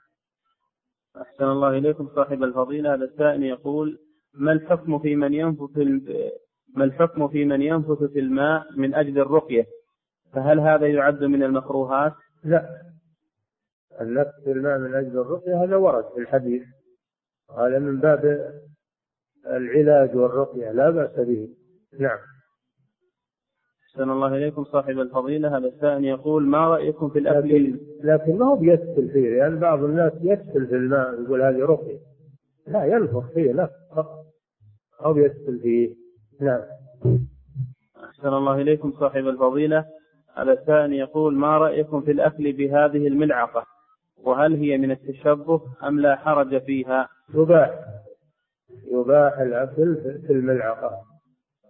أحسن 1.23 1.45
الله 1.45 1.69
إليكم 1.69 2.09
صاحب 2.15 2.43
الفضيلة. 2.43 2.95
هذا 2.95 3.05
السائل 3.05 3.43
يقول 3.43 3.99
ما 4.35 4.53
الحكم 4.53 4.99
في 4.99 5.17
من 5.17 5.35
ينفث 5.35 5.79
ما 6.77 6.85
الحكم 6.85 7.29
في 7.29 7.45
من 7.45 7.63
ينفث 7.63 8.03
في 8.03 8.19
الماء 8.19 8.67
من 8.77 8.95
أجل 8.95 9.19
الرقية؟ 9.19 9.67
فهل 10.33 10.61
هذا 10.61 10.87
يعد 10.87 11.25
من 11.25 11.43
المكروهات؟ 11.43 12.13
لا. 12.45 12.83
النفث 14.01 14.35
في 14.45 14.53
الماء 14.53 14.79
من 14.79 14.95
أجل 14.95 15.19
الرقية 15.19 15.65
هذا 15.65 15.77
ورد 15.77 16.05
في 16.15 16.21
الحديث. 16.21 16.63
هذا 17.59 17.79
من 17.79 18.01
باب 18.01 18.53
العلاج 19.47 20.17
والرقية 20.17 20.73
لا 20.73 20.91
بأس 20.91 21.27
به. 21.27 21.49
نعم. 22.01 22.19
أحسن 23.97 24.11
الله 24.11 24.37
إليكم 24.37 24.65
صاحب 24.65 24.99
الفضيلة. 24.99 25.59
هذا 25.59 25.67
السائل 25.67 26.05
يقول 26.05 26.47
ما 26.47 26.69
رأيكم 26.69 27.09
في 27.09 27.19
الأكل؟ 27.19 27.65
لكن, 27.65 27.79
لكن 28.05 28.39
ما 28.39 28.47
هو 28.47 28.57
بيسفل 28.57 29.09
فيه 29.13 29.21
لأن 29.21 29.37
يعني 29.39 29.57
بعض 29.57 29.85
الناس 29.85 30.13
يسفل 30.23 30.67
في 30.67 30.75
الماء 30.75 31.23
يقول 31.23 31.43
هذه 31.43 31.59
رقية 31.59 31.99
لا 32.67 32.85
ينفخ 32.85 33.31
فيه 33.35 33.53
لا 33.53 33.71
أو 35.05 35.13
بيسفل 35.13 35.61
فيه؟ 35.63 35.95
نعم. 36.41 36.61
أحسن 38.05 38.29
الله 38.29 38.55
إليكم 38.61 38.93
صاحب 38.93 39.29
الفضيلة. 39.29 39.85
هذا 40.37 40.53
السائل 40.53 40.93
يقول 40.93 41.35
ما 41.35 41.59
رأيكم 41.59 42.01
في 42.01 42.11
الأكل 42.11 42.53
بهذه 42.53 43.07
الملعقة؟ 43.07 43.67
وهل 44.25 44.55
هي 44.55 44.79
من 44.79 44.91
التشبه 44.91 45.61
أم 45.85 46.01
لا 46.01 46.17
حرج 46.17 46.63
فيها؟ 46.63 47.09
يباح. 47.35 47.71
يباح 48.93 49.39
الأكل 49.39 49.97
في 50.27 50.33
الملعقة. 50.33 51.16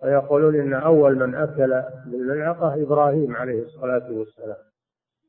ويقولون 0.02 0.60
إن 0.60 0.74
أول 0.74 1.18
من 1.18 1.34
أكل 1.34 1.82
بالملعقة 2.06 2.82
إبراهيم 2.82 3.36
عليه 3.36 3.62
الصلاة 3.62 4.12
والسلام. 4.12 4.56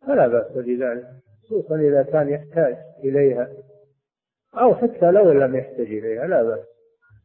فلا 0.08 0.28
بأس 0.28 0.52
بذلك 0.52 1.08
خصوصا 1.44 1.76
إذا 1.76 2.04
كان 2.04 2.30
يحتاج 2.30 2.76
إليها 3.04 3.48
أو 4.58 4.76
حتى 4.76 5.12
لو 5.12 5.32
لم 5.32 5.56
يحتاج 5.56 5.88
إليها 5.88 6.28
لا 6.28 6.44
بأس 6.44 6.66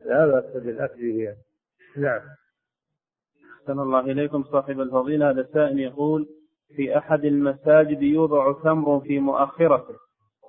لا 0.05 0.27
بأس 0.27 0.63
بالأكل 0.63 1.13
بها. 1.13 1.35
نعم. 1.97 2.21
أحسن 3.61 3.81
الله 3.81 4.01
إليكم 4.01 4.45
صاحب 4.45 4.81
الفضيلة. 4.81 5.31
هذا 5.31 5.41
السائل 5.41 5.81
يقول 5.81 6.29
في 6.77 6.99
أحد 6.99 7.25
المساجد 7.25 8.03
يوضع 8.03 8.53
تمر 8.53 9.01
في 9.01 9.19
مؤخرته 9.19 9.95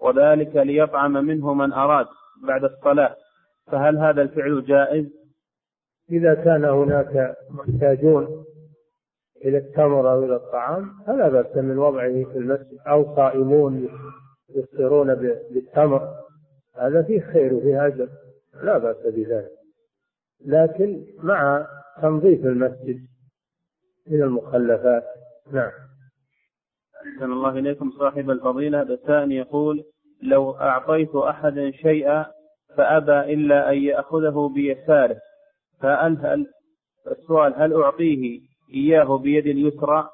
وذلك 0.02 0.56
ليطعم 0.56 1.12
منه 1.12 1.54
من 1.54 1.74
أراد 1.74 2.08
بعد 2.48 2.64
الصلااة 2.64 3.16
فهل 3.72 3.98
هذا 3.98 4.22
الفعل 4.22 4.66
جائز؟ 4.66 5.23
إذا 6.12 6.34
كان 6.34 6.66
هناك 6.66 7.36
محتاجون 7.50 8.46
إلى 9.46 9.58
التمر 9.58 10.12
أو 10.12 10.24
إلى 10.24 10.36
الطعام 10.36 10.90
فلا 11.08 11.30
بأس 11.30 11.58
من 11.58 11.78
وضعه 11.78 12.24
في 12.24 12.38
المسجد 12.38 12.78
أو 12.88 13.16
صائمون 13.16 13.90
يفطرون 14.50 15.16
بالتمر. 15.16 16.10
هذا 16.76 17.04
فيه 17.04 17.20
خير 17.20 17.54
وفيه 17.54 17.88
أجر 17.88 18.10
لا 18.64 18.78
بأس 18.78 18.98
بذلك. 19.06 19.52
لكن 20.46 21.06
مع 21.18 21.68
تنظيف 22.02 22.46
المسجد 22.46 23.00
من 24.08 24.24
المخلفات 24.24 25.04
نعم. 25.52 25.72
أحسن 26.96 27.32
الله 27.32 27.50
إليكم 27.50 27.92
صاحب 27.92 28.30
الفضيلة. 28.30 28.82
هذا 28.82 29.24
يقول 29.34 29.84
لو 30.24 30.52
أعطيت 30.52 31.16
أحدا 31.16 31.72
شيئا 31.72 32.26
فأبى 32.78 33.34
إلا 33.34 33.72
أن 33.72 33.78
يأخذه 33.78 34.52
بيساره. 34.56 35.20
هل 35.86 36.48
السؤال 37.08 37.54
هل 37.56 37.84
أعطيه 37.84 38.42
إياه 38.74 39.18
بيد 39.18 39.48
اليسرى؟ 39.48 40.10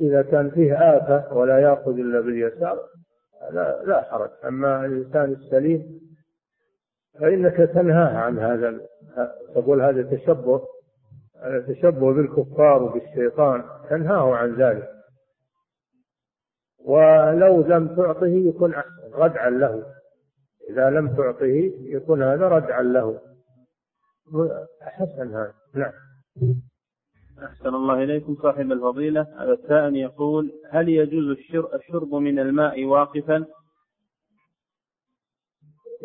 إذا 0.00 0.22
كان 0.22 0.50
فيه 0.50 0.74
آفة 0.74 1.36
ولا 1.36 1.58
يأخذ 1.58 1.98
إلا 1.98 2.20
باليسار 2.20 2.78
لا, 3.50 3.82
لا 3.84 4.02
حرج. 4.02 4.30
أما 4.44 4.86
الإنسان 4.86 5.32
السليم 5.32 6.00
فإنك 7.20 7.56
تنهاه 7.56 8.18
عن 8.18 8.38
هذا 8.38 8.80
تقول 9.54 9.82
هذا 9.82 10.02
تشبه 10.02 10.62
هذا 11.42 11.60
تشبه 11.60 12.12
بالكفار 12.12 12.82
وبالشيطان 12.82 13.64
تنهاه 13.90 14.34
عن 14.34 14.54
ذلك. 14.54 14.88
ولو 16.84 17.62
لم 17.62 17.96
تعطه 17.96 18.26
يكون 18.26 18.74
ردعا 19.12 19.50
له. 19.50 19.84
إذا 20.70 20.90
لم 20.90 21.16
تعطه 21.16 21.72
يكون 21.82 22.22
هذا 22.22 22.48
ردعا 22.48 22.82
له. 22.82 23.20
حسن 24.80 25.34
هذا 25.34 25.54
نعم. 25.74 25.92
أحسن 27.44 27.68
الله 27.68 28.02
إليكم 28.02 28.36
صاحب 28.42 28.72
الفضيلة. 28.72 29.26
هذا 29.38 29.52
السائل 29.52 29.96
يقول 29.96 30.52
هل 30.70 30.88
يجوز 30.88 31.36
الشرب 31.74 32.14
من 32.14 32.38
الماء 32.38 32.84
واقفا؟ 32.84 33.46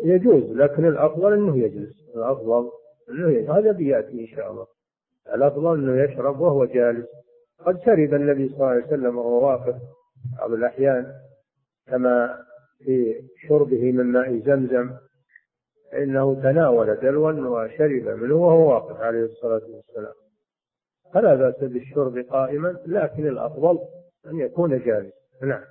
يجوز 0.04 0.42
لكن 0.42 0.84
الأفضل 0.88 1.32
أنه 1.32 1.58
يجلس. 1.58 1.96
الأفضل 2.16 2.70
أنه 3.10 3.30
يجلس. 3.30 3.50
هذا 3.50 3.72
بيأتي 3.72 4.20
إن 4.20 4.26
شاء 4.26 4.50
الله. 4.50 4.66
الأفضل 5.34 5.78
أنه 5.78 6.02
يشرب 6.02 6.40
وهو 6.40 6.64
جالس. 6.64 7.06
قد 7.66 7.80
شرب 7.80 8.14
النبي 8.14 8.48
صلى 8.48 8.56
الله 8.56 8.66
عليه 8.66 8.86
وسلم 8.86 9.18
وهو 9.18 9.46
واقف 9.46 9.76
بعض 10.38 10.52
الأحيان 10.52 11.12
كما 11.86 12.44
في 12.78 13.22
شربه 13.48 13.92
من 13.92 14.04
ماء 14.04 14.38
زمزم. 14.38 14.90
إنه 15.94 16.34
تناول 16.34 16.96
دلوا 16.96 17.32
وشرب 17.32 18.08
منه 18.08 18.34
وهو 18.34 18.74
واقف 18.74 19.00
عليه 19.00 19.24
الصلاة 19.24 19.62
والسلام. 19.74 20.14
فلا 21.14 21.34
بأس 21.34 21.64
بالشرب 21.64 22.18
قائما 22.18 22.76
لكن 22.86 23.28
الأفضل 23.28 23.78
أن 24.26 24.40
يكون 24.40 24.70
جالسا. 24.70 25.18
نعم. 25.42 25.64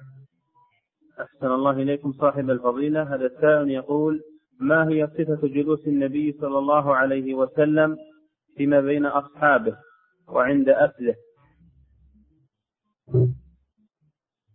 أحسن 1.20 1.47
الله 1.47 1.72
إليكم 1.72 2.11
صاحب 2.11 2.49
الفضيلة. 2.49 3.15
هذا 3.15 3.26
السائل 3.26 3.72
يقول 3.72 4.24
ما 4.59 4.89
هي 4.89 5.07
صفة 5.07 5.47
جلوس 5.47 5.88
النبي 5.88 6.38
صلى 6.41 6.57
الله 6.57 6.95
عليه 6.95 7.34
وسلم 7.34 7.97
فيما 8.55 8.82
بين 8.82 9.05
أصحابه 9.05 9.78
وعند 10.28 10.70
أكله 10.70 11.15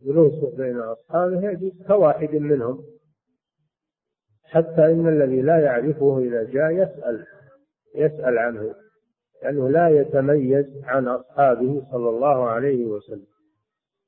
جلوسه 0.03 0.57
بين 0.57 0.79
أصحابه 0.79 1.51
يجلس 1.51 1.87
كواحد 1.87 2.35
منهم. 2.35 2.85
حتى 4.53 4.87
إن 4.87 5.09
الذي 5.09 5.43
لا 5.43 5.59
يعرفه 5.59 6.19
إذا 6.19 6.45
جاء 6.45 6.71
يسأل 6.71 7.27
يسأل 7.95 8.39
عنه 8.39 8.75
لأنه 9.43 9.69
لا 9.69 9.89
يتميز 9.89 10.67
عن 10.85 11.09
أصحابه 11.09 11.87
صلى 11.93 12.09
الله 12.09 12.49
عليه 12.49 12.85
وسلم. 12.85 13.27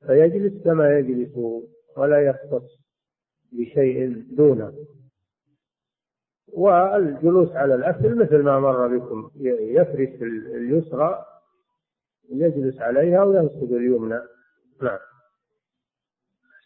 فيجلس 0.07 0.63
كما 0.63 0.99
يجلس 0.99 1.37
ولا 1.97 2.21
يختص 2.21 2.79
بشيء 3.51 4.25
دونه. 4.37 4.73
والجلوس 6.53 7.51
على 7.51 7.75
الأكل 7.75 8.15
مثل 8.15 8.37
ما 8.37 8.59
مر 8.59 8.97
بكم 8.97 9.31
يفرش 9.41 10.21
اليسرى 10.21 11.25
يجلس 12.31 12.81
عليها 12.81 13.23
وينصب 13.23 13.73
اليمنى. 13.73 14.19
نعم. 14.81 14.99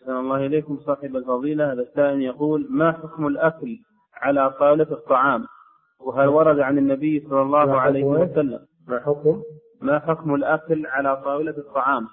أحسن 0.02 0.18
الله 0.18 0.46
إليكم 0.46 0.80
صاحب 0.80 1.16
الفضيلة. 1.16 1.74
هذا 1.74 1.82
السائل 1.82 2.22
يقول 2.22 2.68
ما 2.70 2.92
حكم 2.92 3.28
الأكل 3.28 3.80
على 4.14 4.50
طاولة 4.60 4.92
الطعام؟ 4.92 5.46
وهل 6.00 6.28
ورد 6.28 6.60
عن 6.60 6.78
النبي 6.78 7.20
صلى 7.30 7.42
الله 7.42 7.82
عليه 7.82 8.04
وسلم. 8.04 8.60
ما 8.88 9.00
حكم؟ 9.00 9.44
ما 9.82 10.00
حكم 10.00 10.36
الأكل 10.36 10.86
على 10.86 11.22
طاولة 11.24 11.58
الطعام؟ 11.58 12.08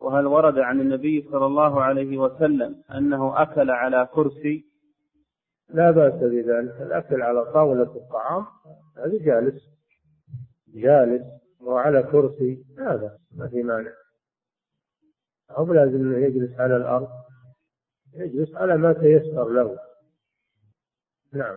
وهل 0.00 0.26
ورد 0.26 0.58
عن 0.58 0.80
النبي 0.80 1.28
صلى 1.32 1.46
الله 1.46 1.82
عليه 1.82 2.18
وسلم 2.18 2.82
أنه 2.94 3.42
أكل 3.42 3.70
على 3.70 4.08
كرسي؟ 4.14 4.64
لا 5.68 5.90
بأس 5.90 6.14
بذلك. 6.14 6.80
الأكل 6.80 7.22
على 7.22 7.44
طاولة 7.52 7.96
الطعام 7.96 8.44
هذا 8.96 9.24
جالس. 9.24 9.62
جالس. 10.74 11.22
وعلى 11.60 12.02
كرسي 12.02 12.64
هذا 12.78 13.16
ما 13.36 13.48
في 13.48 13.62
مانع. 13.62 13.90
هو 15.50 15.72
لازم 15.72 15.94
انه 15.94 16.18
يجلس 16.18 16.60
على 16.60 16.76
الأرض. 16.76 17.08
يجلس 18.14 18.54
على 18.54 18.76
ما 18.76 18.92
تيسر 18.92 19.48
له. 19.48 19.78
نعم. 21.32 21.56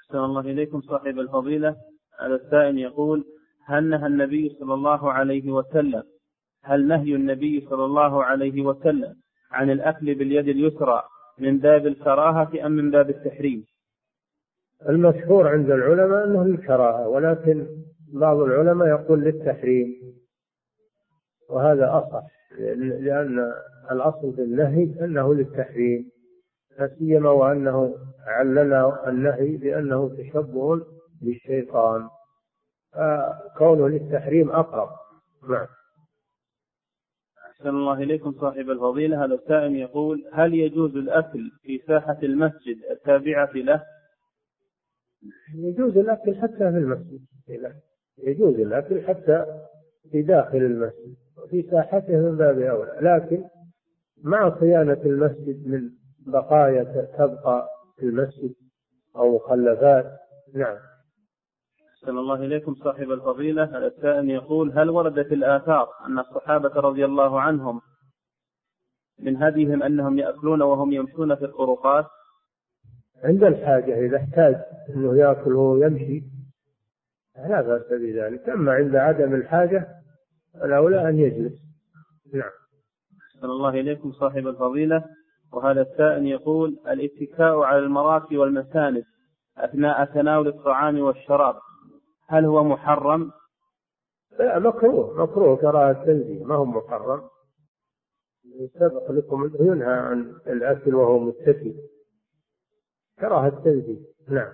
أحسن 0.00 0.18
الله 0.18 0.40
إليكم 0.40 0.80
صاحب 0.80 1.18
الفضيلة. 1.18 1.76
هذا 2.20 2.34
السائل 2.34 2.78
يقول 2.78 3.24
هل 3.66 3.84
نهى 3.84 4.06
النبي 4.06 4.56
صلى 4.60 4.74
الله 4.74 5.12
عليه 5.12 5.50
وسلم؟ 5.50 6.02
هل 6.64 6.88
نهي 6.88 7.14
النبي 7.14 7.66
صلى 7.70 7.84
الله 7.84 8.24
عليه 8.24 8.62
وسلم 8.62 9.16
عن 9.52 9.70
الأكل 9.70 10.14
باليد 10.14 10.48
اليسرى 10.48 11.02
من 11.38 11.58
باب 11.58 11.86
الكراهة 11.86 12.66
أم 12.66 12.72
من 12.72 12.90
باب 12.90 13.10
التحريم؟ 13.10 13.64
المشهور 14.88 15.48
عند 15.48 15.70
العلماء 15.70 16.24
أنه 16.24 16.44
للكراهة 16.44 17.08
ولكن 17.08 17.66
بعض 18.12 18.36
العلماء 18.36 18.88
يقول 18.88 19.20
للتحريم 19.20 20.16
وهذا 21.50 21.90
أصح. 21.98 22.35
لأن 22.78 23.52
الأصل 23.90 24.36
في 24.36 24.42
النهي 24.42 25.04
أنه 25.04 25.34
للتحريم 25.34 26.10
لا 26.78 26.96
سيما 26.98 27.30
وأنه 27.30 27.98
علل 28.26 28.72
النهي 29.06 29.56
بأنه 29.56 30.16
تشبه 30.16 30.86
بالشيطان 31.22 32.08
فكونه 32.92 33.88
للتحريم 33.88 34.50
أقرب. 34.50 34.88
نعم. 35.50 35.66
أحسن 37.50 37.68
الله 37.68 38.02
إليكم 38.02 38.32
صاحب 38.32 38.70
الفضيلة. 38.70 39.24
هذا 39.24 39.34
السائل 39.34 39.76
يقول 39.76 40.24
هل 40.32 40.54
يجوز 40.54 40.96
الأكل 40.96 41.50
في 41.62 41.82
ساحة 41.86 42.18
المسجد 42.22 42.76
التابعة 42.90 43.52
له؟ 43.54 43.82
يجوز 45.54 45.96
الأكل 45.96 46.34
حتى 46.34 46.58
في 46.58 46.78
المسجد. 46.78 47.20
يجوز 48.18 48.54
الأكل 48.54 49.02
حتى 49.02 49.46
في 50.10 50.22
داخل 50.22 50.58
المسجد. 50.58 51.16
وفي 51.46 51.62
ساحته 51.70 52.16
من 52.16 52.36
باب 52.36 52.58
أولى 52.58 52.98
لكن 53.00 53.44
مع 54.24 54.60
صيانة 54.60 55.00
المسجد 55.04 55.68
من 55.68 55.90
بقايا 56.26 56.84
تبقى 57.18 57.68
في 57.96 58.02
المسجد 58.02 58.54
أو 59.16 59.36
مخلفات 59.36 60.04
نعم. 60.54 60.76
أحسن 61.94 62.18
الله 62.18 62.34
إليكم 62.34 62.74
صاحب 62.74 63.10
الفضيلة. 63.10 63.86
السائل 63.86 64.30
يقول 64.30 64.78
هل 64.78 64.90
ورد 64.90 65.22
في 65.22 65.34
الآثار 65.34 65.88
أن 66.06 66.18
الصحابة 66.18 66.68
رضي 66.68 67.04
الله 67.04 67.40
عنهم 67.40 67.80
من 69.18 69.42
هديهم 69.42 69.82
أنهم 69.82 70.18
يأكلون 70.18 70.62
وهم 70.62 70.92
يمشون 70.92 71.34
في 71.34 71.44
الطرقات 71.44 72.06
عند 73.24 73.44
الحاجة 73.44 74.06
إذا 74.06 74.16
احتاج 74.16 74.56
أنه 74.88 75.18
يأكل 75.18 75.52
وهو 75.52 75.76
يمشي 75.76 76.22
لا 77.48 77.60
بأس 77.60 77.86
بذلك. 77.90 78.48
أما 78.48 78.72
عند 78.72 78.96
عدم 78.96 79.34
الحاجة 79.34 79.96
الأولى 80.64 81.08
أن 81.08 81.18
يجلس. 81.18 81.52
نعم. 82.34 82.50
أحسن 83.36 83.46
الله 83.46 83.68
إليكم 83.68 84.12
صاحب 84.12 84.46
الفضيلة. 84.46 85.04
وهذا 85.52 85.82
السائل 85.82 86.26
يقول 86.26 86.78
الاتكاء 86.88 87.58
على 87.58 87.78
المراكي 87.78 88.36
والمساند 88.36 89.04
أثناء 89.58 90.04
تناول 90.04 90.48
الطعام 90.48 91.00
والشراب 91.00 91.56
هل 92.28 92.44
هو 92.44 92.64
محرم؟ 92.64 93.32
لا 94.38 94.58
مكروه 94.58 95.22
مكروه 95.22 95.56
كراهة 95.56 96.04
تنزيه 96.04 96.44
ما 96.44 96.54
هو 96.54 96.64
محرم. 96.64 97.22
سبق 98.74 99.10
لكم 99.10 99.50
ينهى 99.60 99.92
عن 99.92 100.34
الأكل 100.46 100.94
وهو 100.94 101.18
متكي 101.18 101.74
كراهة 103.20 103.62
تنزيه 103.64 104.00
نعم. 104.28 104.52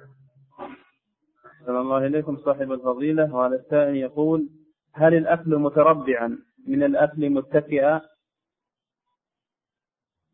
أحسن 1.47 1.77
الله 1.77 2.07
إليكم 2.07 2.37
صاحب 2.37 2.73
الفضيلة. 2.73 3.35
وهذا 3.35 3.57
السائل 3.57 3.97
يقول 3.97 4.49
هل 4.93 5.15
الأكل 5.15 5.57
متربعا 5.57 6.39
من 6.67 6.83
الأكل 6.83 7.31
متكئا؟ 7.31 8.01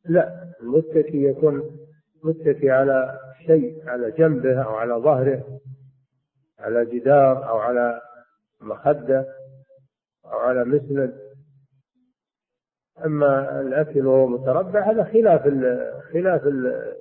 لا 0.05 0.55
المتكي 0.61 1.23
يكون 1.23 1.79
متكي 2.25 2.71
على 2.71 3.19
شيء 3.47 3.89
على 3.89 4.11
جنبه 4.11 4.63
أو 4.63 4.75
على 4.75 4.95
ظهره 4.95 5.61
على 6.59 6.85
جدار 6.85 7.49
أو 7.49 7.59
على 7.59 8.01
مخدة 8.61 9.27
أو 10.25 10.39
على 10.39 10.65
مسند 10.65 11.29
أما 13.05 13.61
الأكل 13.61 14.07
وهو 14.07 14.27
متربع 14.27 14.91
هذا 14.91 15.05
خلاف 15.05 15.43
خلاف 16.13 16.47
ال 16.47 16.95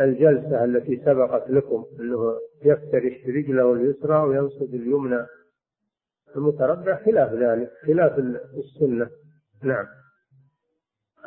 الجلسة 0.00 0.64
التي 0.64 1.02
سبقت 1.04 1.50
لكم 1.50 1.86
أنه 2.00 2.38
يفترش 2.64 3.26
رجله 3.26 3.72
اليسرى 3.72 4.18
وينصب 4.18 4.74
اليمنى 4.74 5.26
المتربع 6.36 7.04
خلاف 7.04 7.32
ذلك 7.32 7.70
خلاف 7.86 8.18
السنة. 8.54 9.10
نعم. 9.62 9.86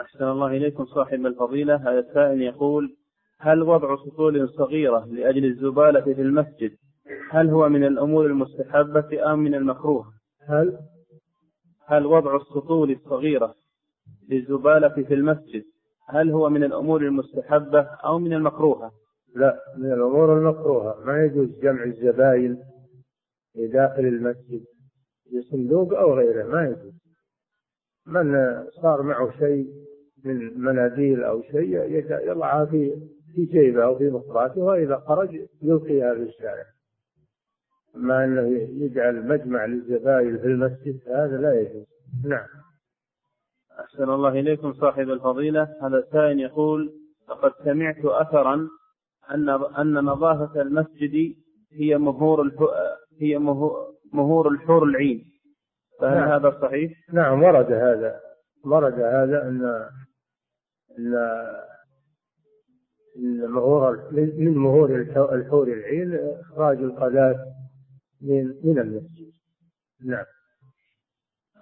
أحسن 0.01 0.23
الله 0.23 0.47
إليكم 0.47 0.85
صاحب 0.85 1.25
الفضيلة. 1.25 1.75
هذا 1.75 1.99
السائل 1.99 2.41
يقول 2.41 2.95
هل 3.39 3.63
وضع 3.63 3.95
سطول 3.95 4.49
صغيرة 4.49 5.05
لأجل 5.05 5.45
الزبالة 5.45 6.01
في 6.01 6.21
المسجد 6.21 6.71
هل 7.31 7.49
هو 7.49 7.69
من 7.69 7.83
الأمور 7.83 8.25
المستحبة 8.25 9.33
أم 9.33 9.39
من 9.39 9.55
المكروه؟ 9.55 10.05
هل؟ 10.47 10.77
هل 11.85 12.05
وضع 12.05 12.35
السطول 12.35 12.91
الصغيرة 12.91 13.55
للزبالة 14.29 14.89
في 14.89 15.13
المسجد 15.13 15.63
هل 16.09 16.31
هو 16.31 16.49
من 16.49 16.63
الأمور 16.63 17.01
المستحبة 17.01 17.81
أو 17.81 18.19
من 18.19 18.33
المكروهة؟ 18.33 18.91
لا 19.35 19.59
من 19.77 19.91
الأمور 19.91 20.37
المكروهة. 20.37 21.05
ما 21.05 21.23
يجوز 21.23 21.59
جمع 21.61 21.83
الزباين 21.83 22.57
في 23.53 23.67
داخل 23.67 24.05
المسجد. 24.05 24.61
بصندوق 25.33 25.93
أو 25.93 26.13
غيره 26.13 26.47
ما 26.47 26.65
يجوز. 26.65 26.93
من 28.07 28.33
صار 28.81 29.01
معه 29.01 29.31
شيء 29.39 29.67
من 30.25 30.61
مناديل 30.61 31.23
أو 31.23 31.41
شيء 31.41 31.95
يضعها 32.29 32.65
في 32.65 32.95
في 33.35 33.45
جيبه 33.45 33.83
أو 33.83 33.97
في 33.97 34.09
مخراته 34.09 34.61
وإذا 34.61 34.97
خرج 34.97 35.41
يلقيها 35.61 36.15
في 36.15 36.21
الشارع. 36.21 36.65
أما 37.95 38.25
أنه 38.25 38.47
يجعل 38.85 39.27
مجمع 39.27 39.65
للزبائن 39.65 40.37
في 40.37 40.47
المسجد 40.47 40.99
هذا 41.07 41.37
لا 41.37 41.61
يجوز. 41.61 41.85
نعم. 42.25 42.47
أحسن 43.79 44.09
الله 44.09 44.29
إليكم 44.29 44.73
صاحب 44.73 45.09
الفضيلة. 45.09 45.67
هذا 45.81 45.97
السائل 45.97 46.39
يقول 46.39 46.93
لقد 47.29 47.51
سمعت 47.63 48.05
أثرا 48.05 48.67
أن 49.31 49.49
أن 49.49 49.93
نظافة 49.93 50.61
المسجد 50.61 51.35
هي 51.71 51.97
مهور 51.97 52.51
هي 53.21 53.37
مهور 53.37 53.93
الحور 54.51 54.83
العين 54.83 55.25
فهل 55.99 56.17
نعم. 56.17 56.31
هذا 56.31 56.59
صحيح؟ 56.61 56.91
نعم 57.13 57.43
ورد 57.43 57.71
هذا 57.71 58.19
ورد 58.65 58.93
هذا 58.93 59.43
أن 59.43 59.85
أن 60.99 61.13
مهور 63.49 64.09
من 64.13 64.57
مهور 64.57 64.95
الحور 65.33 65.67
العين 65.67 66.19
إخراج 66.39 66.77
القذاة 66.77 67.45
من 68.21 68.45
من 68.63 68.79
المسجد 68.79 69.31
نعم 70.05 70.25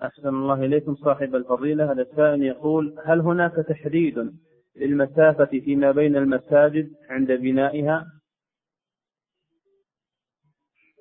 أحسن 0.03 0.27
الله 0.27 0.65
إليكم 0.65 0.95
صاحب 0.95 1.35
الفضيلة 1.35 1.91
هذا 1.91 2.01
السائل 2.01 2.43
يقول 2.43 2.95
هل 3.05 3.19
هناك 3.19 3.55
تحديد 3.55 4.31
للمسافة 4.75 5.45
فيما 5.45 5.91
بين 5.91 6.15
المساجد 6.15 6.89
عند 7.09 7.31
بنائها؟ 7.31 8.05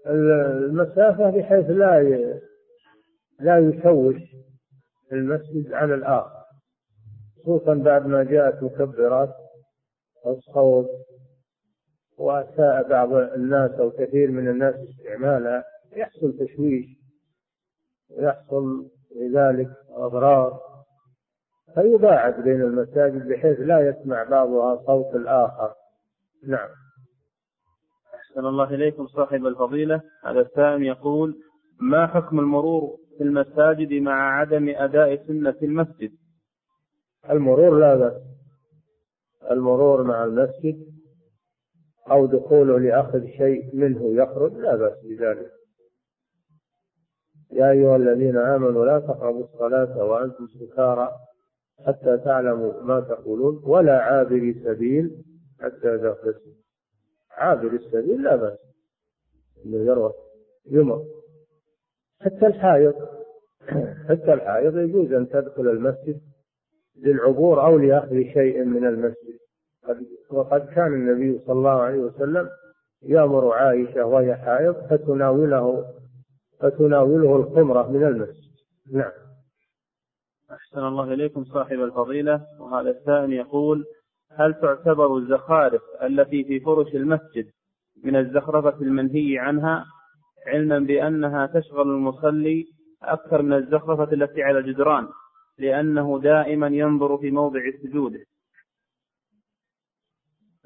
المسافة 0.06 1.30
بحيث 1.30 1.70
لا 1.70 2.02
لا 3.40 3.58
يشوش 3.58 4.16
المسجد 5.12 5.72
على 5.72 5.94
الآخر 5.94 6.46
خصوصا 7.42 7.74
بعد 7.74 8.06
ما 8.06 8.22
جاءت 8.24 8.62
مكبرات 8.62 9.34
الصوت 10.26 10.88
وأساء 12.18 12.88
بعض 12.88 13.12
الناس 13.12 13.70
أو 13.70 13.90
كثير 13.90 14.30
من 14.30 14.48
الناس 14.48 14.74
استعمالها 14.74 15.64
يحصل 15.96 16.38
تشويش 16.38 16.86
ويحصل 18.10 18.90
لذلك 19.16 19.70
أضرار. 19.90 20.60
فيباعد 21.74 22.42
بين 22.42 22.62
المساجد 22.62 23.28
بحيث 23.28 23.60
لا 23.60 23.80
يسمع 23.80 24.22
بعضها 24.22 24.82
صوت 24.86 25.14
الآخر. 25.14 25.74
نعم. 26.46 26.68
أحسن 28.36 28.46
الله 28.46 28.74
إليكم 28.74 29.06
صاحب 29.06 29.46
الفضيلة. 29.46 30.02
هذا 30.24 30.40
السائل 30.40 30.82
يقول 30.82 31.36
ما 31.80 32.06
حكم 32.06 32.40
المرور 32.40 32.96
في 33.18 33.24
المساجد 33.24 33.92
مع 33.92 34.40
عدم 34.40 34.68
أداء 34.68 35.26
سنة 35.26 35.56
المسجد؟ 35.62 36.12
المرور 37.30 37.78
لا 37.78 37.94
بأس. 37.94 38.22
المرور 39.50 40.02
مع 40.02 40.24
المسجد 40.24 40.86
أو 42.10 42.26
دخوله 42.26 42.78
لأخذ 42.78 43.26
شيء 43.26 43.74
منه 43.74 44.22
يخرج 44.22 44.52
لا 44.52 44.76
بأس 44.76 44.98
بذلك. 45.04 45.50
يا 47.52 47.70
أيها 47.70 47.96
الذين 47.96 48.36
آمنوا 48.36 48.84
لا 48.84 48.98
تقربوا 48.98 49.44
الصلاة 49.44 50.04
وأنتم 50.04 50.46
سكارى 50.46 51.10
حتى 51.86 52.18
تعلموا 52.24 52.82
ما 52.82 53.00
تقولون 53.00 53.62
ولا 53.64 53.98
عابر 53.98 54.54
سبيل 54.64 55.24
حتى 55.60 55.98
تغتسلوا. 55.98 56.65
عابر 57.36 57.72
السبيل 57.72 58.22
لا 58.22 58.36
بأس. 58.36 58.58
إنه 59.66 59.76
يروى 59.76 60.12
يمر. 60.70 61.04
حتى 62.20 62.46
الحائض 62.46 62.94
حتى 64.08 64.32
الحائض 64.32 64.76
يجوز 64.76 65.12
أن 65.12 65.28
تدخل 65.28 65.68
المسجد 65.68 66.20
للعبور 66.96 67.66
أو 67.66 67.78
لأخذ 67.78 68.22
شيء 68.22 68.64
من 68.64 68.86
المسجد. 68.86 69.38
وقد 70.30 70.66
كان 70.66 70.86
النبي 70.86 71.38
صلى 71.38 71.52
الله 71.52 71.80
عليه 71.80 71.98
وسلم 71.98 72.48
يأمر 73.02 73.52
عائشة 73.52 74.04
وهي 74.04 74.36
حائض 74.36 74.74
فتناوله 74.74 75.94
فتناوله 76.60 77.36
الخمرة 77.36 77.90
من 77.90 78.04
المسجد. 78.04 78.50
نعم. 78.92 79.12
أحسن 80.50 80.78
الله 80.78 81.12
إليكم 81.12 81.44
صاحب 81.44 81.80
الفضيلة. 81.80 82.46
وهذا 82.60 82.90
الثاني 82.90 83.36
يقول 83.36 83.84
هل 84.32 84.54
تعتبر 84.54 85.16
الزخارف 85.16 85.82
التي 86.02 86.44
في 86.44 86.60
فرش 86.60 86.94
المسجد 86.94 87.50
من 88.04 88.16
الزخرفة 88.16 88.82
المنهي 88.82 89.38
عنها 89.38 89.84
علما 90.46 90.78
بأنها 90.78 91.46
تشغل 91.46 91.88
المصلي 91.90 92.66
أكثر 93.02 93.42
من 93.42 93.52
الزخرفة 93.52 94.12
التي 94.12 94.42
على 94.42 94.58
الجدران 94.58 95.08
لأنه 95.58 96.20
دائما 96.20 96.66
ينظر 96.66 97.18
في 97.18 97.30
موضع 97.30 97.60
سجوده؟ 97.82 98.24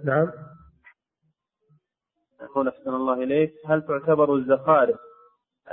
نعم. 0.04 0.30
يقول 2.42 2.68
أحسن 2.68 2.94
الله 2.94 3.22
إليك 3.22 3.52
هل 3.66 3.82
تعتبر 3.82 4.34
الزخارف 4.34 4.98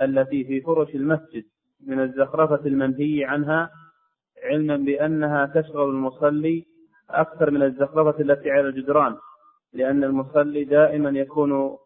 التي 0.01 0.43
في 0.43 0.61
فرش 0.61 0.95
المسجد 0.95 1.43
من 1.79 1.99
الزخرفة 1.99 2.65
المنهي 2.65 3.25
عنها 3.25 3.71
علما 4.43 4.77
بأنها 4.77 5.45
تشغل 5.45 5.89
المصلي 5.89 6.66
أكثر 7.09 7.51
من 7.51 7.63
الزخرفة 7.63 8.21
التي 8.21 8.51
على 8.51 8.67
الجدران 8.67 9.17
لأن 9.73 10.03
المصلي 10.03 10.63
دائما 10.63 11.09
يكون 11.09 11.77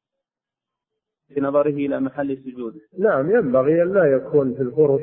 في 1.28 1.42
نظره 1.42 1.70
إلى 1.70 2.00
محل 2.00 2.38
سجوده. 2.38 2.80
نعم 3.00 3.32
ينبغي 3.32 3.84
أن 3.84 3.94
لا 3.94 4.06
يكون 4.06 4.54
في 4.54 4.62
الفرش 4.62 5.02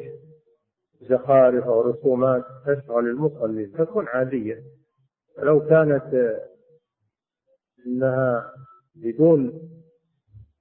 زخارف 1.00 1.64
أو 1.64 1.80
رسومات 1.80 2.44
تشغل 2.66 3.06
المصلي 3.06 3.66
تكون 3.66 4.08
عادية. 4.08 4.62
لو 5.38 5.66
كانت 5.66 6.36
إنها 7.86 8.52
بدون 8.94 9.70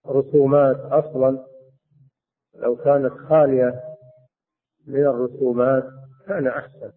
رسومات 0.07 0.77
أصلا 0.77 1.45
لو 2.55 2.75
كانت 2.75 3.13
خالية 3.13 3.83
من 4.87 5.05
الرسومات 5.05 5.83
كان 6.27 6.47
أحسن. 6.47 6.91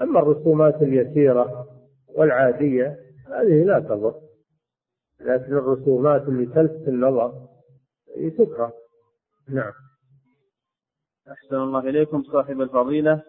أما 0.00 0.20
الرسومات 0.20 0.82
اليسيرة 0.82 1.77
والعادية 2.14 2.96
هذه 3.26 3.64
لا 3.64 3.78
تضر. 3.80 4.14
لكن 5.20 5.52
الرسومات 5.52 6.22
اللي 6.22 6.46
تلفت 6.46 6.88
النظر 6.88 7.48
تكره. 8.38 8.72
نعم. 9.48 9.72
أحسن 11.30 11.56
الله 11.56 11.80
إليكم 11.80 12.22
صاحب 12.22 12.60
الفضيلة. 12.60 13.22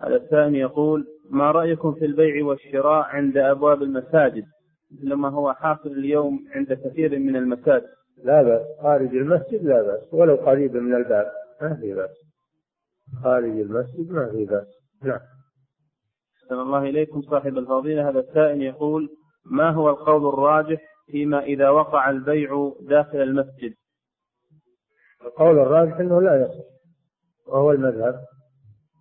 هذا 0.00 0.16
الثاني 0.16 0.58
يقول 0.58 1.06
ما 1.30 1.50
رأيكم 1.50 1.94
في 1.94 2.04
البيع 2.04 2.44
والشراء 2.44 3.04
عند 3.04 3.36
أبواب 3.36 3.82
المساجد؟ 3.82 4.44
مثل 4.90 5.14
ما 5.14 5.28
هو 5.28 5.52
حاصل 5.52 5.88
اليوم 5.88 6.44
عند 6.50 6.72
كثير 6.72 7.18
من 7.18 7.36
المساجد. 7.36 7.88
لا 8.24 8.42
بأس. 8.42 8.66
خارج 8.82 9.16
المسجد 9.16 9.64
لا 9.64 9.82
بأس. 9.82 10.14
ولو 10.14 10.34
قريب 10.34 10.76
من 10.76 10.94
الباب 10.94 11.32
ما 11.62 11.74
في 11.74 11.94
بأس. 11.94 12.16
خارج 13.22 13.60
المسجد 13.60 14.10
ما 14.10 14.30
في 14.30 14.44
بأس. 14.44 14.66
نعم. 15.02 15.20
أحسن 16.46 16.60
الله 16.60 16.82
إليكم 16.82 17.22
صاحب 17.22 17.58
الفضيلة. 17.58 18.08
هذا 18.08 18.18
السائل 18.20 18.62
يقول 18.62 19.16
ما 19.44 19.70
هو 19.70 19.90
القول 19.90 20.28
الراجح 20.28 20.80
فيما 21.06 21.42
إذا 21.42 21.70
وقع 21.70 22.10
البيع 22.10 22.72
داخل 22.80 23.22
المسجد؟ 23.22 23.74
القول 25.22 25.58
الراجح 25.58 25.96
أنه 25.96 26.22
لا 26.22 26.42
يصح 26.42 26.64
وهو 27.46 27.72
المذهب 27.72 28.24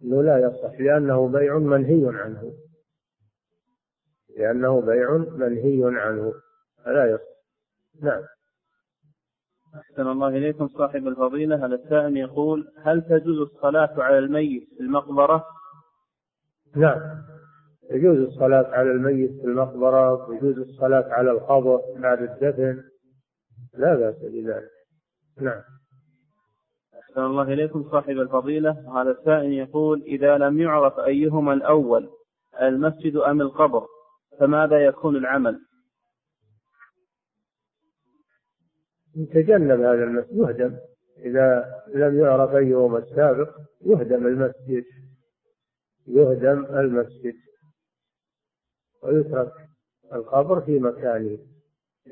أنه 0.04 0.24
لا 0.24 0.38
يصح 0.38 0.80
لأنه 0.80 1.28
بيع 1.28 1.58
منهي 1.58 2.20
عنه. 2.20 2.54
لأنه 4.38 4.82
بيع 4.82 5.18
منهي 5.18 6.00
عنه 6.00 6.34
فلا 6.86 7.06
يصح. 7.06 7.36
نعم. 8.02 8.24
أحسن 9.76 10.08
الله 10.08 10.28
إليكم 10.28 10.68
صاحب 10.68 11.08
الفضيلة. 11.08 11.66
هذا 11.66 11.76
السائل 11.76 12.18
يقول 12.18 12.74
هل 12.84 13.02
تجوز 13.02 13.38
الصلاة 13.38 13.94
على 13.98 14.18
الميت 14.18 14.68
في 14.78 14.80
المقبرة؟ 14.80 15.46
نعم. 16.76 17.35
يجوز 17.92 18.18
الصلاة 18.18 18.68
على 18.68 18.92
الميت 18.92 19.32
في 19.42 19.48
المقبرة 19.48 20.30
ويجوز 20.30 20.58
الصلاة 20.58 21.06
على 21.10 21.32
القبر 21.32 21.82
بعد 21.98 22.22
الدفن. 22.22 22.84
لا 23.74 23.96
بأس 23.96 24.16
بذلك. 24.16 24.70
نعم. 25.42 25.62
أحسن 27.00 27.22
الله 27.22 27.54
إليكم 27.54 27.90
صاحب 27.92 28.10
الفضيلة. 28.10 29.02
هذا 29.02 29.12
السائل 29.12 29.54
يقول 29.54 30.02
إذا 30.02 30.38
لم 30.38 30.60
يعرف 30.60 31.00
أيهما 31.00 31.54
الأول 31.54 32.10
المسجد 32.62 33.16
أم 33.16 33.42
القبر؟ 33.42 33.86
فماذا 34.40 34.86
يكون 34.86 35.16
العمل؟ 35.16 35.60
يتجنب 39.16 39.80
هذا 39.80 40.04
المسجد 40.04 40.36
يهدم. 40.38 40.78
إذا 41.18 41.66
لم 41.96 42.20
يعرف 42.20 42.56
أيهما 42.56 42.98
السابق 42.98 43.50
يهدم 43.86 44.28
المسجد. 44.28 44.84
يهدم 46.08 46.66
المسجد. 46.66 47.36
ويترك 49.06 49.54
القبر 50.14 50.62
في 50.62 50.80
مكانه 50.80 51.38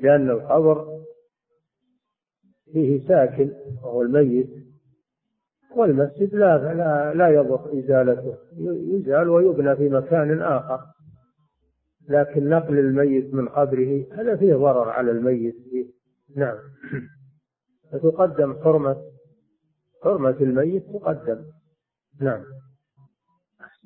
لأن 0.02 0.30
القبر 0.30 1.04
فيه 2.72 3.08
ساكن 3.08 3.52
وهو 3.82 4.02
الميت 4.02 4.50
والمسجد 5.76 6.34
لا 6.34 6.74
لا, 6.74 7.14
لا 7.14 7.28
يضر 7.28 7.78
إزالته 7.78 8.36
يزال 8.60 9.28
ويبنى 9.28 9.76
في 9.76 9.88
مكان 9.88 10.42
آخر. 10.42 10.80
لكن 12.08 12.48
نقل 12.48 12.78
الميت 12.78 13.34
من 13.34 13.48
قبره 13.48 14.06
هذا 14.12 14.36
فيه 14.36 14.54
ضرر 14.54 14.88
على 14.88 15.10
الميت. 15.10 15.54
فيه. 15.70 15.86
نعم. 16.36 16.58
فتقدم 17.92 18.54
حرمة 18.54 18.96
حرمة 20.04 20.36
الميت 20.40 20.84
تقدم. 20.86 21.44
نعم. 22.20 22.44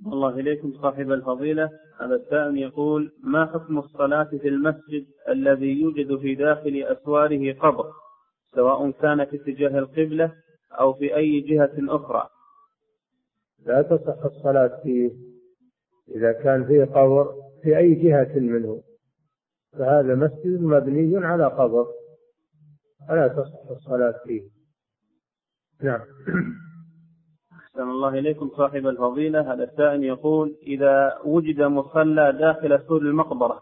الله 0.06 0.40
إليكم 0.40 0.72
صاحب 0.72 1.12
الفضيلة. 1.12 1.70
هذا 2.00 2.14
السائل 2.14 2.58
يقول 2.58 3.12
ما 3.22 3.46
حكم 3.46 3.78
الصلاة 3.78 4.24
في 4.24 4.48
المسجد 4.48 5.06
الذي 5.28 5.80
يوجد 5.80 6.18
في 6.20 6.34
داخل 6.34 6.82
أسواره 6.82 7.52
قبر 7.52 7.92
سواء 8.54 8.90
كان 8.90 9.24
في 9.24 9.36
اتجاه 9.36 9.78
القبلة 9.78 10.32
أو 10.72 10.92
في 10.92 11.16
أي 11.16 11.40
جهة 11.40 11.72
أخرى؟ 11.78 12.28
لا 13.66 13.82
تصح 13.82 14.24
الصلاة 14.24 14.80
فيه 14.82 15.10
إذا 16.16 16.32
كان 16.32 16.66
فيه 16.66 16.84
قبر 16.84 17.34
في 17.62 17.78
أي 17.78 17.94
جهة 17.94 18.38
منه 18.38 18.82
فهذا 19.72 20.14
مسجد 20.14 20.62
مبني 20.62 21.26
على 21.26 21.46
قبر 21.46 21.86
فلا 23.08 23.28
تصح 23.28 23.70
الصلاة 23.70 24.14
فيه. 24.24 24.42
نعم. 25.82 26.00
أحسن 27.78 27.90
الله 27.90 28.09
إليكم 28.09 28.48
صاحب 28.48 28.86
الفضيلة. 28.86 29.52
هذا 29.52 29.64
السائل 29.64 30.05
يقول 30.05 30.56
إذا 30.62 31.18
وجد 31.24 31.62
مصلى 31.62 32.32
داخل 32.32 32.80
سور 32.88 33.00
المقبرة 33.00 33.60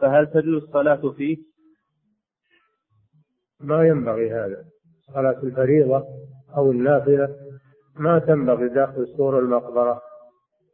فهل 0.00 0.26
تجوز 0.26 0.62
الصلاة 0.62 1.10
فيه؟ 1.10 1.36
ما 3.60 3.88
ينبغي 3.88 4.30
هذا. 4.30 4.64
صلاة 5.14 5.42
الفريضة 5.42 6.04
أو 6.56 6.70
النافلة 6.70 7.36
ما 7.96 8.18
تنبغي 8.18 8.68
داخل 8.68 9.06
سور 9.16 9.38
المقبرة. 9.38 10.02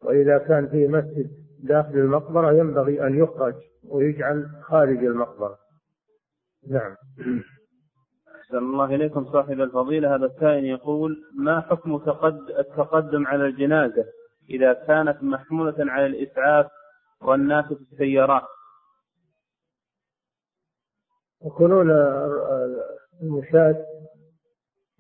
وإذا 0.03 0.39
كان 0.39 0.69
في 0.69 0.89
مسجد 0.89 1.31
داخل 1.63 1.99
المقبرة 1.99 2.53
ينبغي 2.53 3.07
أن 3.07 3.19
يخرج 3.19 3.55
ويجعل 3.89 4.47
خارج 4.63 5.05
المقبرة. 5.05 5.59
نعم. 6.71 6.97
أحسن 8.47 8.59
الله 8.59 8.85
إليكم 8.85 9.25
صاحب 9.33 9.61
الفضيلة. 9.61 10.15
هذا 10.15 10.27
السائل 10.27 10.65
يقول 10.65 11.23
ما 11.35 11.61
حكم 11.61 11.95
التقدم 12.59 13.27
على 13.27 13.47
الجنازة 13.47 14.05
إذا 14.51 14.73
كانت 14.73 15.23
محمولة 15.23 15.75
على 15.79 16.07
الإسعاف 16.07 16.67
والناس 17.23 17.65
في 17.65 17.93
السيارات؟ 17.93 18.43
يكونون 21.47 21.91
المشاة 23.23 23.87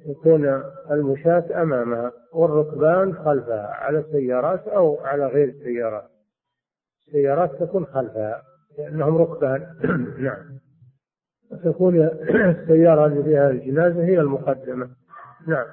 يكون 0.06 0.62
المشاة 0.90 1.62
أمامها 1.62 2.12
والركبان 2.32 3.14
خلفها 3.14 3.66
على 3.66 3.98
السيارات 3.98 4.68
أو 4.68 5.00
على 5.00 5.26
غير 5.26 5.48
السيارات. 5.48 6.10
السيارات 7.06 7.62
تكون 7.62 7.86
خلفها 7.86 8.42
لأنهم 8.78 9.16
ركبان. 9.16 9.76
نعم. 10.24 10.65
تكون 11.50 12.02
السيارة 12.50 13.06
اللي 13.06 13.24
فيها 13.24 13.50
الجنازة 13.50 14.04
هي 14.04 14.20
المقدمة. 14.20 14.90
نعم. 15.46 15.66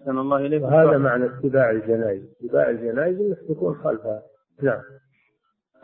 أحسن 0.00 0.18
الله 0.18 0.36
إليك. 0.36 0.62
وهذا 0.62 0.98
معنى 0.98 1.24
اتباع 1.26 1.70
الجنائز. 1.70 2.22
اتباع 2.40 2.70
الجنائز 2.70 3.36
تكون 3.48 3.74
خلفها. 3.74 4.22
نعم. 4.62 4.82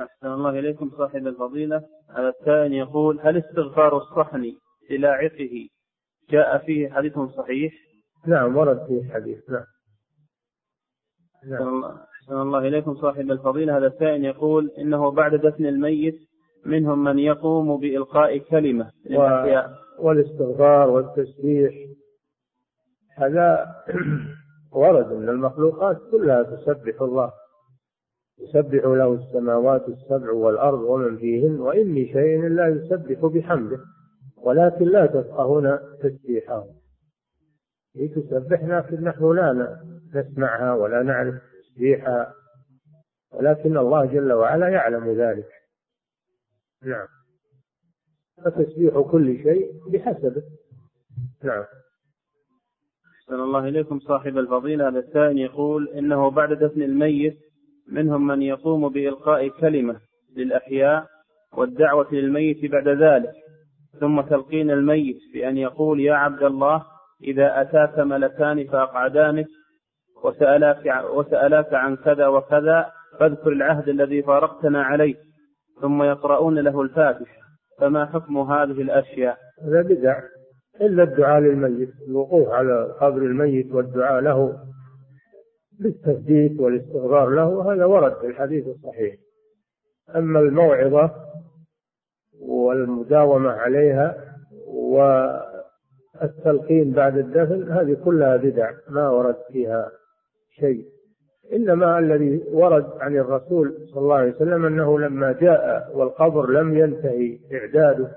أحسن 0.01 0.27
الله 0.27 0.51
إليكم 0.51 0.91
صاحب 0.91 1.27
الفضيلة. 1.27 1.83
على 2.09 2.29
الثاني 2.29 2.79
يقول 2.79 3.21
هل 3.21 3.37
استغفار 3.37 3.97
الصحن 3.97 4.53
للاعقه 4.91 5.69
جاء 6.31 6.59
فيه 6.59 6.91
حديث 6.91 7.19
صحيح؟ 7.19 7.73
نعم 8.27 8.57
ورد 8.57 8.87
فيه 8.87 9.13
حديث. 9.13 9.51
نعم. 9.51 9.65
نعم 11.45 12.08
أحسن 12.29 12.41
الله 12.41 12.59
إليكم 12.59 12.95
صاحب 12.95 13.31
الفضيلة. 13.31 13.77
هذا 13.79 13.87
السائل 13.87 14.25
يقول 14.25 14.71
إنه 14.79 15.11
بعد 15.11 15.35
دفن 15.35 15.67
الميت 15.67 16.19
منهم 16.67 17.05
من 17.05 17.19
يقوم 17.19 17.81
بإلقاء 17.81 18.39
كلمة. 18.39 18.91
للأحياء 19.11 19.71
والاستغفار 19.99 20.91
والتسبيح. 20.91 21.75
هذا 23.17 23.67
ورد 24.73 25.13
من 25.13 25.29
المخلوقات 25.29 25.97
كلها 26.11 26.43
تسبح 26.43 27.03
الله. 27.03 27.33
يسبح 28.41 28.85
له 28.85 29.15
السماوات 29.15 29.89
السبع 29.89 30.33
والأرض 30.33 30.81
ومن 30.81 31.17
فيهن 31.17 31.61
وإن 31.61 31.87
من 31.87 32.07
شيء 32.07 32.47
إلا 32.47 32.69
يسبح 32.69 33.27
بحمده. 33.27 33.79
ولكن 34.43 34.85
لا 34.85 35.07
تفقهون 35.07 35.79
تسبيحه. 36.03 36.65
هي 37.97 38.09
تسبح 38.09 38.63
لكن 38.63 39.05
نحن 39.05 39.33
لا 39.33 39.79
نسمعها 40.15 40.75
ولا 40.75 41.03
نعرف. 41.03 41.35
تسبيحها 41.79 42.35
ولكن 43.33 43.77
الله 43.77 44.05
جل 44.05 44.33
وعلا 44.33 44.69
يعلم 44.69 45.21
ذلك. 45.21 45.49
نعم. 46.83 47.07
فتسبيح 48.45 48.99
كل 49.01 49.43
شيء 49.43 49.73
بحسبه. 49.93 50.43
نعم. 51.45 51.65
أحسن 53.15 53.35
الله 53.35 53.69
إليكم 53.69 54.01
صاحب 54.01 54.39
الفضيلة. 54.39 54.89
هذا 54.89 54.99
السائل 54.99 55.39
يقول 55.39 55.89
إنه 55.89 56.31
بعد 56.31 56.53
دفن 56.53 56.83
الميت 56.83 57.39
منهم 57.89 58.27
من 58.27 58.43
يقوم 58.43 58.89
بإلقاء 58.89 59.49
كلمة 59.49 60.01
للأحياء 60.37 61.07
والدعوة 61.53 62.15
للميت 62.15 62.71
بعد 62.73 62.89
ذلك 62.89 63.33
ثم 64.01 64.21
تلقين 64.21 64.71
الميت 64.71 65.19
بأن 65.33 65.57
يقول 65.57 66.01
يا 66.01 66.15
عبد 66.15 66.43
الله 66.43 66.85
إذا 67.23 67.61
أتاك 67.61 67.99
ملكان 67.99 68.67
فأقعدانك 68.67 69.47
وسألاك, 70.25 71.05
وسألاك 71.15 71.75
عن 71.75 71.97
كذا 71.97 72.27
وكذا 72.27 72.93
فاذكر 73.21 73.53
العهد 73.53 73.89
الذي 73.89 74.23
فارقتنا 74.23 74.83
عليه 74.83 75.15
ثم 75.81 76.03
يقرؤون 76.03 76.59
له 76.59 76.83
الفاتحة 76.83 77.39
فما 77.79 78.07
حكم 78.07 78.39
هذه 78.39 78.83
الأشياء؟ 78.83 79.39
هذا 79.65 79.83
بدع. 79.83 80.21
إلا 80.81 81.03
الدعاء 81.03 81.41
للميت 81.41 81.91
الوقوف 82.09 82.49
على 82.49 82.97
قبر 83.01 83.23
الميت 83.23 83.73
والدعاء 83.73 84.21
له 84.21 84.59
بالتثبيت 85.81 86.61
والاستغفار 86.61 87.29
له 87.29 87.73
هذا 87.73 87.85
ورد 87.85 88.21
في 88.21 88.27
الحديث 88.27 88.67
الصحيح. 88.67 89.15
أما 90.17 90.41
الموعظة 90.41 91.11
والمداومة 92.41 93.51
عليها 93.51 94.17
والتلقين 96.21 96.93
بعد 96.93 97.19
الدفن 97.19 97.73
هذه 97.73 97.97
كلها 98.05 98.37
بدع 98.37 98.71
ما 98.89 99.09
ورد 99.09 99.37
فيها 99.53 99.91
شيء. 100.61 100.85
إنما 101.53 101.99
الذي 101.99 102.45
ورد 102.53 102.87
عن 103.01 103.17
الرسول 103.17 103.75
صلى 103.87 104.01
الله 104.03 104.15
عليه 104.15 104.35
وسلم 104.35 104.65
أنه 104.65 104.99
لما 104.99 105.33
جاء 105.33 105.91
والقبر 105.95 106.51
لم 106.51 106.79
ينتهي 106.79 107.39
إعداده 107.53 108.11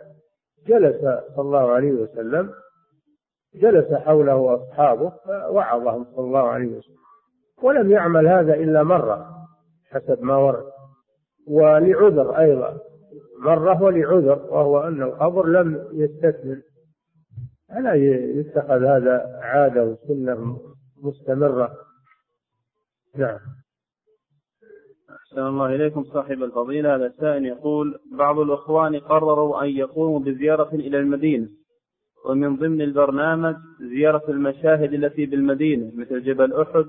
جلس 0.67 1.01
صلى 1.35 1.41
الله 1.45 1.71
عليه 1.71 1.91
وسلم 1.91 2.49
جلس 3.55 3.93
حوله 3.93 4.55
أصحابه 4.55 5.09
فوعظهم 5.09 6.05
صلى 6.15 6.25
الله 6.25 6.47
عليه 6.47 6.67
وسلم. 6.67 6.95
ولم 7.63 7.91
يعمل 7.91 8.27
هذا 8.27 8.53
إلا 8.53 8.83
مرة 8.83 9.27
حسب 9.89 10.23
ما 10.23 10.37
ورد. 10.37 10.63
ولعذر 11.47 12.37
أيضا 12.37 12.77
مرة 13.39 13.83
ولعذر 13.83 14.47
وهو 14.49 14.79
أن 14.79 15.01
القبر 15.01 15.47
لم 15.47 15.87
يستكمل. 15.93 16.61
ألا 17.77 17.93
يتخذ 18.39 18.83
هذا 18.83 19.39
عادة 19.41 19.85
وسنة 19.85 20.57
مستمرة. 21.03 21.71
نعم. 23.15 23.39
أحسن 25.09 25.39
الله 25.47 25.75
إليكم 25.75 26.03
صاحب 26.03 26.43
الفضيلة. 26.43 26.95
هذا 26.95 27.05
السائل 27.05 27.45
يقول 27.45 27.99
بعض 28.11 28.39
الإخوان 28.39 28.99
قرروا 28.99 29.63
أن 29.63 29.69
يقوموا 29.69 30.19
بزيارة 30.19 30.75
إلى 30.75 30.97
المدينة 30.99 31.49
ومن 32.25 32.55
ضمن 32.55 32.81
البرنامج 32.81 33.55
زيارة 33.79 34.31
المشاهد 34.31 34.93
التي 34.93 35.25
بالمدينة 35.25 35.91
مثل 35.95 36.23
جبل 36.23 36.53
أحد 36.53 36.85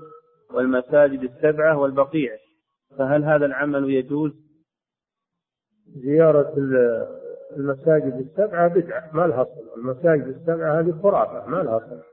والمساجد 0.53 1.23
السبعة 1.23 1.77
والبقيع. 1.77 2.37
فهل 2.97 3.23
هذا 3.23 3.45
العمل 3.45 3.89
يجوز؟ 3.89 4.31
زيارة 5.87 6.53
المساجد 7.57 8.13
السبعة 8.13 8.67
بدعة 8.67 9.09
ما 9.13 9.27
لها 9.27 9.47
المساجد 9.77 10.27
السبعة 10.27 10.79
هذه 10.79 10.99
خرافة 11.03 11.47
ما 11.49 11.63
لها 11.63 12.03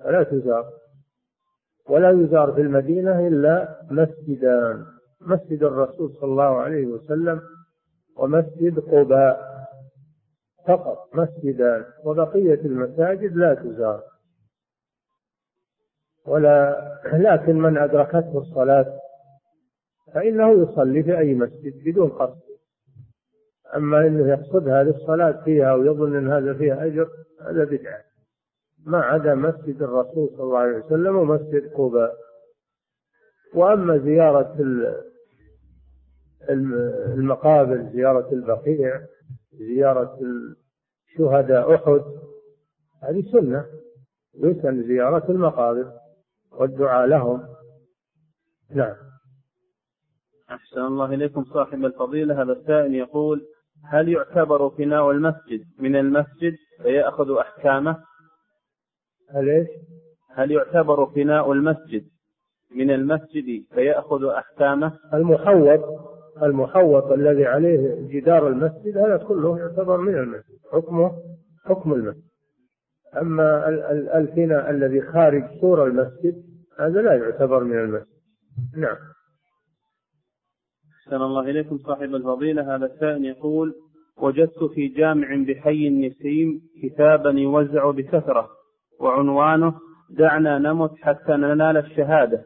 لا 0.00 0.22
تزار. 0.22 0.85
ولا 1.88 2.10
يزار 2.10 2.52
في 2.52 2.60
المدينة 2.60 3.28
إلا 3.28 3.80
مسجدان 3.90 4.86
مسجد 5.20 5.62
الرسول 5.62 6.12
صلى 6.20 6.30
الله 6.30 6.56
عليه 6.56 6.86
وسلم 6.86 7.40
ومسجد 8.16 8.78
قباء 8.78 9.56
فقط 10.66 11.08
مسجدان 11.14 11.84
وبقية 12.04 12.60
المساجد 12.60 13.36
لا 13.36 13.54
تزار. 13.54 14.02
ولا 16.26 16.76
لكن 17.12 17.56
من 17.58 17.78
أدركته 17.78 18.38
الصلاة 18.38 18.98
فإنه 20.14 20.62
يصلي 20.62 21.02
في 21.02 21.18
أي 21.18 21.34
مسجد 21.34 21.84
بدون 21.84 22.08
قصد. 22.08 22.46
أما 23.76 24.06
أنه 24.06 24.28
يقصدها 24.28 24.82
للصلاة 24.82 25.44
فيها 25.44 25.74
ويظن 25.74 26.16
أن 26.16 26.32
هذا 26.32 26.54
فيها 26.54 26.86
أجر 26.86 27.08
هذا 27.40 27.64
بدعة. 27.64 28.05
ما 28.86 28.98
عدا 28.98 29.34
مسجد 29.34 29.82
الرسول 29.82 30.28
صلى 30.28 30.42
الله 30.42 30.58
عليه 30.58 30.84
وسلم 30.84 31.16
ومسجد 31.16 31.72
قباء. 31.74 32.16
وأما 33.54 33.98
زيارة 33.98 34.56
المقابر 37.14 37.90
زيارة 37.92 38.32
البقيع 38.32 39.00
زيارة 39.52 40.18
شهداء 41.18 41.74
أحد 41.74 42.02
هذه 43.02 43.22
سنة. 43.32 43.66
يسن 44.34 44.82
زيارة 44.82 45.30
المقابر 45.30 45.92
والدعاء 46.52 47.06
لهم. 47.06 47.42
نعم. 48.70 48.96
أحسن 50.50 50.80
الله 50.80 51.14
إليكم 51.14 51.44
صاحب 51.44 51.84
الفضيلة. 51.84 52.42
هذا 52.42 52.52
السائل 52.52 52.94
يقول 52.94 53.46
هل 53.84 54.08
يعتبر 54.08 54.70
فناء 54.70 55.10
المسجد 55.10 55.64
من 55.78 55.96
المسجد 55.96 56.54
فيأخذ 56.82 57.30
أحكامه؟ 57.38 57.96
هل 59.34 59.48
إيش؟ 59.48 59.68
هل 60.34 60.50
يعتبر 60.50 61.06
فناء 61.06 61.52
المسجد 61.52 62.04
من 62.70 62.90
المسجد 62.90 63.64
فيأخذ 63.74 64.24
أحكامه؟ 64.24 64.98
المحوط 65.14 65.80
المحوط 66.42 67.12
الذي 67.12 67.46
عليه 67.46 68.08
جدار 68.08 68.48
المسجد 68.48 68.98
هذا 68.98 69.16
كله 69.16 69.58
يعتبر 69.58 69.96
من 69.96 70.14
المسجد. 70.14 70.58
حكمه 70.72 71.12
حكم 71.64 71.92
المسجد. 71.92 72.22
أما 73.20 73.68
الفناء 74.18 74.70
الذي 74.70 75.00
خارج 75.00 75.42
سور 75.60 75.86
المسجد 75.86 76.42
هذا 76.78 77.02
لا 77.02 77.14
يعتبر 77.14 77.64
من 77.64 77.78
المسجد. 77.78 78.16
نعم. 78.76 78.96
أحسن 81.00 81.22
الله 81.22 81.50
إليكم 81.50 81.78
صاحب 81.78 82.14
الفضيلة. 82.14 82.76
هذا 82.76 82.86
السائل 82.86 83.24
يقول 83.24 83.74
وجدت 84.16 84.64
في 84.74 84.88
جامع 84.88 85.44
بحي 85.48 85.88
النسيم 85.88 86.60
كتابا 86.82 87.30
يوزع 87.30 87.90
بكثرة. 87.90 88.55
وعنوانه 89.00 89.74
دعنا 90.10 90.58
نمت 90.58 90.90
حتى 91.02 91.32
ننال 91.32 91.76
الشهادة. 91.76 92.44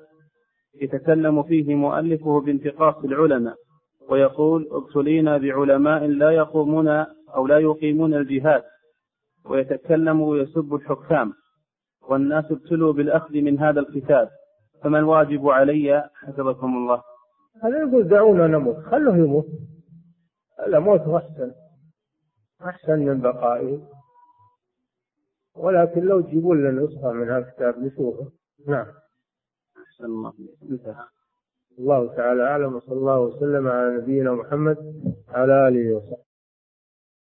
يتكلم 0.83 1.43
فيه 1.43 1.75
مؤلفه 1.75 2.41
بانتقاص 2.41 3.05
العلماء 3.05 3.55
ويقول 4.09 4.69
ابتلينا 4.73 5.39
بعلماء 5.39 6.07
لا 6.07 6.31
يقومون 6.31 6.89
أو 7.35 7.47
لا 7.47 7.59
يقيمون 7.59 8.15
الجهاد 8.15 8.63
ويتكلم 9.45 10.21
ويسب 10.21 10.75
الحكام 10.75 11.33
والناس 12.09 12.45
ابتلوا 12.53 12.93
بالأخذ 12.93 13.35
من 13.35 13.59
هذا 13.59 13.81
الكتاب 13.81 14.29
فما 14.83 14.99
الواجب 14.99 15.49
علي؟ 15.49 16.11
حفظكم 16.15 16.77
الله. 16.77 17.03
هذا 17.63 17.79
يقول 17.79 18.09
دعونا 18.09 18.47
نموت 18.47 18.77
خلوه 18.77 19.17
يموت. 19.17 19.47
الموت 20.67 21.01
أحسن 21.01 21.53
أحسن 22.63 22.99
من 22.99 23.21
بقائه. 23.21 23.79
ولكن 25.65 26.01
لو 26.01 26.21
تجيبوا 26.21 26.55
لنا 26.55 26.71
نسخة 26.71 27.13
من 27.13 27.31
هذا 27.31 27.39
الكتاب 27.39 27.79
نشوفه. 27.79 28.31
نعم. 28.67 28.87
أحسن 29.77 30.05
الله 30.05 30.33
الله 31.79 32.17
تعالى 32.17 32.43
أعلم 32.43 32.75
وصلى 32.75 32.97
الله 32.97 33.21
وسلم 33.21 33.69
على 33.69 33.97
نبينا 33.97 34.33
محمد 34.33 34.77
على 35.29 35.69
آله 35.69 35.97
وصحبه. 35.97 36.30